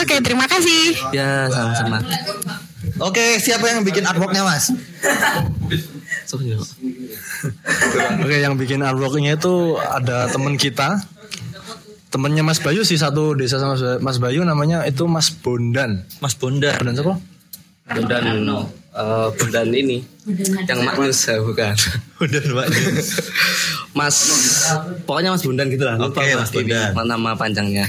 Oke, 0.00 0.14
terima 0.24 0.46
kasih. 0.48 0.96
Ya 1.12 1.52
sama-sama. 1.52 2.00
Oke, 3.04 3.42
siapa 3.42 3.68
yang 3.68 3.84
bikin 3.84 4.06
artworknya 4.06 4.46
mas? 4.48 4.72
Oke, 8.24 8.36
yang 8.40 8.54
bikin 8.56 8.80
artworknya 8.80 9.36
itu 9.36 9.76
ada 9.78 10.28
temen 10.32 10.56
kita, 10.56 11.00
temennya 12.08 12.42
Mas 12.46 12.62
Bayu 12.62 12.82
sih 12.82 12.96
satu 12.96 13.36
desa 13.36 13.60
sama 13.60 13.76
Mas 14.00 14.18
Bayu 14.18 14.42
namanya 14.46 14.82
itu 14.88 15.04
Mas 15.04 15.30
Bondan. 15.30 16.04
Mas 16.22 16.34
Bondan. 16.36 16.74
Bondan 16.80 16.94
siapa? 16.94 17.14
Bundan 17.84 18.22
eh, 18.24 19.28
Bundan 19.36 19.68
ini 19.76 20.00
yang 20.64 20.80
Magnus 20.88 21.20
ya 21.28 21.42
bukan. 21.42 21.76
Bondan 22.18 22.44
Mbak. 22.48 22.66
Mas 23.92 24.16
pokoknya 25.04 25.30
Mas 25.34 25.44
Bundan 25.44 25.68
gitu 25.68 25.84
lah. 25.84 26.00
Lupa 26.00 26.24
gua 26.24 26.42
Mas 26.42 26.50
ini, 26.54 26.72
Bondan. 26.72 27.06
nama 27.06 27.30
panjangnya. 27.36 27.86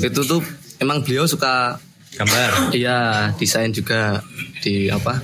Itu 0.00 0.24
tuh 0.24 0.40
emang 0.80 1.04
beliau 1.04 1.28
suka 1.28 1.78
Gambar. 2.14 2.70
Iya, 2.70 2.98
desain 3.34 3.74
juga 3.74 4.22
di 4.62 4.86
apa? 4.86 5.18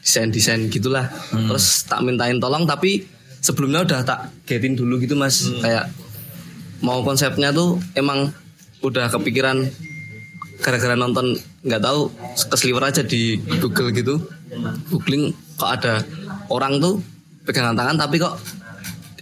Desain-desain 0.00 0.68
gitulah. 0.72 1.08
Terus 1.30 1.84
tak 1.84 2.00
mintain 2.02 2.40
tolong 2.40 2.64
tapi 2.64 3.04
sebelumnya 3.40 3.84
udah 3.84 4.00
tak 4.04 4.32
getin 4.48 4.76
dulu 4.76 5.00
gitu 5.00 5.16
Mas. 5.16 5.48
Kayak 5.60 5.92
mau 6.80 7.04
konsepnya 7.04 7.52
tuh 7.52 7.76
emang 7.92 8.32
udah 8.80 9.12
kepikiran 9.12 9.68
gara-gara 10.60 10.96
nonton 10.96 11.36
nggak 11.64 11.80
tahu 11.84 12.08
keseliwer 12.48 12.88
aja 12.88 13.04
di 13.04 13.36
Google 13.60 13.92
gitu. 13.92 14.20
Googling 14.88 15.36
kok 15.60 15.68
ada 15.68 16.00
orang 16.48 16.80
tuh 16.80 17.00
pegangan 17.44 17.76
tangan 17.76 17.96
tapi 18.00 18.16
kok 18.20 18.40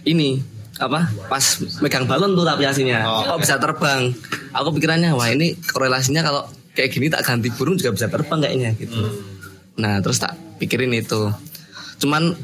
ini 0.07 0.39
apa 0.79 1.11
pas 1.27 1.43
megang 1.83 2.07
balon 2.07 2.33
tuh 2.39 2.47
tapi 2.47 2.63
aslinya. 2.63 3.03
Kok 3.03 3.39
bisa 3.43 3.59
terbang? 3.59 4.15
Aku 4.55 4.71
pikirannya 4.71 5.11
wah 5.11 5.27
ini 5.27 5.59
korelasinya 5.59 6.23
kalau 6.23 6.47
kayak 6.71 6.95
gini 6.95 7.11
tak 7.11 7.27
ganti 7.27 7.51
burung 7.51 7.75
juga 7.75 7.91
bisa 7.91 8.07
terbang 8.07 8.39
kayaknya 8.39 8.69
gitu. 8.79 8.99
Nah 9.75 9.99
terus 9.99 10.23
tak 10.23 10.39
pikirin 10.59 10.91
itu 10.93 11.31
cuman 11.97 12.35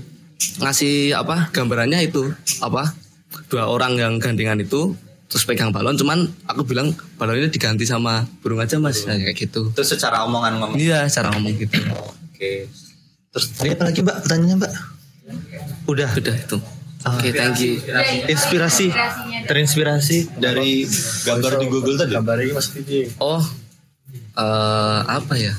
ngasih 0.57 1.13
apa 1.13 1.51
gambarannya 1.51 1.99
itu 2.01 2.32
apa 2.59 2.91
dua 3.47 3.68
orang 3.68 3.95
yang 3.95 4.13
gandengan 4.18 4.57
itu 4.57 4.95
terus 5.26 5.43
pegang 5.43 5.70
balon 5.70 5.95
cuman 5.95 6.24
aku 6.45 6.63
bilang 6.63 6.89
balonnya 7.16 7.47
diganti 7.47 7.84
sama 7.84 8.24
burung 8.39 8.59
aja 8.59 8.78
mas 8.78 9.03
Nah, 9.03 9.16
kayak 9.16 9.36
gitu 9.36 9.70
Itu 9.70 9.84
secara 9.84 10.24
omongan 10.24 10.59
ngomong. 10.59 10.78
iya 10.78 11.03
cara 11.07 11.32
ngomong 11.32 11.53
gitu 11.57 11.76
Oke. 12.32 12.68
Terus 13.30 13.45
tadi 13.51 13.70
apa 13.70 13.84
lagi 13.86 13.99
Mbak 13.99 14.18
pertanyaannya 14.22 14.57
Mbak? 14.57 14.74
Udah. 15.86 16.09
udah 16.13 16.36
itu 16.36 16.57
oke 17.03 17.28
thank 17.32 17.57
you 17.59 17.78
Inspirasi. 18.28 18.89
Terinspirasi 19.45 20.18
dari 20.36 20.89
gambar 21.22 21.61
di 21.61 21.68
Google 21.68 21.95
tadi. 21.95 22.11
Gambar 22.11 22.38
ini 22.39 22.51
Mas. 22.51 22.68
Oh, 23.20 23.43
eh 24.34 24.99
apa 25.05 25.34
ya? 25.38 25.53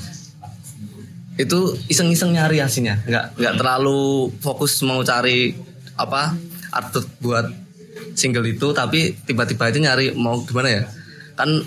Itu 1.37 1.77
iseng-iseng 1.85 2.33
nyari 2.33 2.57
hasilnya, 2.57 3.05
nggak 3.05 3.25
nggak 3.37 3.53
terlalu 3.61 4.33
fokus 4.41 4.81
mau 4.81 5.05
cari 5.05 5.53
apa 5.93 6.33
artwork 6.73 7.07
buat 7.21 7.45
single 8.17 8.49
itu, 8.49 8.73
tapi 8.73 9.13
tiba-tiba 9.25 9.69
itu 9.69 9.79
nyari 9.81 10.05
mau 10.17 10.41
gimana 10.41 10.81
ya? 10.81 10.83
Kan 11.37 11.61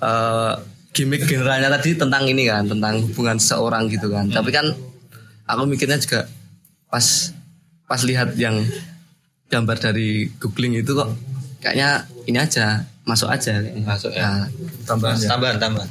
eh 0.00 0.54
gimmick 0.92 1.24
generalnya 1.24 1.72
tadi 1.72 1.96
tentang 1.96 2.28
ini 2.28 2.44
kan, 2.44 2.68
tentang 2.68 3.00
hubungan 3.00 3.40
seorang 3.40 3.88
gitu 3.88 4.12
kan. 4.12 4.28
Tapi 4.28 4.52
kan 4.52 4.68
aku 5.48 5.62
mikirnya 5.64 5.96
juga 5.96 6.28
pas 6.90 7.32
pas 7.88 8.00
lihat 8.04 8.36
yang 8.36 8.60
gambar 9.50 9.76
dari 9.82 10.30
googling 10.38 10.78
itu 10.78 10.94
kok 10.94 11.10
kayaknya 11.58 12.06
ini 12.30 12.38
aja 12.38 12.86
masuk 13.02 13.26
aja 13.26 13.58
Masuk 13.82 14.14
ya. 14.14 14.46
Nah, 14.46 14.46
Tambahan 14.86 15.18
ya. 15.18 15.28
Tambahan, 15.30 15.56
tambahan. 15.58 15.90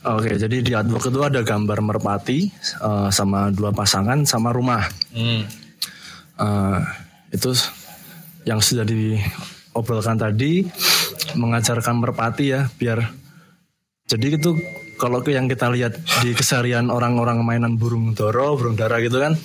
Oke, 0.00 0.40
jadi 0.40 0.56
di 0.64 0.72
artwork 0.72 1.12
itu 1.12 1.20
ada 1.20 1.44
gambar 1.44 1.78
merpati 1.84 2.48
eh, 2.80 3.08
sama 3.12 3.52
dua 3.52 3.68
pasangan 3.68 4.24
sama 4.24 4.48
rumah. 4.52 4.88
Hmm. 5.12 5.44
Eh, 6.40 6.80
itu 7.36 7.52
yang 8.48 8.64
sudah 8.64 8.88
diobrolkan 8.88 10.16
tadi 10.16 10.64
mengajarkan 11.36 12.00
merpati 12.00 12.56
ya 12.56 12.66
biar 12.80 13.04
jadi 14.08 14.40
itu 14.40 14.56
kalau 14.98 15.22
yang 15.28 15.46
kita 15.46 15.70
lihat 15.70 15.96
di 16.24 16.34
keseharian 16.34 16.90
orang-orang 16.90 17.44
mainan 17.44 17.78
burung 17.78 18.16
doro, 18.16 18.58
burung 18.58 18.74
dara 18.74 18.98
gitu 18.98 19.20
kan 19.20 19.36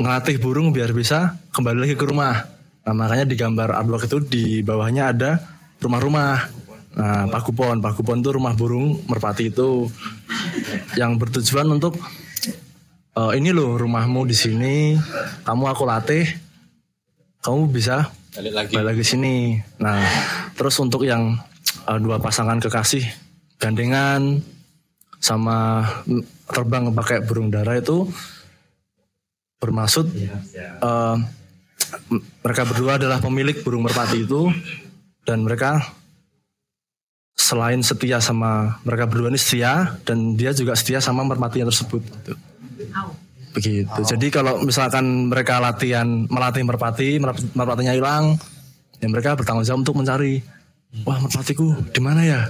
ngelatih 0.00 0.40
burung 0.40 0.72
biar 0.72 0.96
bisa 0.96 1.36
kembali 1.52 1.84
lagi 1.84 1.94
ke 1.94 2.04
rumah. 2.08 2.40
Nah, 2.88 2.96
makanya 2.96 3.28
di 3.28 3.36
gambar 3.36 3.76
artwork 3.84 4.08
itu 4.08 4.18
di 4.24 4.44
bawahnya 4.64 5.12
ada 5.12 5.30
rumah-rumah. 5.76 6.48
Nah, 6.90 7.30
pakupon, 7.30 7.78
pakupon 7.78 8.18
itu 8.18 8.34
rumah 8.34 8.50
burung 8.52 8.98
merpati 9.06 9.48
itu 9.48 9.86
yang 10.98 11.14
bertujuan 11.14 11.70
untuk 11.70 11.94
eh, 13.14 13.32
ini 13.38 13.54
loh 13.54 13.78
rumahmu 13.78 14.26
di 14.26 14.34
sini, 14.34 14.98
kamu 15.46 15.64
aku 15.70 15.86
latih, 15.86 16.26
kamu 17.40 17.70
bisa 17.70 18.10
Balik 18.34 18.52
lagi. 18.54 18.72
balik 18.74 18.86
lagi 18.94 19.04
sini. 19.06 19.58
Nah, 19.78 20.02
terus 20.58 20.74
untuk 20.82 21.06
yang 21.06 21.38
eh, 21.86 21.98
dua 22.02 22.18
pasangan 22.18 22.58
kekasih 22.58 23.06
gandengan 23.60 24.42
sama 25.20 25.84
terbang 26.48 26.90
pakai 26.90 27.22
burung 27.22 27.52
dara 27.52 27.76
itu 27.76 28.08
bermaksud 29.60 30.08
m- 32.08 32.24
mereka 32.40 32.64
berdua 32.64 32.96
adalah 32.96 33.20
pemilik 33.20 33.60
burung 33.60 33.84
merpati 33.84 34.24
itu 34.24 34.48
dan 35.28 35.44
mereka 35.44 35.84
selain 37.40 37.80
setia 37.80 38.20
sama 38.20 38.76
mereka 38.82 39.08
berdua 39.08 39.28
ini 39.28 39.40
setia 39.40 39.96
dan 40.04 40.36
dia 40.36 40.52
juga 40.52 40.76
setia 40.76 41.00
sama 41.00 41.24
merpati 41.24 41.58
yang 41.58 41.72
tersebut 41.72 42.04
gitu. 42.04 42.32
begitu 43.50 44.00
jadi 44.06 44.26
kalau 44.28 44.60
misalkan 44.60 45.26
mereka 45.26 45.56
latihan 45.58 46.04
melatih 46.28 46.60
merpati 46.60 47.16
merp- 47.16 47.50
merpatinya 47.50 47.90
hilang 47.90 48.36
ya 49.00 49.08
mereka 49.08 49.34
bertanggung 49.34 49.64
jawab 49.64 49.80
untuk 49.80 49.96
mencari 49.96 50.44
wah 51.02 51.16
merpatiku 51.16 51.72
di 51.88 51.98
mana 51.98 52.20
ya 52.20 52.40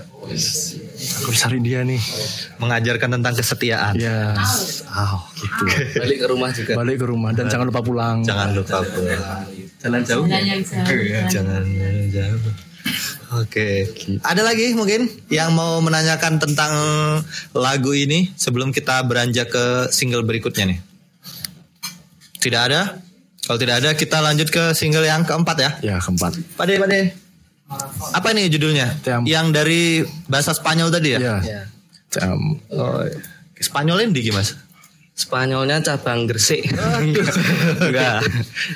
aku 1.17 1.31
cari 1.31 1.59
dia 1.61 1.81
nih 1.81 2.01
Mengajarkan 2.59 3.17
tentang 3.17 3.33
kesetiaan. 3.33 3.95
ya 3.97 4.37
oh, 4.91 5.23
gitu 5.33 5.65
Balik 5.97 6.19
ke 6.19 6.27
rumah 6.27 6.51
juga. 6.51 6.73
balik 6.75 6.97
ke 6.99 7.07
rumah 7.07 7.31
dan 7.33 7.49
jangan 7.49 7.65
lupa 7.65 7.81
pulang 7.81 8.21
Jangan 8.21 8.53
lupa 8.53 8.85
pulang. 8.85 9.45
Jalan 9.81 10.03
jauh. 10.05 10.29
Jangan 10.29 11.65
jauh. 12.11 12.53
Oke. 13.31 13.87
Ada 14.27 14.43
lagi 14.43 14.75
mungkin 14.75 15.07
yang 15.31 15.55
mau 15.55 15.79
menanyakan 15.79 16.43
tentang 16.43 16.73
lagu 17.55 17.95
ini 17.95 18.35
sebelum 18.35 18.75
kita 18.75 19.07
beranjak 19.07 19.55
ke 19.55 19.65
single 19.95 20.27
berikutnya 20.27 20.75
nih? 20.75 20.79
Tidak 22.43 22.59
ada? 22.61 22.99
Kalau 23.47 23.59
tidak 23.59 23.83
ada 23.83 23.91
kita 23.95 24.19
lanjut 24.19 24.51
ke 24.51 24.75
single 24.75 25.07
yang 25.07 25.23
keempat 25.23 25.57
ya. 25.59 25.71
ya 25.83 25.97
keempat 26.03 26.39
Pak 26.59 26.65
De, 26.67 26.75
Pak 26.79 26.89
De. 26.91 27.01
Apa 28.11 28.35
nih 28.35 28.51
judulnya? 28.51 28.99
Tem- 28.99 29.23
Yang 29.23 29.47
dari 29.55 29.83
bahasa 30.27 30.51
Spanyol 30.51 30.91
tadi 30.91 31.15
ya? 31.15 31.39
ya 31.39 31.61
Jam. 32.11 32.59
Oh, 32.75 33.07
Spanyolnya 33.55 34.11
di 34.11 34.27
gimana? 34.27 34.51
Spanyolnya 35.15 35.79
cabang 35.85 36.27
Gresik. 36.27 36.67
Enggak. 37.85 38.27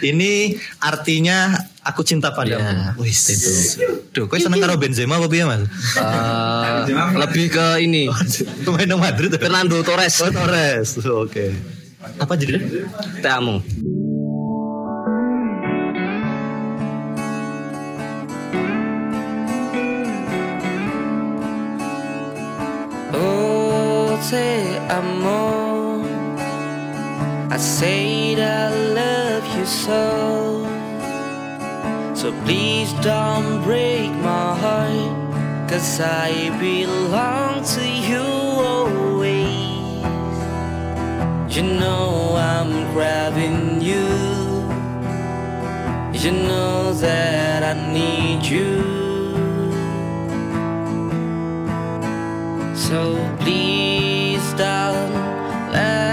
Ini 0.04 0.54
artinya 0.78 1.56
aku 1.84 2.00
cinta 2.02 2.32
padamu. 2.32 2.96
Wih, 2.96 3.12
itu. 3.12 3.50
Duh, 4.16 4.24
kau 4.24 4.40
seneng 4.40 4.64
karo 4.64 4.80
Benzema 4.80 5.20
apa 5.20 5.28
piye, 5.28 5.44
Mas? 5.44 5.68
Eh, 6.00 7.20
lebih 7.20 7.52
ke 7.52 7.84
ini. 7.84 8.08
Pemain 8.64 8.88
nang 8.88 9.00
Madrid. 9.04 9.30
ya? 9.30 9.38
Fernando 9.38 9.76
Torres. 9.84 10.16
Oh, 10.24 10.32
Torres. 10.32 10.96
Oke. 11.04 11.52
Apa 12.20 12.32
judulnya? 12.36 12.88
Te 13.20 13.28
amo. 13.28 13.60
Oh, 23.14 24.18
te 24.28 24.48
amo. 24.88 25.42
I 27.54 27.56
say 27.56 28.34
that 28.34 28.72
I 28.72 28.76
love 28.98 29.46
you 29.56 29.64
so. 29.64 30.63
So 32.14 32.32
please 32.44 32.92
don't 33.02 33.62
break 33.64 34.10
my 34.22 34.56
heart. 34.56 35.68
Cause 35.68 36.00
I 36.00 36.56
belong 36.60 37.64
to 37.64 37.84
you 38.10 38.22
always. 38.72 39.54
You 41.54 41.62
know 41.62 42.36
I'm 42.36 42.92
grabbing 42.94 43.80
you. 43.80 44.06
You 46.12 46.32
know 46.48 46.92
that 46.94 47.62
I 47.62 47.74
need 47.92 48.46
you. 48.46 48.82
So 52.74 53.18
please 53.40 54.46
don't 54.54 55.12
let 55.72 56.03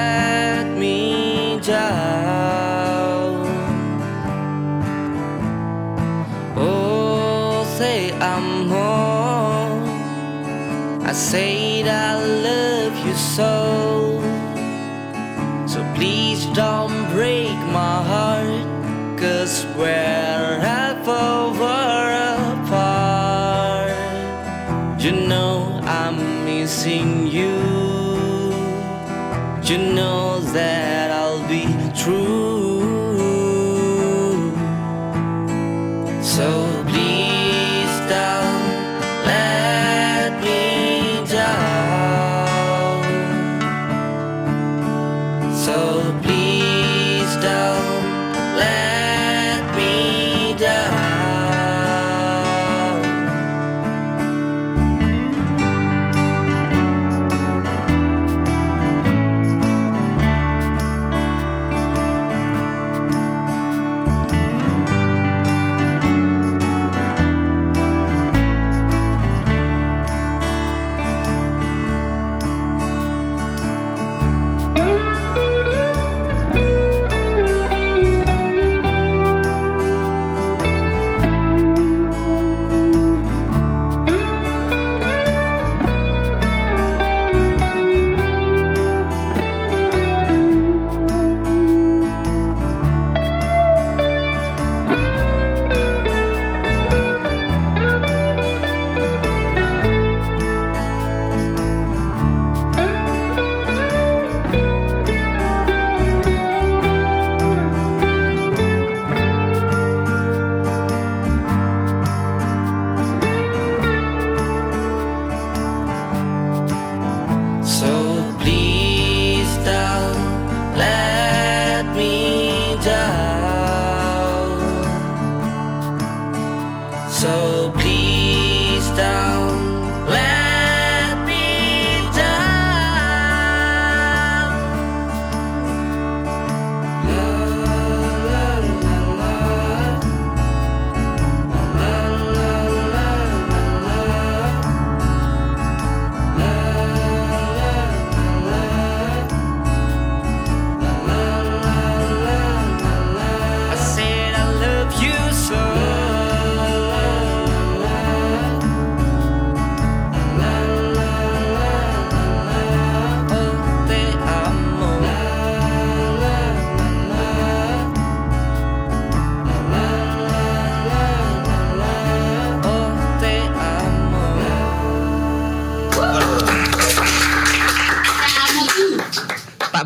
I 11.12 11.14
that 11.14 11.84
I 11.90 12.24
love 12.24 13.06
you 13.06 13.14
so. 13.16 14.22
So 15.68 15.84
please 15.94 16.46
don't 16.56 17.12
break 17.12 17.52
my 17.80 18.02
heart. 18.12 18.66
Cause 19.20 19.66
we're 19.76 20.60
half 20.70 21.06
over 21.06 21.82
apart, 22.54 23.92
you 25.02 25.12
know 25.12 25.82
I'm 25.84 26.46
missing 26.46 27.28
you. 27.28 27.60
You 29.70 29.78
know 29.94 30.40
that 30.56 30.91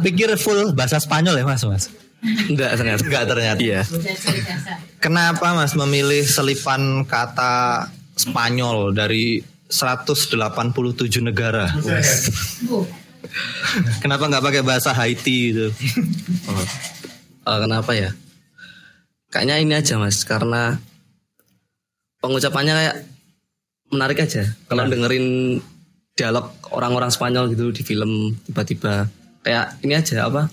pikir 0.06 0.30
full 0.38 0.78
bahasa 0.78 1.02
Spanyol 1.02 1.42
ya, 1.42 1.46
Mas, 1.50 1.66
Mas? 1.66 1.90
Enggak 2.22 2.78
ternyata. 2.78 3.02
Enggak 3.02 3.24
ternyata. 3.26 3.60
Iya. 3.62 3.82
Kenapa 5.02 5.58
Mas 5.58 5.74
memilih 5.74 6.22
selipan 6.22 7.06
kata 7.10 7.90
Spanyol 8.14 8.94
dari 8.94 9.42
187 9.70 10.38
negara? 11.26 11.74
Kenapa 14.00 14.30
nggak 14.30 14.46
pakai 14.46 14.62
bahasa 14.62 14.94
Haiti 14.94 15.52
gitu? 15.52 15.68
Eh, 17.46 17.60
kenapa 17.62 17.92
ya? 17.94 18.14
Kayaknya 19.34 19.56
ini 19.60 19.74
aja 19.76 20.00
mas, 20.00 20.24
karena 20.24 20.80
pengucapannya 22.24 22.74
kayak 22.74 22.98
menarik 23.92 24.18
aja 24.26 24.50
kalau 24.66 24.88
dengerin 24.90 25.60
dialog 26.16 26.50
orang-orang 26.72 27.12
Spanyol 27.12 27.52
gitu 27.54 27.70
di 27.70 27.84
film 27.84 28.34
tiba-tiba 28.48 29.06
kayak 29.46 29.78
ini 29.86 29.94
aja 29.94 30.26
apa? 30.26 30.50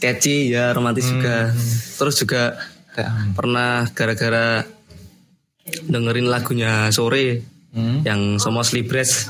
Catchy 0.00 0.48
ya 0.56 0.72
romantis 0.72 1.12
juga. 1.12 1.52
Terus 2.00 2.16
juga 2.16 2.56
pernah 3.36 3.84
gara-gara 3.92 4.64
dengerin 5.84 6.32
lagunya 6.32 6.88
sore 6.88 7.44
yang 8.08 8.40
Somos 8.40 8.72
Libres. 8.72 9.28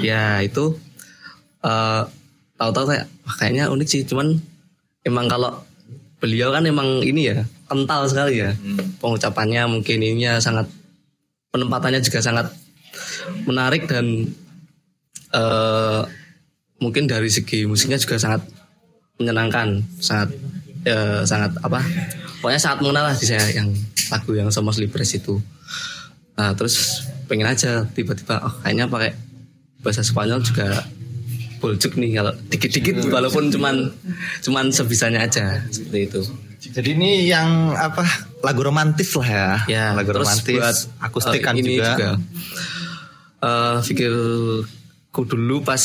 Ya 0.00 0.40
itu 0.40 0.80
eh 1.60 2.02
tahu-tahu 2.56 2.96
kayak 2.96 3.06
wah, 3.24 3.34
kayaknya 3.36 3.64
unik 3.68 3.88
sih 3.88 4.02
cuman 4.08 4.36
emang 5.04 5.28
kalau 5.28 5.64
beliau 6.20 6.52
kan 6.52 6.64
emang 6.64 7.00
ini 7.04 7.32
ya 7.32 7.44
kental 7.68 8.08
sekali 8.08 8.40
ya. 8.40 8.56
Pengucapannya 9.00 9.68
mungkin 9.68 10.00
ininya 10.00 10.40
sangat 10.40 10.68
penempatannya 11.52 12.00
juga 12.00 12.20
sangat 12.24 12.46
menarik 13.44 13.84
dan 13.88 14.32
eh 15.36 16.00
mungkin 16.80 17.04
dari 17.06 17.28
segi 17.28 17.68
musiknya 17.68 18.00
juga 18.00 18.16
sangat 18.16 18.42
menyenangkan 19.20 19.84
sangat 20.00 20.32
eh, 20.88 21.22
sangat 21.28 21.52
apa 21.60 21.84
pokoknya 22.40 22.60
sangat 22.60 22.78
mengenal 22.80 23.04
lah 23.12 23.14
di 23.14 23.26
saya 23.28 23.44
yang 23.52 23.68
lagu 24.10 24.32
yang 24.32 24.48
Somos 24.48 24.80
Libres 24.80 25.12
itu 25.12 25.38
nah, 26.34 26.56
terus 26.56 27.04
pengen 27.28 27.46
aja 27.46 27.84
tiba-tiba 27.92 28.40
oh 28.42 28.54
kayaknya 28.64 28.88
pakai 28.88 29.12
bahasa 29.84 30.00
Spanyol 30.00 30.40
juga 30.40 30.82
boljuk 31.60 32.00
nih 32.00 32.16
kalau 32.16 32.32
dikit-dikit 32.48 33.04
walaupun 33.12 33.52
cuman 33.52 33.92
cuman 34.40 34.72
sebisanya 34.72 35.28
aja 35.28 35.60
seperti 35.68 36.08
itu 36.08 36.22
Jadi 36.60 36.92
ini 36.92 37.24
yang 37.24 37.72
apa 37.72 38.04
lagu 38.44 38.60
romantis 38.60 39.16
lah 39.16 39.24
ya. 39.24 39.48
ya 39.64 39.84
lagu 39.96 40.12
terus 40.12 40.28
romantis. 40.28 40.60
buat 40.60 40.76
akustik 41.00 41.40
eh, 41.40 41.44
kan 41.44 41.56
ini 41.56 41.80
juga. 41.80 42.20
Eh, 43.40 43.76
pikirku 45.10 45.26
dulu 45.26 45.66
pas 45.66 45.82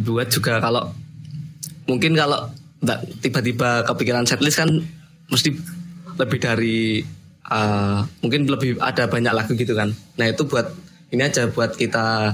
buat 0.00 0.32
juga 0.32 0.56
kalau 0.56 0.88
mungkin 1.84 2.16
kalau 2.16 2.48
tiba-tiba 3.20 3.84
kepikiran 3.84 4.24
setlist 4.24 4.64
kan 4.64 4.70
mesti 5.28 5.52
lebih 6.16 6.38
dari 6.40 7.04
eh, 7.52 7.98
mungkin 8.24 8.48
lebih 8.48 8.80
ada 8.80 9.04
banyak 9.12 9.32
lagu 9.36 9.52
gitu 9.52 9.76
kan 9.76 9.92
nah 10.16 10.24
itu 10.24 10.48
buat 10.48 10.72
ini 11.12 11.20
aja 11.20 11.52
buat 11.52 11.76
kita 11.76 12.32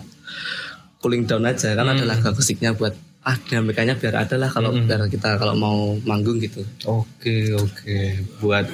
cooling 1.03 1.27
down 1.27 1.43
aja 1.43 1.75
kan 1.75 1.91
ada 1.91 2.07
lagu 2.07 2.23
akustiknya 2.31 2.71
buat 2.79 2.95
ah 3.27 3.35
dinamikanya 3.35 3.99
biar 3.99 4.25
ada 4.25 4.39
lah 4.39 4.49
kalau 4.49 4.71
biar 4.73 5.11
kita 5.11 5.37
kalau 5.43 5.59
mau 5.59 5.99
manggung 6.07 6.39
gitu 6.39 6.63
Oke 6.87 7.51
oke 7.59 7.99
buat 8.39 8.65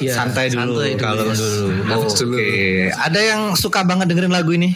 Iya, 0.00 0.16
santai 0.16 0.48
dulu 0.48 0.80
santai 0.80 0.96
dulu, 0.96 1.04
kalau 1.04 1.24
ya. 1.28 1.36
dulu. 1.36 1.60
Dulu. 1.76 2.36
Oke. 2.40 2.88
Ada 2.88 3.20
yang 3.20 3.42
suka 3.52 3.84
banget 3.84 4.08
dengerin 4.08 4.32
lagu 4.32 4.56
ini? 4.56 4.72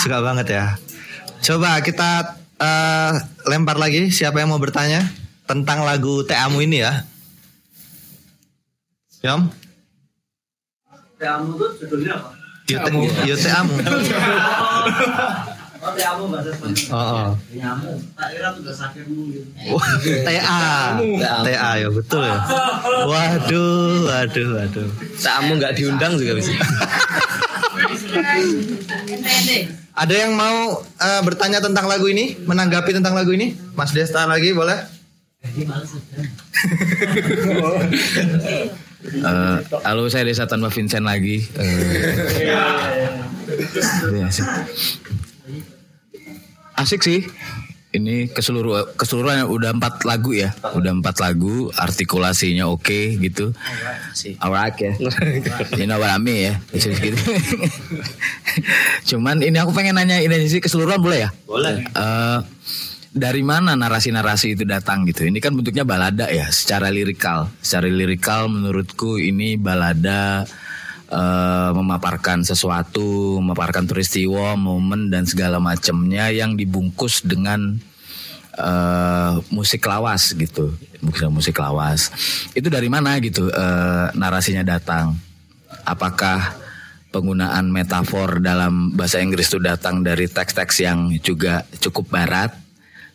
Suka 0.00 0.18
banget 0.20 0.46
ya. 0.56 0.66
Coba 1.40 1.80
kita 1.80 2.36
eh, 2.60 3.12
lempar 3.48 3.80
lagi 3.80 4.12
siapa 4.12 4.40
yang 4.40 4.52
mau 4.52 4.60
bertanya 4.60 5.04
tentang 5.48 5.82
lagu 5.82 6.22
Teamu 6.24 6.60
ini 6.60 6.84
ya. 6.84 7.04
Yom? 9.24 9.48
Teamu 11.20 11.56
tuh 11.56 11.70
judulnya 11.80 12.16
apa? 12.16 12.28
Yo, 12.70 12.78
te, 12.80 12.90
yo 13.26 13.34
Teamu. 13.36 13.74
Oh, 15.80 15.96
teamu 15.96 16.28
bahasa 16.28 16.52
Spanyol. 16.52 16.92
Oh, 16.92 17.00
oh. 17.00 17.28
Teamu. 17.48 17.92
Tak 18.12 18.28
kira 18.36 18.48
tugas 18.52 18.78
akhirmu 18.84 19.32
gitu. 19.32 19.48
TA. 20.28 21.00
TA 21.40 21.70
ya 21.80 21.88
betul 21.88 22.20
ya. 22.20 22.36
Waduh, 23.10 24.04
waduh, 24.04 24.48
waduh. 24.60 24.88
tamu 25.16 25.56
nggak 25.56 25.72
diundang 25.72 26.20
juga 26.20 26.36
bisa 26.36 26.52
Ada 29.90 30.14
yang 30.14 30.38
mau 30.38 30.78
eh, 30.80 31.20
bertanya 31.26 31.58
tentang 31.58 31.90
lagu 31.90 32.06
ini, 32.06 32.38
menanggapi 32.46 32.94
tentang 32.94 33.18
lagu 33.18 33.34
ini? 33.34 33.58
Mas 33.74 33.90
Desta 33.90 34.26
lagi 34.26 34.54
boleh? 34.54 34.78
Eh, 39.00 39.56
halo 39.80 40.12
saya 40.12 40.28
Desa 40.28 40.44
Tanpa 40.44 40.68
Vincent 40.68 41.08
lagi. 41.08 41.40
Eh, 41.56 42.12
iya 44.12 44.28
sih. 44.28 44.44
Asik 46.76 47.00
sih. 47.00 47.24
Ini 47.90 48.30
ke 48.30 48.38
seluruh 48.38 48.94
keseluruhan 48.94 49.50
udah 49.50 49.74
empat 49.74 50.06
lagu 50.06 50.30
ya, 50.30 50.54
udah 50.62 50.94
empat 51.02 51.18
lagu, 51.18 51.74
artikulasinya 51.74 52.70
oke 52.70 53.18
gitu. 53.18 53.50
Alright 54.38 54.78
ya. 54.78 54.94
You 55.74 55.90
know 55.90 55.98
what 55.98 56.14
I 56.14 56.22
mean 56.22 56.54
ya. 56.54 56.54
Gitu. 56.70 57.18
Cuman 59.10 59.42
ini 59.42 59.58
aku 59.58 59.74
pengen 59.74 59.98
nanya 59.98 60.22
ini 60.22 60.46
sih 60.46 60.62
keseluruhan 60.62 61.02
boleh 61.02 61.26
ya? 61.26 61.30
Boleh. 61.50 61.82
Eh, 61.82 62.38
dari 63.10 63.42
mana 63.42 63.74
narasi-narasi 63.74 64.54
itu 64.54 64.62
datang 64.62 65.02
gitu? 65.10 65.26
Ini 65.26 65.42
kan 65.42 65.58
bentuknya 65.58 65.82
balada 65.82 66.30
ya, 66.30 66.46
secara 66.54 66.94
lirikal. 66.94 67.50
Secara 67.58 67.90
lirikal 67.90 68.46
menurutku 68.46 69.18
ini 69.18 69.58
balada 69.58 70.46
eh, 71.10 71.70
memaparkan 71.74 72.46
sesuatu, 72.46 73.42
memaparkan 73.42 73.84
peristiwa, 73.84 74.54
momen 74.54 75.10
dan 75.10 75.26
segala 75.26 75.58
macamnya 75.58 76.30
yang 76.30 76.54
dibungkus 76.54 77.26
dengan 77.26 77.76
eh, 78.54 79.34
musik 79.50 79.84
lawas 79.84 80.32
gitu, 80.32 80.72
musik 81.02 81.28
musik 81.28 81.56
lawas. 81.58 82.08
Itu 82.54 82.70
dari 82.70 82.86
mana 82.86 83.18
gitu 83.18 83.50
eh, 83.50 84.06
narasinya 84.14 84.62
datang? 84.62 85.18
Apakah 85.82 86.54
penggunaan 87.10 87.66
metafor 87.74 88.38
dalam 88.38 88.94
bahasa 88.94 89.18
Inggris 89.18 89.50
itu 89.50 89.58
datang 89.58 90.06
dari 90.06 90.30
teks-teks 90.30 90.76
yang 90.82 91.10
juga 91.18 91.66
cukup 91.82 92.06
barat, 92.14 92.54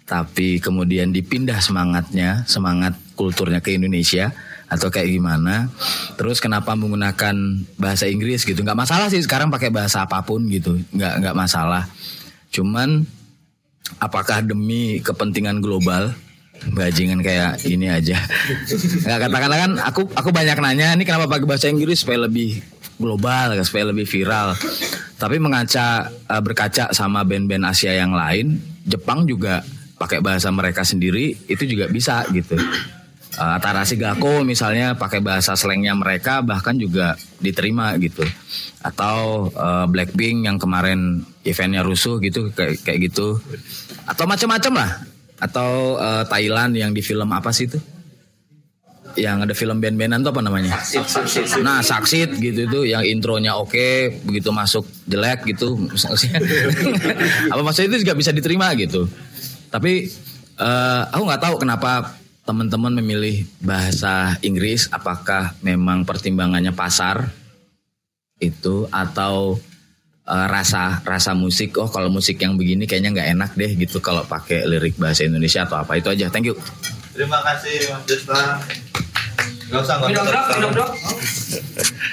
tapi 0.03 0.59
kemudian 0.59 1.15
dipindah 1.15 1.63
semangatnya, 1.63 2.43
semangat 2.45 2.93
kulturnya 3.15 3.63
ke 3.63 3.73
Indonesia 3.79 4.35
atau 4.65 4.89
kayak 4.89 5.09
gimana? 5.09 5.69
Terus 6.17 6.41
kenapa 6.41 6.73
menggunakan 6.73 7.35
bahasa 7.77 8.09
Inggris 8.09 8.43
gitu? 8.43 8.61
Nggak 8.61 8.77
masalah 8.77 9.07
sih 9.11 9.21
sekarang 9.21 9.53
pakai 9.53 9.69
bahasa 9.69 10.05
apa 10.05 10.21
pun 10.25 10.45
gitu, 10.49 10.77
nggak 10.93 11.13
nggak 11.21 11.35
masalah. 11.37 11.85
Cuman 12.49 13.05
apakah 14.01 14.41
demi 14.41 14.99
kepentingan 15.01 15.61
global? 15.61 16.13
Bajingan 16.71 17.19
kayak 17.19 17.61
ini 17.67 17.91
aja. 17.91 18.15
Nggak 19.05 19.19
katakanlah 19.27 19.59
kan 19.59 19.71
aku 19.83 20.07
aku 20.15 20.29
banyak 20.31 20.55
nanya 20.57 20.95
ini 20.95 21.03
kenapa 21.03 21.27
pakai 21.27 21.45
bahasa 21.45 21.67
Inggris 21.67 22.01
supaya 22.01 22.25
lebih 22.25 22.63
global 22.97 23.59
supaya 23.61 23.91
lebih 23.91 24.07
viral. 24.07 24.55
Tapi 25.19 25.37
mengaca 25.39 26.09
eh, 26.09 26.41
berkaca 26.41 26.95
sama 26.95 27.27
band-band 27.27 27.67
Asia 27.67 27.91
yang 27.91 28.15
lain, 28.15 28.59
Jepang 28.87 29.27
juga 29.27 29.63
pakai 29.95 30.19
bahasa 30.19 30.51
mereka 30.51 30.83
sendiri 30.83 31.35
itu 31.47 31.63
juga 31.63 31.87
bisa 31.87 32.23
gitu. 32.31 32.55
Eh, 33.35 33.51
Atarasi 33.59 33.99
Gako 33.99 34.47
misalnya 34.47 34.95
pakai 34.95 35.19
bahasa 35.19 35.59
slangnya 35.59 35.91
mereka 35.91 36.39
bahkan 36.39 36.79
juga 36.79 37.19
diterima 37.43 37.91
gitu. 37.99 38.23
Atau 38.79 39.51
eh, 39.51 39.85
Blackpink 39.91 40.47
yang 40.47 40.55
kemarin 40.55 41.19
eventnya 41.43 41.83
rusuh 41.83 42.23
gitu 42.23 42.47
kayak 42.55 42.79
kayak 42.87 43.11
gitu. 43.11 43.35
Atau 44.07 44.23
macam-macam 44.23 44.73
lah. 44.79 44.91
Atau 45.43 45.99
eh, 45.99 46.23
Thailand 46.31 46.79
yang 46.79 46.95
di 46.95 47.03
film 47.03 47.27
apa 47.35 47.51
sih 47.51 47.67
itu? 47.67 47.79
Yang 49.19 49.37
ada 49.47 49.53
film 49.55 49.77
band-bandan 49.83 50.23
tuh 50.23 50.31
apa 50.31 50.43
namanya? 50.43 50.75
Nah, 51.63 51.79
saksit 51.79 52.35
gitu 52.35 52.67
itu 52.67 52.79
yang 52.87 53.03
intronya 53.03 53.55
oke, 53.55 54.11
begitu 54.27 54.51
masuk 54.51 54.87
jelek 55.07 55.43
gitu. 55.55 55.75
apa 57.51 57.61
maksudnya 57.63 57.95
itu 57.95 58.07
juga 58.07 58.15
bisa 58.15 58.31
diterima 58.31 58.71
gitu. 58.79 59.07
Tapi 59.67 60.07
eh, 60.55 61.01
aku 61.11 61.23
nggak 61.27 61.43
tahu 61.43 61.55
kenapa 61.59 62.15
teman-teman 62.45 62.93
memilih 63.01 63.43
bahasa 63.59 64.37
Inggris. 64.45 64.87
Apakah 64.93 65.57
memang 65.65 66.05
pertimbangannya 66.05 66.71
pasar 66.71 67.33
itu 68.37 68.85
atau 68.93 69.57
eh, 70.29 70.47
rasa 70.47 71.01
rasa 71.01 71.33
musik? 71.33 71.75
Oh 71.81 71.89
kalau 71.89 72.07
musik 72.13 72.37
yang 72.39 72.55
begini 72.55 72.85
kayaknya 72.85 73.11
nggak 73.11 73.29
enak 73.35 73.51
deh 73.57 73.71
gitu 73.75 73.97
kalau 73.99 74.21
pakai 74.23 74.63
lirik 74.69 74.95
bahasa 75.01 75.25
Indonesia 75.25 75.65
atau 75.65 75.81
apa 75.81 75.97
itu 75.97 76.07
aja. 76.13 76.29
Thank 76.29 76.53
you. 76.53 76.55
Terima 77.11 77.41
kasih 77.41 77.91
Mas 77.91 78.03
Desta. 78.05 78.61
Gak 79.65 79.81
usah, 79.81 79.97
gak 79.97 80.13
usah. 80.13 80.89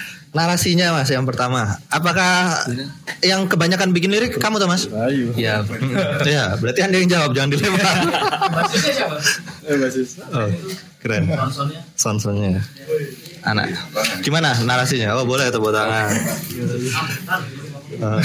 Narasinya 0.33 0.97
mas 0.97 1.13
yang 1.13 1.29
pertama. 1.29 1.77
Apakah 1.93 2.65
yang 3.21 3.45
kebanyakan 3.45 3.93
bikin 3.93 4.09
lirik 4.09 4.41
kamu 4.41 4.57
tuh 4.57 4.65
mas? 4.65 4.89
Ayo. 4.89 5.29
ya 5.37 5.61
ya, 6.25 6.57
berarti 6.57 6.81
anda 6.81 6.97
yang 6.97 7.11
jawab, 7.13 7.37
jangan 7.37 7.53
dilempar. 7.53 7.97
Basisnya 8.49 8.93
siapa? 8.97 9.17
Eh 9.69 9.77
basis. 9.77 10.09
Oh, 10.33 10.49
keren. 11.05 11.29
Sonsonnya. 11.29 11.81
Sonsonnya. 12.01 12.65
Anak. 13.45 13.77
Gimana 14.25 14.57
narasinya? 14.65 15.21
Oh 15.21 15.29
boleh 15.29 15.53
tepuk 15.53 15.69
tangan. 15.69 16.09
Oh. 18.01 18.21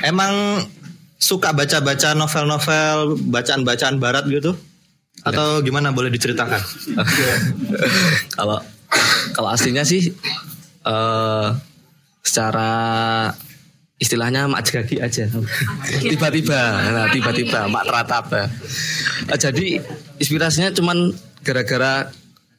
Emang 0.08 0.64
suka 1.20 1.52
baca-baca 1.52 2.16
novel-novel, 2.16 3.20
bacaan-bacaan 3.28 4.00
barat 4.00 4.24
gitu? 4.24 4.56
Atau 5.20 5.60
gimana 5.60 5.92
boleh 5.92 6.08
diceritakan? 6.08 6.62
kalau 8.38 8.62
kalau 9.36 9.48
aslinya 9.52 9.84
sih 9.84 10.12
eh 10.88 11.48
secara 12.22 12.70
istilahnya 13.98 14.46
mak 14.46 14.62
jegagi 14.68 15.02
aja. 15.02 15.26
Tiba-tiba 15.98 16.60
nah, 16.94 17.06
tiba-tiba 17.10 17.66
mak 17.66 17.84
terataba 17.88 18.46
Eh, 19.28 19.38
jadi 19.38 19.82
inspirasinya 20.22 20.70
cuman 20.72 21.12
gara-gara 21.42 22.08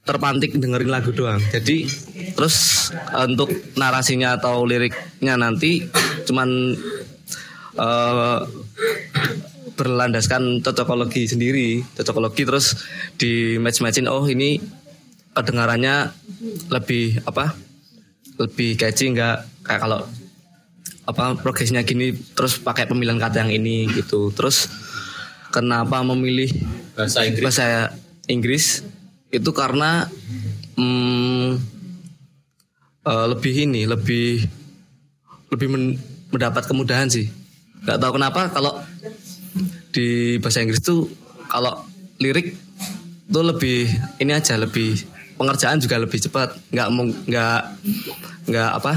terpantik 0.04 0.54
dengerin 0.60 0.92
lagu 0.92 1.16
doang. 1.16 1.40
Jadi 1.50 1.88
terus 2.36 2.90
eh, 2.94 3.26
untuk 3.26 3.50
narasinya 3.80 4.36
atau 4.36 4.68
liriknya 4.68 5.40
nanti 5.40 5.88
cuman 6.28 6.76
eh, 7.80 8.40
berlandaskan 9.80 10.60
cocokologi 10.60 11.24
sendiri. 11.24 11.82
Cocokologi 11.96 12.44
terus 12.44 12.76
di 13.16 13.56
match 13.58 13.80
matchin 13.80 14.12
oh 14.12 14.28
ini 14.28 14.60
kedengarannya 15.34 16.14
lebih 16.72 17.22
apa? 17.26 17.54
Lebih 18.40 18.80
catchy 18.80 19.12
nggak 19.12 19.66
kayak 19.66 19.82
kalau 19.84 20.02
apa 21.10 21.34
progresnya 21.42 21.82
gini 21.82 22.14
terus 22.38 22.62
pakai 22.62 22.86
pemilihan 22.86 23.18
kata 23.18 23.46
yang 23.46 23.52
ini 23.54 23.90
gitu. 23.92 24.30
Terus 24.34 24.70
kenapa 25.50 26.02
memilih 26.06 26.50
Bahasa 26.94 27.26
Inggris. 27.26 27.44
bahasa 27.44 27.66
Inggris? 28.30 28.66
Itu 29.30 29.54
karena 29.54 30.10
hmm, 30.78 31.58
eh, 33.06 33.26
lebih 33.34 33.54
ini 33.70 33.86
lebih 33.90 34.46
lebih 35.50 35.68
men- 35.70 36.00
mendapat 36.30 36.70
kemudahan 36.70 37.10
sih. 37.10 37.30
Nggak 37.86 37.98
tahu 37.98 38.12
kenapa 38.22 38.42
kalau 38.54 38.74
di 39.90 40.38
bahasa 40.38 40.62
Inggris 40.62 40.82
tuh 40.86 41.10
kalau 41.50 41.82
lirik 42.22 42.54
tuh 43.30 43.42
lebih 43.46 43.90
ini 44.22 44.32
aja 44.34 44.58
lebih 44.58 44.94
pengerjaan 45.40 45.80
juga 45.80 45.96
lebih 45.96 46.20
cepat. 46.20 46.60
Nggak 46.76 46.88
nggak 47.32 47.60
nggak 48.52 48.70
apa 48.76 48.94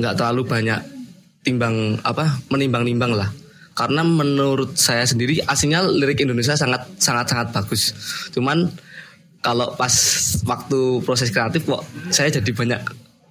nggak 0.00 0.14
terlalu 0.18 0.42
banyak 0.48 0.80
timbang 1.46 1.96
apa 2.02 2.42
menimbang-nimbang 2.50 3.14
lah. 3.14 3.30
Karena 3.78 4.02
menurut 4.02 4.76
saya 4.76 5.06
sendiri 5.06 5.40
aslinya 5.46 5.86
lirik 5.86 6.20
Indonesia 6.20 6.58
sangat 6.58 6.84
sangat 6.98 7.30
sangat 7.30 7.48
bagus. 7.54 7.94
Cuman 8.34 8.68
kalau 9.40 9.72
pas 9.78 9.94
waktu 10.44 11.00
proses 11.06 11.32
kreatif 11.32 11.64
kok 11.64 11.86
saya 12.12 12.28
jadi 12.28 12.50
banyak 12.52 12.82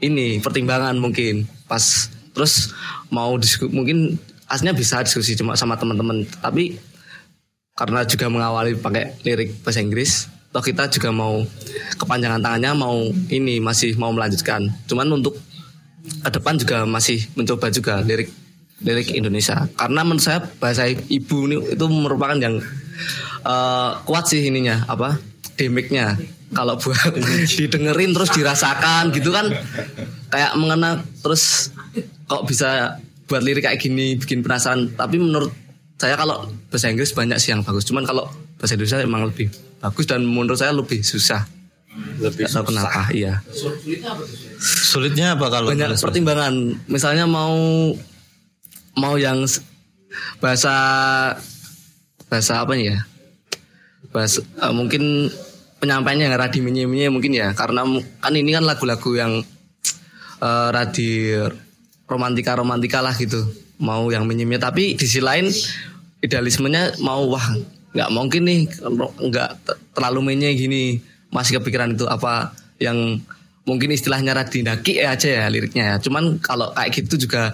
ini 0.02 0.40
pertimbangan 0.40 0.98
mungkin. 0.98 1.46
Pas 1.68 2.10
terus 2.34 2.74
mau 3.12 3.36
diskusi 3.38 3.70
mungkin 3.70 4.18
aslinya 4.50 4.74
bisa 4.74 5.04
diskusi 5.06 5.38
cuma 5.38 5.54
sama 5.54 5.78
teman-teman. 5.78 6.26
Tapi 6.40 6.80
karena 7.78 8.04
juga 8.08 8.26
mengawali 8.32 8.74
pakai 8.80 9.22
lirik 9.22 9.62
bahasa 9.62 9.80
Inggris 9.86 10.39
toh 10.50 10.64
kita 10.66 10.90
juga 10.90 11.14
mau 11.14 11.46
kepanjangan 11.98 12.42
tangannya 12.42 12.72
mau 12.74 12.98
ini 13.30 13.62
masih 13.62 13.94
mau 14.02 14.10
melanjutkan. 14.10 14.66
Cuman 14.90 15.22
untuk 15.22 15.38
ke 16.02 16.30
depan 16.34 16.58
juga 16.58 16.90
masih 16.90 17.22
mencoba 17.38 17.70
juga 17.70 18.02
lirik 18.02 18.34
lirik 18.82 19.14
Indonesia. 19.14 19.70
Karena 19.78 20.02
menurut 20.02 20.24
saya 20.24 20.42
bahasa 20.58 20.90
ibu 20.90 21.38
ini 21.46 21.78
itu 21.78 21.86
merupakan 21.86 22.38
yang 22.40 22.58
eh, 23.46 23.92
kuat 24.10 24.26
sih 24.26 24.50
ininya 24.50 24.90
apa 24.90 25.22
demiknya 25.60 26.18
kalau 26.56 26.80
buat 26.82 27.14
didengerin 27.60 28.16
terus 28.18 28.34
dirasakan 28.34 29.14
gitu 29.14 29.30
kan 29.30 29.54
kayak 30.34 30.52
mengena 30.58 31.04
terus 31.22 31.70
kok 32.26 32.48
bisa 32.50 32.98
buat 33.30 33.46
lirik 33.46 33.70
kayak 33.70 33.78
gini 33.78 34.18
bikin 34.18 34.42
penasaran. 34.42 34.90
Tapi 34.98 35.22
menurut 35.22 35.54
saya 36.02 36.18
kalau 36.18 36.50
bahasa 36.74 36.90
Inggris 36.90 37.14
banyak 37.14 37.38
sih 37.38 37.54
yang 37.54 37.62
bagus. 37.62 37.86
Cuman 37.86 38.02
kalau 38.02 38.26
bahasa 38.58 38.74
Indonesia 38.74 39.06
emang 39.06 39.30
lebih 39.30 39.69
bagus 39.80 40.06
dan 40.06 40.28
menurut 40.28 40.60
saya 40.60 40.76
lebih 40.76 41.02
susah. 41.02 41.48
Lebih 42.20 42.48
tahu 42.48 42.70
kenapa 42.70 43.10
iya. 43.12 43.42
Sulitnya 44.60 45.36
apa 45.36 45.48
kalau 45.52 45.72
banyak 45.72 45.96
nulis? 45.96 46.04
pertimbangan. 46.04 46.54
Misalnya 46.86 47.26
mau 47.26 47.56
mau 48.96 49.16
yang 49.16 49.48
bahasa 50.44 50.76
bahasa 52.28 52.54
apa 52.62 52.76
ya? 52.76 53.04
Bahasa 54.12 54.44
eh, 54.44 54.74
mungkin 54.76 55.32
penyampaiannya 55.80 56.26
yang 56.30 56.36
radi 56.36 56.60
menye 56.60 57.08
mungkin 57.08 57.36
ya. 57.36 57.56
Karena 57.56 57.84
kan 58.20 58.34
ini 58.36 58.52
kan 58.54 58.64
lagu-lagu 58.68 59.12
yang 59.16 59.34
eh, 60.44 60.68
radi 60.70 61.36
romantika 62.06 62.56
romantika 62.60 63.00
lah 63.00 63.16
gitu. 63.16 63.44
Mau 63.80 64.12
yang 64.12 64.28
menye 64.28 64.46
tapi 64.60 65.00
di 65.00 65.04
sisi 65.08 65.24
lain 65.24 65.48
idealismenya 66.20 67.00
mau 67.00 67.24
wah 67.32 67.48
nggak 67.90 68.10
mungkin 68.14 68.42
nih 68.46 68.60
nggak 69.30 69.50
te- 69.66 69.80
terlalu 69.96 70.20
menye 70.34 70.54
gini. 70.56 70.84
Masih 71.30 71.62
kepikiran 71.62 71.94
itu 71.94 72.10
apa 72.10 72.58
yang 72.82 73.22
mungkin 73.70 73.94
istilahnya 73.94 74.34
radi 74.34 74.66
daki 74.66 74.98
aja 75.06 75.30
ya 75.30 75.46
liriknya 75.46 75.84
ya. 75.94 75.96
Cuman 76.02 76.42
kalau 76.42 76.74
kayak 76.74 76.90
gitu 77.06 77.30
juga 77.30 77.54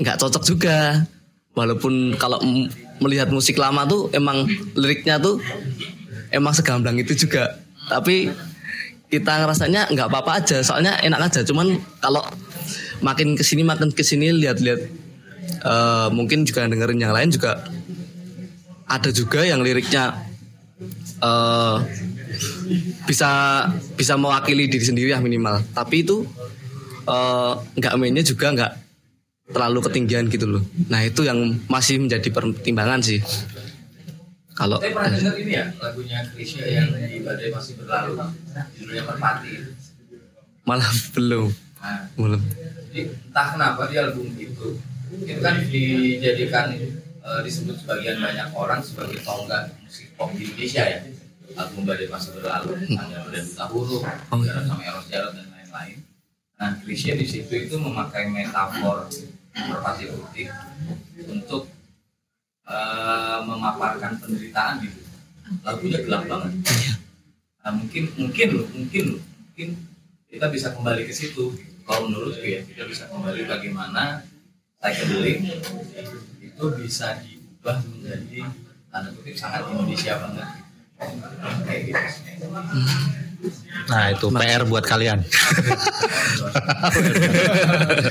nggak 0.00 0.16
cocok 0.16 0.44
juga. 0.44 1.04
Walaupun 1.52 2.14
kalau 2.16 2.38
melihat 3.02 3.28
musik 3.34 3.58
lama 3.58 3.82
tuh 3.84 4.08
emang 4.14 4.46
liriknya 4.78 5.18
tuh 5.18 5.42
emang 6.30 6.54
segamblang 6.54 6.96
itu 6.96 7.12
juga. 7.18 7.60
Tapi 7.88 8.30
kita 9.08 9.32
ngerasanya 9.44 9.88
nggak 9.92 10.08
apa-apa 10.08 10.44
aja 10.44 10.60
soalnya 10.64 10.96
enak 11.00 11.28
aja. 11.28 11.40
Cuman 11.44 11.76
kalau 12.00 12.24
makin 13.00 13.34
ke 13.34 13.44
sini 13.44 13.64
makin 13.64 13.90
ke 13.92 14.04
sini 14.04 14.32
lihat-lihat 14.32 14.80
eh, 15.64 16.08
mungkin 16.12 16.44
juga 16.44 16.68
dengerin 16.68 17.00
yang 17.00 17.14
lain 17.14 17.32
juga 17.32 17.68
ada 18.88 19.10
juga 19.12 19.44
yang 19.44 19.60
liriknya 19.60 20.16
eh 21.20 21.76
bisa 23.08 23.30
bisa 23.98 24.14
mewakili 24.16 24.68
diri 24.70 24.84
sendiri 24.84 25.08
ya 25.12 25.20
minimal. 25.20 25.60
Tapi 25.76 26.02
itu 26.02 26.24
eh, 27.04 27.52
nggak 27.78 27.94
mainnya 28.00 28.24
juga 28.24 28.52
nggak 28.54 28.72
terlalu 29.52 29.78
ketinggian 29.88 30.28
gitu 30.28 30.46
loh. 30.48 30.62
Nah 30.92 31.04
itu 31.04 31.24
yang 31.24 31.38
masih 31.68 32.00
menjadi 32.00 32.28
pertimbangan 32.32 33.00
sih. 33.04 33.20
Kalau 34.58 34.82
Saya 34.82 34.90
pernah 34.90 35.10
dengar 35.14 35.34
ini 35.38 35.52
ya 35.54 35.64
lagunya 35.78 36.18
Krisya 36.34 36.66
yang 36.66 36.90
di 36.90 37.22
badai 37.22 37.46
masih 37.54 37.78
berlalu 37.78 38.18
judulnya 38.74 39.06
Merpati. 39.06 39.54
malah 40.66 40.90
belum. 41.14 41.46
Nah, 41.78 42.10
belum 42.18 42.42
jadi 42.88 43.00
entah 43.14 43.46
kenapa 43.54 43.86
di 43.86 43.94
album 44.00 44.26
itu 44.34 44.68
itu 45.22 45.40
kan 45.40 45.54
dijadikan 45.70 46.66
eh, 47.28 47.40
disebut 47.44 47.76
sebagian 47.84 48.16
banyak 48.24 48.48
orang 48.56 48.80
sebagai 48.80 49.20
tonggak 49.20 49.68
musik 49.84 50.08
pop 50.16 50.32
di 50.32 50.48
Indonesia 50.48 50.84
ya. 50.88 51.00
Album 51.56 51.88
badai 51.88 52.08
masih 52.12 52.30
berlalu 52.36 52.76
ada 52.92 53.24
ada 53.24 53.40
buta 53.40 53.64
huruf, 53.72 54.02
Oh, 54.04 54.36
ada 54.44 54.62
sama 54.68 54.84
Eros 54.84 55.08
Jarot 55.08 55.32
dan 55.32 55.48
lain-lain. 55.48 55.98
Nah, 56.60 56.76
Krisya 56.84 57.16
di 57.16 57.24
situ 57.24 57.48
itu 57.56 57.74
memakai 57.80 58.28
metafor 58.28 59.08
merpati 59.56 60.12
putih 60.12 60.48
untuk 61.24 61.66
eh, 62.68 63.38
memaparkan 63.48 64.20
penderitaan 64.20 64.84
gitu. 64.84 65.00
Lagunya 65.64 66.04
gelap 66.04 66.28
banget. 66.28 66.52
Nah, 67.64 67.72
mungkin 67.72 68.04
mungkin 68.16 68.48
loh, 68.52 68.66
mungkin 68.76 69.02
loh, 69.16 69.22
mungkin 69.24 69.68
kita 70.28 70.46
bisa 70.52 70.76
kembali 70.76 71.08
ke 71.08 71.12
situ. 71.16 71.56
Kalau 71.88 72.04
menurutku 72.04 72.44
ya, 72.44 72.60
kita 72.60 72.84
bisa 72.84 73.08
kembali 73.08 73.48
bagaimana 73.48 74.20
psychedelic 74.78 75.40
itu 76.58 76.66
bisa 76.74 77.14
diubah 77.22 77.78
menjadi 77.86 78.42
tanda 78.90 79.14
kutip 79.14 79.38
sangat 79.38 79.62
Indonesia 79.70 80.18
banget. 80.18 80.42
Kayak 81.62 81.80
gitu. 81.86 82.02
Nah 83.86 84.10
itu 84.10 84.26
PR 84.26 84.66
buat 84.66 84.82
kalian. 84.82 85.22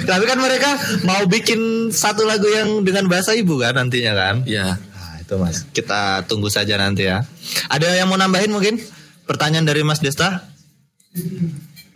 Tapi 0.08 0.24
kan 0.24 0.40
mereka 0.40 0.80
mau 1.04 1.28
bikin 1.28 1.92
satu 1.92 2.24
lagu 2.24 2.48
yang 2.48 2.88
dengan 2.88 3.12
bahasa 3.12 3.36
ibu 3.36 3.60
kan 3.60 3.76
nantinya 3.76 4.16
kan? 4.16 4.48
ya 4.48 4.80
Nah, 4.80 5.16
itu 5.20 5.36
mas. 5.36 5.68
Kita 5.76 6.24
tunggu 6.24 6.48
saja 6.48 6.80
nanti 6.80 7.04
ya. 7.04 7.28
Ada 7.68 8.00
yang 8.00 8.08
mau 8.08 8.16
nambahin 8.16 8.48
mungkin? 8.48 8.80
Pertanyaan 9.28 9.68
dari 9.68 9.84
Mas 9.84 10.00
Desta? 10.00 10.48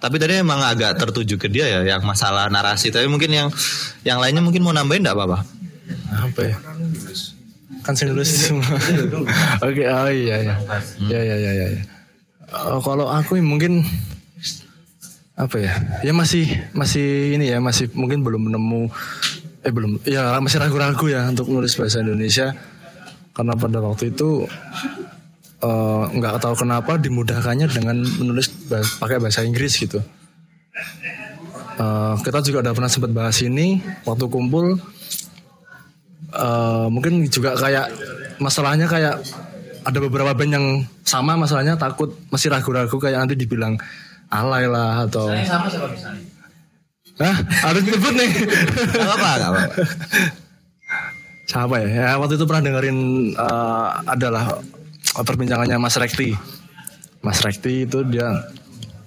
Tapi 0.03 0.15
tadi 0.19 0.43
emang 0.43 0.59
agak 0.59 0.99
tertuju 0.99 1.39
ke 1.39 1.47
dia 1.47 1.63
ya, 1.63 1.95
yang 1.95 2.03
masalah 2.03 2.51
narasi. 2.51 2.91
Tapi 2.91 3.07
mungkin 3.07 3.31
yang 3.31 3.47
yang 4.03 4.19
lainnya 4.19 4.43
mungkin 4.43 4.67
mau 4.67 4.75
nambahin 4.75 5.07
enggak 5.07 5.15
apa-apa? 5.15 5.60
Apa 6.11 6.41
ya? 6.45 6.55
Kan 7.81 7.93
saya 7.97 8.13
nulis 8.13 8.29
semua. 8.29 8.67
oke 9.65 9.83
oh 9.87 10.09
iya 10.11 10.35
iya. 10.43 10.55
Ya 11.09 11.19
ya 11.23 11.35
ya 11.37 11.51
ya, 11.51 11.65
ya. 11.77 11.81
Oh, 12.67 12.83
kalau 12.83 13.07
aku 13.07 13.39
mungkin 13.39 13.81
apa 15.39 15.55
ya? 15.57 15.73
Ya 16.03 16.13
masih 16.13 16.45
masih 16.75 17.39
ini 17.39 17.49
ya 17.49 17.57
masih 17.63 17.89
mungkin 17.95 18.21
belum 18.21 18.51
nemu 18.51 18.91
eh 19.61 19.71
belum 19.71 20.01
ya 20.03 20.37
masih 20.41 20.57
ragu-ragu 20.59 21.05
ya 21.07 21.25
untuk 21.31 21.47
nulis 21.47 21.73
bahasa 21.79 22.03
Indonesia. 22.03 22.53
Karena 23.31 23.55
pada 23.55 23.79
waktu 23.79 24.11
itu 24.11 24.45
eh, 25.63 26.03
nggak 26.11 26.43
tahu 26.43 26.67
kenapa 26.67 26.99
dimudahkannya 26.99 27.71
dengan 27.71 28.03
menulis 28.19 28.51
bah- 28.67 28.83
pakai 28.99 29.17
bahasa 29.23 29.47
Inggris 29.47 29.79
gitu. 29.79 30.03
Eh, 31.81 32.13
kita 32.21 32.43
juga 32.45 32.67
udah 32.67 32.73
pernah 32.75 32.91
sempat 32.91 33.11
bahas 33.15 33.39
ini 33.41 33.79
waktu 34.05 34.27
kumpul 34.27 34.77
eh, 36.31 36.87
mungkin 36.87 37.27
juga 37.27 37.55
kayak 37.55 37.87
masalahnya 38.39 38.87
kayak 38.87 39.21
ada 39.81 39.97
beberapa 39.97 40.31
band 40.31 40.53
yang 40.53 40.67
sama 41.01 41.33
masalahnya 41.33 41.73
takut 41.73 42.13
masih 42.29 42.53
ragu-ragu 42.53 42.93
kayak 42.95 43.25
nanti 43.25 43.33
dibilang 43.33 43.75
alay 44.29 44.69
lah 44.69 45.05
atau 45.09 45.27
Misalnya 45.33 45.49
sama 45.49 45.67
siapa 45.67 45.87
misalnya? 45.89 46.23
Hah? 47.21 47.35
Harus 47.69 47.83
nyebut 47.85 48.13
nih. 48.15 48.29
Gak 48.33 49.03
apa-apa, 49.03 49.29
gak 49.35 49.49
apa-apa. 49.51 49.73
Siapa 51.45 51.75
ya? 51.83 51.87
Ya 51.91 52.09
waktu 52.15 52.33
itu 52.39 52.45
pernah 52.47 52.63
dengerin 52.63 52.99
eh, 53.35 53.87
adalah 54.07 54.57
perbincangannya 55.13 55.77
Mas 55.77 55.99
Rekti. 55.99 56.31
Mas 57.21 57.41
Rekti 57.43 57.85
itu 57.85 58.01
dia 58.07 58.31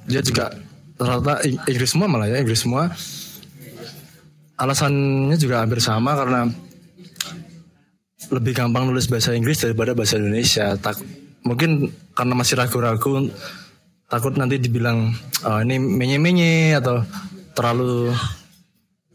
dia 0.04 0.20
juga 0.20 0.52
ternyata 0.94 1.42
Ing- 1.42 1.62
Inggris 1.66 1.90
semua 1.90 2.06
malah 2.06 2.28
ya 2.28 2.38
Inggris 2.38 2.60
semua. 2.62 2.92
Alasannya 4.54 5.34
juga 5.34 5.66
hampir 5.66 5.82
sama 5.82 6.14
karena 6.14 6.46
lebih 8.30 8.52
gampang 8.56 8.88
nulis 8.88 9.08
bahasa 9.10 9.34
Inggris 9.34 9.60
daripada 9.60 9.92
bahasa 9.92 10.16
Indonesia. 10.20 10.76
Tak 10.78 11.00
mungkin 11.44 11.92
karena 12.16 12.34
masih 12.36 12.56
ragu-ragu 12.56 13.28
takut 14.08 14.36
nanti 14.36 14.60
dibilang 14.60 15.12
"Oh, 15.44 15.58
ini 15.60 15.76
menye-menye 15.80 16.78
atau 16.78 17.02
terlalu 17.56 18.12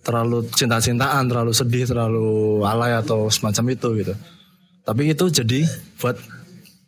terlalu 0.03 0.48
cinta-cintaan, 0.56 1.30
terlalu 1.30 1.53
sedih, 1.53 1.86
terlalu 1.86 2.64
alay 2.65 2.98
atau 2.98 3.30
semacam 3.30 3.65
itu 3.76 3.90
gitu. 4.02 4.14
Tapi 4.81 5.14
itu 5.14 5.26
jadi 5.30 5.60
buat 6.02 6.18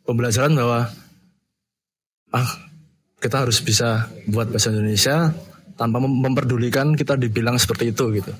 pembelajaran 0.07 0.57
bahwa 0.57 0.89
ah 2.33 2.49
kita 3.21 3.45
harus 3.45 3.61
bisa 3.61 4.09
buat 4.25 4.49
bahasa 4.49 4.73
Indonesia 4.73 5.29
tanpa 5.77 6.01
mem- 6.01 6.25
memperdulikan 6.25 6.97
kita 6.97 7.13
dibilang 7.19 7.61
seperti 7.61 7.93
itu 7.93 8.09
gitu. 8.17 8.33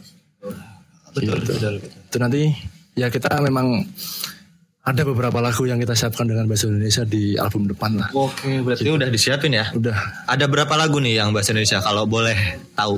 Betul, 1.12 1.38
betul, 1.44 1.74
Itu 1.84 2.18
nanti 2.18 2.50
ya 2.96 3.08
kita 3.08 3.40
memang 3.40 3.86
ada 4.82 5.06
beberapa 5.06 5.38
lagu 5.38 5.70
yang 5.70 5.78
kita 5.78 5.94
siapkan 5.94 6.26
dengan 6.26 6.50
bahasa 6.50 6.66
Indonesia 6.66 7.06
di 7.06 7.38
album 7.38 7.70
depan 7.70 8.02
lah. 8.02 8.10
Oke, 8.18 8.66
berarti 8.66 8.90
udah 8.90 9.10
disiapin 9.14 9.54
ya? 9.54 9.70
Udah. 9.78 9.94
Ada 10.26 10.50
berapa 10.50 10.74
lagu 10.74 10.98
nih 10.98 11.22
yang 11.22 11.30
bahasa 11.30 11.54
Indonesia 11.54 11.78
kalau 11.86 12.10
boleh 12.10 12.58
tahu? 12.74 12.98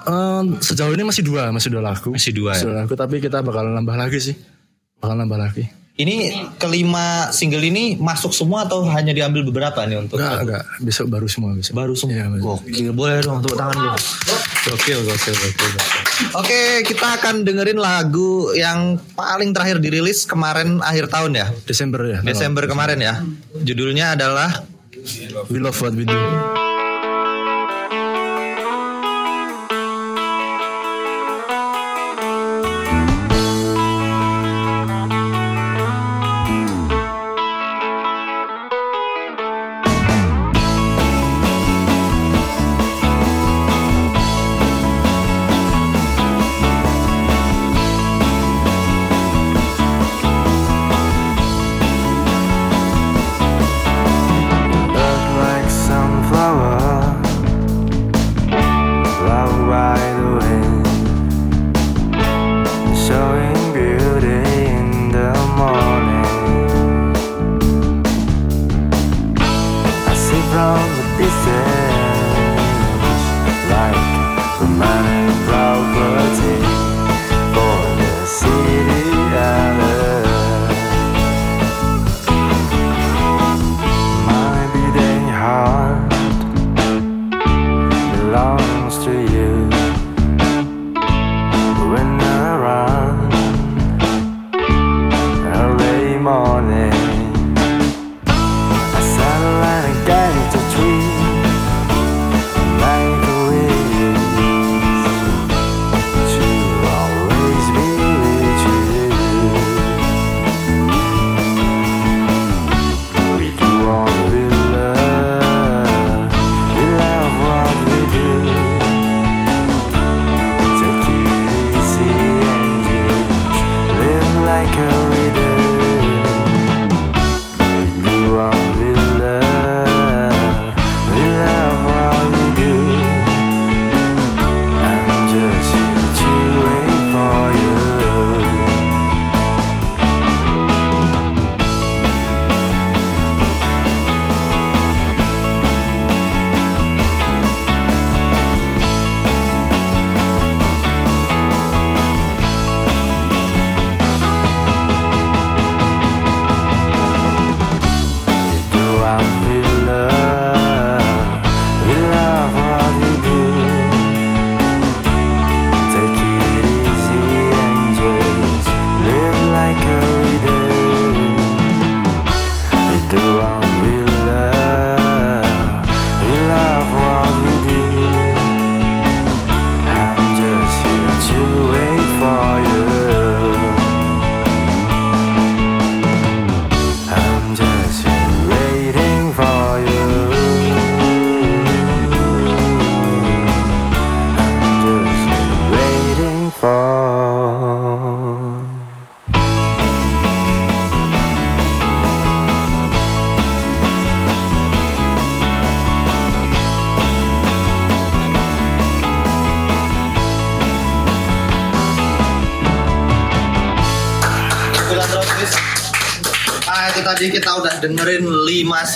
Eh, 0.00 0.42
sejauh 0.64 0.96
ini 0.96 1.04
masih 1.04 1.20
dua, 1.20 1.52
masih 1.52 1.68
dua 1.68 1.82
lagu. 1.84 2.08
Masih 2.08 2.32
dua 2.32 2.56
ya? 2.56 2.64
Masih 2.64 2.68
dua 2.72 2.76
lagu, 2.80 2.94
tapi 2.96 3.16
kita 3.20 3.44
bakal 3.44 3.68
nambah 3.68 3.96
lagi 4.00 4.18
sih. 4.32 4.36
Bakal 4.96 5.16
nambah 5.20 5.38
lagi. 5.38 5.64
Ini 6.00 6.16
kelima 6.56 7.28
single 7.28 7.60
ini 7.60 8.00
masuk 8.00 8.32
semua 8.32 8.64
atau 8.64 8.80
hanya 8.88 9.12
diambil 9.12 9.44
beberapa 9.44 9.84
nih 9.84 10.00
untuk? 10.00 10.16
Enggak, 10.16 10.40
enggak. 10.48 10.64
Besok 10.80 11.06
baru 11.12 11.28
semua 11.28 11.52
besok. 11.52 11.72
Baru 11.76 11.92
semua. 11.92 12.24
Betul. 12.32 12.40
Gokil, 12.40 12.90
boleh 12.96 13.20
dong 13.20 13.44
tepuk 13.44 13.56
tangan 13.60 13.76
dulu. 13.76 13.98
Gokil, 14.60 14.98
gokil, 15.04 15.34
gokil, 15.36 15.68
gokil. 15.76 16.02
Oke, 16.36 16.60
kita 16.88 17.20
akan 17.20 17.44
dengerin 17.44 17.80
lagu 17.80 18.52
yang 18.56 18.96
paling 19.12 19.52
terakhir 19.52 19.80
dirilis 19.80 20.24
kemarin 20.24 20.80
akhir 20.80 21.12
tahun 21.12 21.36
ya. 21.36 21.46
Desember 21.68 22.00
ya. 22.08 22.18
Desember 22.24 22.64
kemarin 22.64 22.98
ya. 23.00 23.14
Judulnya 23.60 24.16
adalah 24.16 24.64
We 25.48 25.58
love 25.58 25.80
what 25.80 25.96
we 25.96 26.04
do. 26.04 26.69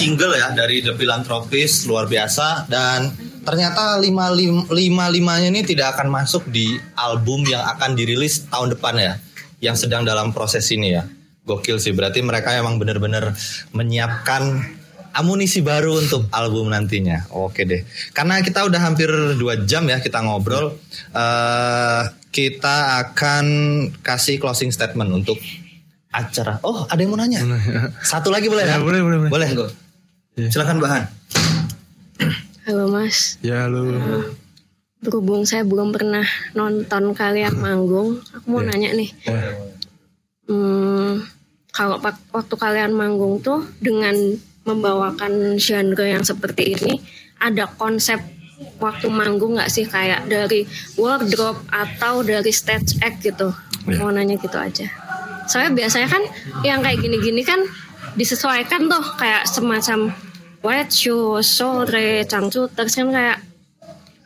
Single 0.05 0.37
ya 0.37 0.53
dari 0.53 0.85
The 0.85 0.93
Philanthropist 0.93 1.89
luar 1.89 2.05
biasa 2.05 2.69
dan 2.69 3.09
ternyata 3.41 3.97
lima, 3.97 4.29
lim, 4.29 4.69
lima 4.69 5.09
limanya 5.09 5.49
ini 5.49 5.65
tidak 5.65 5.97
akan 5.97 6.13
masuk 6.13 6.45
di 6.53 6.77
album 6.93 7.49
yang 7.49 7.65
akan 7.65 7.97
dirilis 7.97 8.45
tahun 8.53 8.77
depan 8.77 9.01
ya 9.01 9.17
yang 9.65 9.73
sedang 9.81 10.05
dalam 10.05 10.37
proses 10.37 10.69
ini 10.77 10.93
ya 10.93 11.09
gokil 11.49 11.81
sih 11.81 11.97
berarti 11.97 12.21
mereka 12.21 12.53
emang 12.53 12.77
bener-bener 12.77 13.33
menyiapkan 13.73 14.61
amunisi 15.15 15.63
baru 15.63 16.03
untuk 16.03 16.27
album 16.35 16.75
nantinya. 16.75 17.31
Oke 17.31 17.63
deh. 17.63 17.87
Karena 18.11 18.43
kita 18.43 18.67
udah 18.67 18.81
hampir 18.83 19.07
dua 19.39 19.63
jam 19.63 19.87
ya 19.87 20.03
kita 20.03 20.21
ngobrol. 20.21 20.75
eh 21.15 22.03
kita 22.35 22.99
akan 22.99 23.47
kasih 24.03 24.43
closing 24.43 24.75
statement 24.75 25.07
untuk 25.15 25.39
acara. 26.11 26.59
Oh, 26.67 26.83
ada 26.91 26.99
yang 26.99 27.15
mau 27.15 27.19
nanya? 27.23 27.47
Satu 28.03 28.35
lagi 28.35 28.51
boleh? 28.51 28.67
Ya, 28.67 28.75
kan? 28.75 28.83
boleh, 28.83 29.01
boleh, 29.07 29.19
boleh. 29.23 29.31
Boleh. 29.31 29.84
Silakan 30.35 30.82
Bahan. 30.82 31.05
Halo 32.66 32.90
Mas, 32.90 33.36
Ya 33.39 33.69
lu. 33.69 33.93
berhubung 34.98 35.44
saya 35.44 35.62
belum 35.62 35.93
pernah 35.93 36.24
nonton 36.56 37.12
kalian 37.12 37.55
manggung, 37.55 38.24
aku 38.32 38.47
mau 38.48 38.65
nanya 38.65 38.89
nih. 38.97 39.12
Hmm, 40.48 41.20
kalau 41.70 42.01
pak- 42.01 42.24
waktu 42.32 42.55
kalian 42.56 42.97
manggung 42.97 43.36
tuh 43.39 43.69
dengan 43.78 44.16
membawakan 44.65 45.61
genre 45.61 46.09
yang 46.09 46.24
seperti 46.24 46.73
ini, 46.73 47.05
ada 47.36 47.69
konsep 47.69 48.16
waktu 48.81 49.12
manggung 49.12 49.61
nggak 49.61 49.69
sih 49.69 49.85
kayak 49.85 50.24
dari 50.24 50.65
wardrobe 50.97 51.61
atau 51.69 52.24
dari 52.24 52.48
stage 52.48 52.97
act 52.98 53.20
gitu? 53.20 53.52
Mau 54.01 54.09
nanya 54.09 54.35
gitu 54.35 54.56
aja. 54.56 54.89
Soalnya 55.44 55.85
biasanya 55.85 56.09
kan 56.09 56.24
yang 56.65 56.81
kayak 56.81 56.97
gini-gini 56.98 57.44
kan 57.44 57.61
disesuaikan 58.16 58.89
tuh 58.89 59.05
kayak 59.20 59.44
semacam 59.44 60.16
white 60.65 60.89
shoes, 60.89 61.45
sore, 61.45 62.24
cangcuters 62.24 62.97
kan 62.97 63.09
kayak 63.12 63.39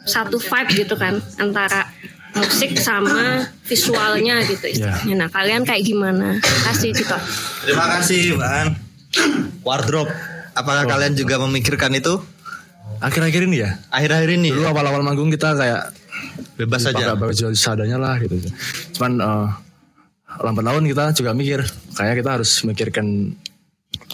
satu 0.06 0.38
vibe 0.38 0.86
gitu 0.86 0.94
kan 0.94 1.18
antara 1.36 1.90
musik 2.38 2.78
sama 2.78 3.44
visualnya 3.66 4.40
gitu 4.46 4.70
istilahnya. 4.70 5.14
Nah 5.26 5.28
kalian 5.28 5.66
kayak 5.66 5.82
gimana? 5.82 6.38
Kasih 6.40 6.94
gitu. 6.94 7.16
Terima 7.66 7.86
kasih 7.98 8.38
Bahan. 8.38 8.68
Wardrobe. 9.66 10.14
Apakah 10.54 10.86
kalian 10.86 11.18
juga 11.18 11.42
memikirkan 11.42 11.90
itu? 11.98 12.22
Akhir-akhir 13.02 13.46
ini 13.50 13.66
ya. 13.66 13.78
Akhir-akhir 13.90 14.30
ini. 14.38 14.54
Dulu 14.54 14.66
awal-awal 14.70 15.02
manggung 15.02 15.30
kita 15.30 15.54
kayak 15.58 15.90
bebas 16.54 16.86
saja. 16.86 17.14
Pakai 17.14 17.30
baju 17.30 17.44
seadanya 17.54 17.98
lah 17.98 18.14
gitu. 18.22 18.38
Cuman 18.98 19.12
eh, 19.22 19.48
lambat 20.42 20.64
laun 20.66 20.84
kita 20.86 21.14
juga 21.14 21.30
mikir, 21.34 21.62
kayak 21.94 22.14
kita 22.22 22.30
harus 22.38 22.50
mikirkan 22.66 23.34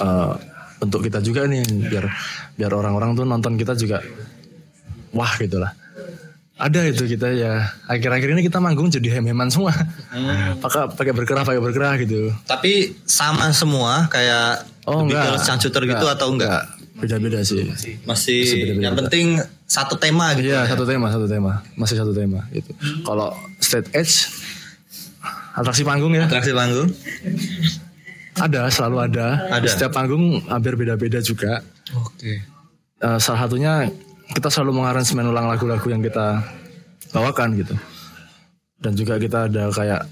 eh, 0.01 0.35
bentuk 0.85 1.01
kita 1.03 1.19
juga 1.19 1.49
nih 1.49 1.65
biar 1.89 2.05
biar 2.55 2.73
orang-orang 2.73 3.17
tuh 3.17 3.25
nonton 3.25 3.57
kita 3.57 3.73
juga 3.75 4.05
wah 5.11 5.33
gitu 5.41 5.57
lah. 5.59 5.73
Ada 6.55 6.87
itu 6.87 7.11
kita 7.11 7.35
ya 7.35 7.67
akhir-akhir 7.91 8.31
ini 8.31 8.47
kita 8.47 8.63
manggung 8.63 8.87
jadi 8.87 9.19
hem-heman 9.19 9.51
semua. 9.51 9.75
Pakai 10.63 10.87
pakai 10.95 11.13
berkerah 11.13 11.43
pakai 11.43 11.59
berkerah 11.59 11.99
gitu. 11.99 12.31
Tapi 12.47 12.95
sama 13.05 13.51
semua 13.51 14.07
kayak 14.07 14.71
Oh, 14.85 15.01
The 15.01 15.17
enggak. 15.17 15.23
Beatles, 15.33 15.45
Cangcuter 15.49 15.83
gitu 15.89 15.97
Enggak. 16.05 16.17
atau 16.21 16.29
enggak? 16.29 16.63
Beda-beda 17.01 17.41
sih. 17.41 17.65
Masih 18.05 18.45
beda-beda. 18.47 18.85
yang 18.85 18.95
penting 19.01 19.27
satu 19.65 19.97
tema 19.97 20.37
gitu. 20.37 20.53
Iya 20.53 20.69
satu 20.69 20.85
tema 20.85 21.09
satu 21.09 21.25
tema 21.27 21.65
masih 21.75 21.97
satu 21.99 22.13
tema 22.13 22.45
gitu. 22.53 22.71
Kalau 23.03 23.33
stage 23.59 23.89
edge 23.97 24.15
atraksi 25.57 25.83
panggung 25.83 26.13
ya. 26.15 26.29
Atraksi 26.29 26.53
panggung. 26.55 26.87
Ada 28.39 28.71
selalu 28.71 28.97
ada. 29.11 29.27
Ada. 29.51 29.69
Setiap 29.71 29.95
panggung 29.95 30.43
hampir 30.51 30.75
beda-beda 30.75 31.23
juga. 31.23 31.63
Oke. 31.95 32.43
Eh, 33.05 33.19
salah 33.23 33.47
satunya 33.47 33.87
kita 34.35 34.49
selalu 34.51 34.83
mengaransemen 34.83 35.29
ulang 35.29 35.47
lagu-lagu 35.47 35.87
yang 35.87 36.03
kita 36.03 36.43
bawakan 37.15 37.55
gitu. 37.61 37.75
Dan 38.81 38.99
juga 38.99 39.21
kita 39.21 39.47
ada 39.47 39.71
kayak 39.71 40.03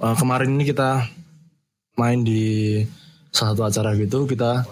eh, 0.00 0.14
kemarin 0.16 0.56
ini 0.56 0.64
kita 0.64 1.04
main 1.94 2.24
di 2.26 2.82
salah 3.34 3.54
satu 3.54 3.62
acara 3.66 3.90
gitu 3.98 4.24
kita 4.24 4.64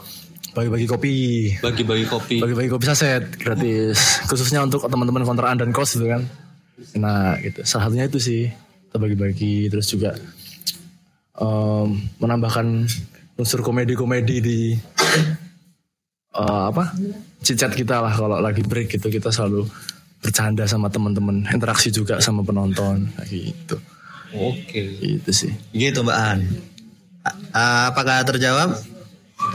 bagi-bagi 0.53 0.87
kopi. 0.89 1.15
Bagi-bagi 1.61 2.07
kopi. 2.09 2.37
Bagi-bagi 2.41 2.71
kopi 2.73 2.85
saset 2.89 3.25
gratis 3.37 4.25
khususnya 4.29 4.65
untuk 4.65 4.85
teman-teman 4.89 5.25
kontrakan 5.27 5.61
dan 5.61 5.71
kos 5.75 5.99
gitu 5.99 6.09
kan. 6.09 6.23
Nah 6.97 7.37
gitu 7.41 7.65
salah 7.69 7.89
satunya 7.91 8.07
itu 8.09 8.19
sih 8.21 8.43
kita 8.89 8.97
bagi-bagi 9.01 9.73
terus 9.73 9.89
juga 9.89 10.13
em, 11.35 11.89
menambahkan 12.19 12.87
unsur 13.35 13.61
komedi-komedi 13.61 14.37
di 14.39 14.59
eh, 16.33 16.65
apa 16.69 16.93
cicat 17.41 17.73
kita 17.73 18.01
lah 18.01 18.13
kalau 18.13 18.39
lagi 18.39 18.63
break 18.63 18.97
gitu 18.97 19.09
kita 19.09 19.29
selalu 19.29 19.67
bercanda 20.23 20.63
sama 20.65 20.87
teman-teman 20.87 21.43
interaksi 21.51 21.91
juga 21.91 22.23
sama 22.23 22.41
penonton 22.43 23.11
gitu 23.27 23.77
Oke. 24.33 24.81
itu 25.03 25.29
sih 25.29 25.53
Gitu 25.73 26.01
Mbak 26.01 26.17
An. 26.17 26.41
A- 27.53 27.93
apakah 27.93 28.25
terjawab? 28.25 28.73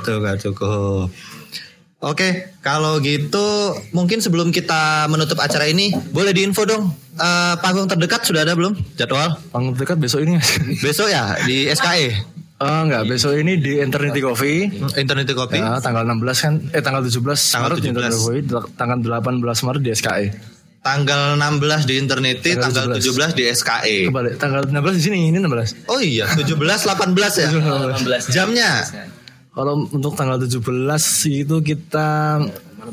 Tuh 0.05 0.21
gak 0.21 0.37
cukup. 0.37 1.09
Oke, 1.97 2.53
kalau 2.61 3.01
gitu 3.01 3.73
mungkin 3.89 4.21
sebelum 4.21 4.53
kita 4.53 5.09
menutup 5.09 5.41
acara 5.41 5.65
ini, 5.65 5.89
boleh 6.13 6.29
diinfo 6.29 6.61
dong 6.61 6.93
eh, 7.17 7.55
panggung 7.57 7.89
terdekat 7.89 8.21
sudah 8.21 8.45
ada 8.45 8.53
belum 8.53 8.77
jadwal? 8.93 9.33
Panggung 9.49 9.73
terdekat 9.73 9.97
besok 9.97 10.21
ini. 10.21 10.37
besok 10.85 11.09
ya 11.09 11.33
di 11.49 11.65
SKE. 11.73 12.37
Oh 12.61 12.85
enggak, 12.85 13.09
besok 13.09 13.33
ini 13.41 13.57
di 13.57 13.81
Eternity 13.81 14.21
Coffee. 14.21 14.69
Eternity 14.93 15.33
Coffee. 15.33 15.57
Ya, 15.57 15.81
tanggal 15.81 16.05
16 16.05 16.37
kan 16.37 16.53
eh 16.69 16.81
tanggal 16.85 17.01
17 17.01 17.17
Tanggal 17.17 17.65
Maret 17.65 17.77
di 17.81 17.89
17. 17.89 17.89
Eternity 17.89 18.17
Coffee, 18.21 18.43
tanggal 18.77 18.97
18 19.01 19.65
Maret 19.65 19.81
di 19.81 19.91
SKE. 19.97 20.25
Tanggal 20.85 21.21
16 21.33 21.89
di 21.89 21.93
Eternity, 21.97 22.49
tanggal, 22.61 22.85
17. 22.93 23.33
di 23.33 23.43
SKE. 23.49 23.97
Kebalik, 24.13 24.33
tanggal 24.37 24.61
16 24.69 24.97
di 24.97 25.01
sini, 25.01 25.17
ini 25.33 25.37
16. 25.41 25.89
Oh 25.89 25.97
iya, 25.97 26.29
17 26.29 26.61
18 26.61 27.41
ya. 27.41 27.49
18. 27.97 28.29
Jamnya 28.29 28.85
Kalau 29.57 29.89
untuk 29.89 30.13
tanggal 30.13 30.37
17 30.37 30.61
itu 31.33 31.55
kita 31.65 32.37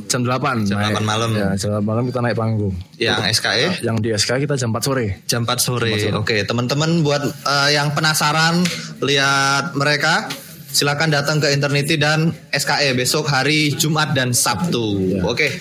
jam 0.09 0.21
8 0.25 0.65
Jam 0.65 0.81
naik. 0.81 0.97
8 0.97 1.05
malam. 1.05 1.31
Ya, 1.37 1.53
jam 1.61 1.77
8 1.77 1.85
malam 1.85 2.09
kita 2.09 2.25
naik 2.25 2.41
panggung. 2.41 2.73
yang 2.97 3.21
SKE 3.29 3.85
Yang 3.85 3.97
di 4.01 4.09
SKE 4.17 4.49
kita 4.49 4.57
jam 4.57 4.73
4 4.73 4.81
sore. 4.81 5.07
jam 5.29 5.45
4 5.45 5.61
sore. 5.61 5.93
Oke, 6.17 6.41
teman-teman 6.49 7.05
buat 7.05 7.21
eh, 7.21 7.77
yang 7.77 7.93
penasaran 7.93 8.65
lihat 9.05 9.77
mereka 9.77 10.33
silakan 10.75 11.13
datang 11.13 11.39
ke 11.39 11.53
Eternity 11.53 12.01
dan 12.01 12.33
SKE 12.51 12.97
besok 12.97 13.29
hari 13.29 13.77
Jumat 13.77 14.17
dan 14.17 14.33
Sabtu. 14.33 15.21
Oke. 15.23 15.61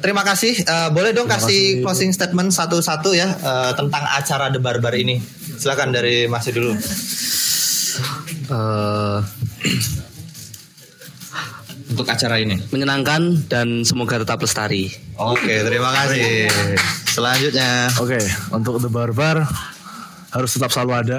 Terima 0.00 0.24
kasih. 0.24 0.64
Eh, 0.64 0.88
boleh 0.96 1.12
dong 1.12 1.28
kasih 1.28 1.84
closing 1.84 2.08
statement 2.10 2.56
satu-satu 2.56 3.12
ya 3.12 3.28
eh, 3.36 3.72
tentang 3.76 4.00
acara 4.16 4.48
The 4.48 4.64
Barbar 4.64 4.96
ini. 4.96 5.20
Silakan 5.60 5.92
dari 5.92 6.24
Masih 6.24 6.56
dulu. 6.56 6.72
Eh, 8.48 9.18
Untuk 11.88 12.04
acara 12.04 12.36
ini. 12.36 12.60
menyenangkan 12.68 13.48
dan 13.48 13.82
semoga 13.82 14.20
tetap 14.20 14.38
lestari. 14.44 14.92
Oke, 15.16 15.64
terima 15.64 15.88
kasih. 15.92 16.52
Selanjutnya. 17.08 17.88
Oke, 17.96 18.20
untuk 18.52 18.78
The 18.78 18.90
Barbar 18.92 19.48
harus 20.28 20.50
tetap 20.52 20.68
selalu 20.68 20.92
ada 20.94 21.18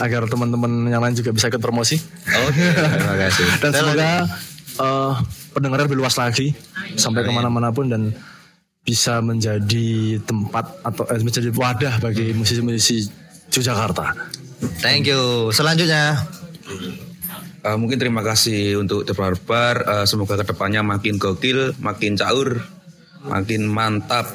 agar 0.00 0.28
teman-teman 0.30 0.86
yang 0.92 1.02
lain 1.02 1.16
juga 1.16 1.32
bisa 1.32 1.48
ikut 1.48 1.60
promosi. 1.60 1.96
Oke, 2.46 2.64
terima 2.76 3.16
kasih. 3.16 3.46
Dan 3.58 3.70
Saya 3.72 3.80
semoga 3.82 4.10
eh, 4.80 5.12
pendengarnya 5.56 5.84
lebih 5.88 5.98
luas 6.04 6.14
lagi 6.20 6.52
sampai 6.94 7.24
ke 7.24 7.32
mana-mana 7.32 7.72
pun 7.72 7.88
dan 7.88 8.12
bisa 8.86 9.18
menjadi 9.18 10.20
tempat 10.22 10.84
atau 10.86 11.04
eh, 11.10 11.22
menjadi 11.24 11.50
wadah 11.50 11.98
bagi 11.98 12.30
musisi-musisi 12.36 13.26
Yogyakarta. 13.50 14.14
Thank 14.84 15.08
you. 15.08 15.50
Selanjutnya. 15.52 16.20
Eh, 17.66 17.74
mungkin 17.74 17.98
terima 17.98 18.22
kasih 18.22 18.78
untuk 18.78 19.02
The 19.02 19.10
Barbar. 19.10 19.82
Eh, 19.82 20.06
semoga 20.06 20.38
ke 20.38 20.46
depannya 20.46 20.86
makin 20.86 21.18
gokil, 21.18 21.74
makin 21.82 22.14
caur, 22.14 22.62
makin 23.26 23.66
mantap 23.66 24.30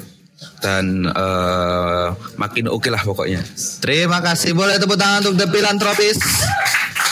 dan 0.59 1.07
eh, 1.07 2.07
makin 2.35 2.67
oke 2.67 2.91
lah 2.91 2.99
pokoknya. 2.99 3.39
Terima 3.79 4.19
kasih. 4.19 4.51
Boleh 4.51 4.75
tepuk 4.75 4.99
tangan 4.99 5.23
untuk 5.23 5.39
The 5.39 5.47
Philanthropist. 5.47 6.21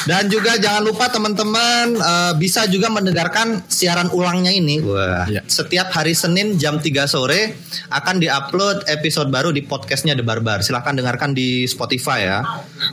Dan 0.07 0.31
juga 0.31 0.55
jangan 0.55 0.84
lupa 0.85 1.11
teman-teman 1.11 1.97
eh, 1.97 2.34
bisa 2.39 2.69
juga 2.69 2.88
mendengarkan 2.88 3.63
siaran 3.67 4.07
ulangnya 4.13 4.53
ini. 4.53 4.80
Wah. 4.80 5.27
Setiap 5.49 5.91
hari 5.91 6.15
Senin 6.15 6.55
jam 6.55 6.80
3 6.80 7.09
sore 7.09 7.57
akan 7.91 8.21
diupload 8.21 8.88
episode 8.88 9.27
baru 9.34 9.51
di 9.51 9.65
podcastnya 9.65 10.15
The 10.15 10.23
Barbar. 10.23 10.63
Silahkan 10.63 10.95
dengarkan 10.95 11.35
di 11.35 11.65
Spotify 11.65 12.30
ya. 12.30 12.39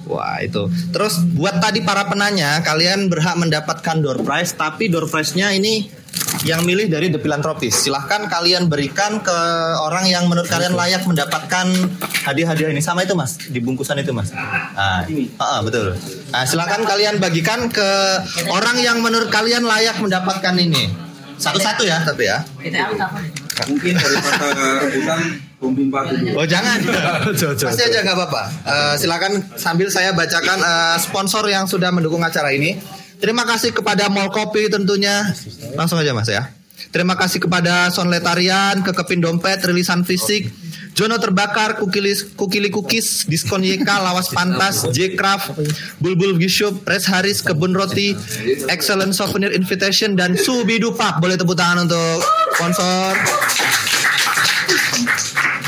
Wah 0.08 0.40
itu. 0.42 0.66
Terus 0.90 1.22
buat 1.36 1.62
tadi 1.62 1.84
para 1.84 2.06
penanya, 2.08 2.62
kalian 2.64 3.06
berhak 3.12 3.36
mendapatkan 3.38 3.96
door 4.02 4.22
prize. 4.24 4.56
Tapi 4.56 4.88
door 4.90 5.06
prize-nya 5.06 5.52
ini 5.54 6.05
yang 6.46 6.62
milih 6.62 6.86
dari 6.86 7.10
The 7.10 7.18
Philanthropist. 7.18 7.86
Silahkan 7.86 8.30
kalian 8.30 8.70
berikan 8.70 9.18
ke 9.18 9.38
orang 9.82 10.06
yang 10.06 10.30
menurut 10.30 10.46
kalian 10.46 10.78
layak 10.78 11.02
mendapatkan 11.06 11.66
hadiah-hadiah 12.26 12.70
ini. 12.70 12.82
Sama 12.82 13.02
itu 13.02 13.18
mas, 13.18 13.38
di 13.38 13.58
bungkusan 13.58 13.98
itu 13.98 14.14
mas. 14.14 14.30
Nah, 14.30 15.02
ah, 15.02 15.42
ah, 15.42 15.60
betul. 15.64 15.96
Nah, 16.30 16.44
silahkan 16.46 16.82
kalian 16.86 17.18
bagikan 17.18 17.66
ke 17.72 17.88
orang 18.52 18.78
yang 18.78 19.02
menurut 19.02 19.32
kalian 19.32 19.66
layak 19.66 19.98
mendapatkan 19.98 20.54
ini. 20.54 20.92
Satu-satu 21.36 21.84
ya, 21.84 22.00
tapi 22.00 22.28
ya. 22.30 22.40
Mungkin 23.66 23.92
daripada 23.96 24.84
rebutan 24.84 25.20
pemimpa 25.56 26.00
dulu. 26.12 26.36
Oh 26.36 26.46
jangan, 26.48 26.78
pasti 27.66 27.82
aja 27.88 27.98
nggak 28.04 28.16
apa-apa. 28.16 28.42
Eh, 28.64 28.94
silakan 29.00 29.40
sambil 29.56 29.88
saya 29.88 30.12
bacakan 30.12 30.58
eh, 30.60 30.96
sponsor 31.00 31.44
yang 31.48 31.64
sudah 31.64 31.88
mendukung 31.92 32.20
acara 32.20 32.52
ini. 32.52 32.76
Terima 33.16 33.48
kasih 33.48 33.72
kepada 33.72 34.12
Mall 34.12 34.28
Kopi 34.28 34.68
tentunya. 34.68 35.24
Langsung 35.74 35.98
aja 35.98 36.12
Mas 36.12 36.28
ya. 36.28 36.52
Terima 36.92 37.16
kasih 37.16 37.40
kepada 37.40 37.88
Sonletarian, 37.88 38.84
Kekepin 38.84 39.24
Dompet, 39.24 39.64
Rilisan 39.64 40.04
Fisik, 40.04 40.52
Jono 40.92 41.16
Terbakar, 41.20 41.76
Kukilis, 41.76 42.36
Kukili 42.36 42.68
Cookies, 42.72 43.28
Diskon 43.28 43.64
YK, 43.64 43.84
Lawas 43.84 44.28
Pantas, 44.32 44.84
J-Craft, 44.92 45.56
Bulbul 46.00 46.36
Gishub, 46.40 46.84
Res 46.84 47.08
Haris, 47.08 47.44
Kebun 47.44 47.76
Roti, 47.76 48.16
Excellent 48.68 49.12
Souvenir 49.12 49.52
Invitation, 49.52 50.16
dan 50.16 50.36
Subidu. 50.36 50.92
Boleh 50.96 51.36
tepuk 51.36 51.56
tangan 51.56 51.84
untuk 51.88 52.20
sponsor. 52.56 53.12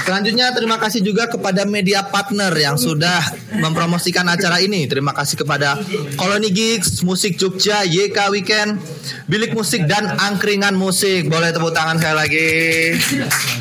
Selanjutnya 0.08 0.56
terima 0.56 0.80
kasih 0.80 1.04
juga 1.04 1.28
kepada 1.28 1.68
media 1.68 2.00
partner 2.00 2.48
yang 2.56 2.80
sudah 2.80 3.20
mempromosikan 3.60 4.24
acara 4.24 4.56
ini. 4.56 4.88
Terima 4.88 5.12
kasih 5.12 5.36
kepada 5.36 5.76
Koloni 6.16 6.48
Gigs, 6.48 7.04
Musik 7.04 7.36
Jogja, 7.36 7.84
YK 7.84 8.16
Weekend, 8.32 8.80
Bilik 9.28 9.52
Musik 9.52 9.84
dan 9.84 10.08
Angkringan 10.16 10.72
Musik. 10.80 11.28
Boleh 11.28 11.52
tepuk 11.52 11.76
tangan 11.76 12.00
sekali 12.00 12.16
lagi. 12.16 12.48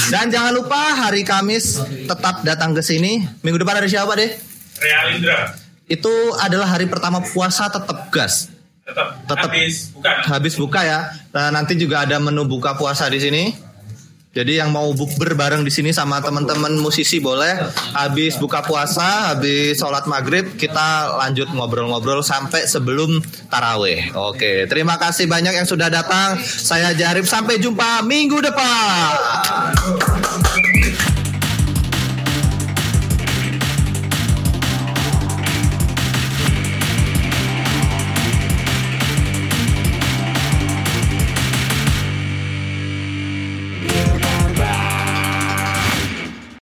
Dan 0.08 0.32
jangan 0.32 0.56
lupa 0.56 0.80
hari 0.96 1.28
Kamis 1.28 1.84
tetap 2.08 2.40
datang 2.48 2.72
ke 2.72 2.80
sini. 2.80 3.28
Minggu 3.44 3.60
depan 3.60 3.84
ada 3.84 3.90
siapa 3.92 4.16
deh? 4.16 4.32
Realindra 4.80 5.52
Itu 5.92 6.32
adalah 6.40 6.80
hari 6.80 6.88
pertama 6.88 7.20
puasa 7.28 7.68
tetap 7.68 8.08
gas. 8.08 8.48
tetap, 8.88 9.20
Tetap. 9.28 9.52
habis 9.52 9.92
bukan 9.92 10.16
Habis 10.32 10.54
buka 10.56 10.80
ya. 10.80 11.12
Nah, 11.36 11.52
nanti 11.52 11.76
juga 11.76 12.08
ada 12.08 12.24
menu 12.24 12.48
buka 12.48 12.80
puasa 12.80 13.12
di 13.12 13.20
sini. 13.20 13.67
Jadi 14.38 14.62
yang 14.62 14.70
mau 14.70 14.94
bukber 14.94 15.34
bareng 15.34 15.66
di 15.66 15.74
sini 15.74 15.90
sama 15.90 16.22
teman-teman 16.22 16.78
musisi 16.78 17.18
boleh. 17.18 17.58
Habis 17.98 18.38
buka 18.38 18.62
puasa, 18.62 19.34
habis 19.34 19.82
sholat 19.82 20.06
maghrib 20.06 20.54
kita 20.62 21.18
lanjut 21.18 21.50
ngobrol-ngobrol 21.58 22.22
sampai 22.22 22.70
sebelum 22.70 23.18
taraweh. 23.50 24.14
Oke, 24.14 24.70
terima 24.70 25.02
kasih 25.02 25.26
banyak 25.26 25.58
yang 25.58 25.66
sudah 25.66 25.90
datang. 25.90 26.38
Saya 26.46 26.94
Jarib 26.94 27.26
sampai 27.26 27.58
jumpa 27.58 28.06
minggu 28.06 28.38
depan. 28.38 29.18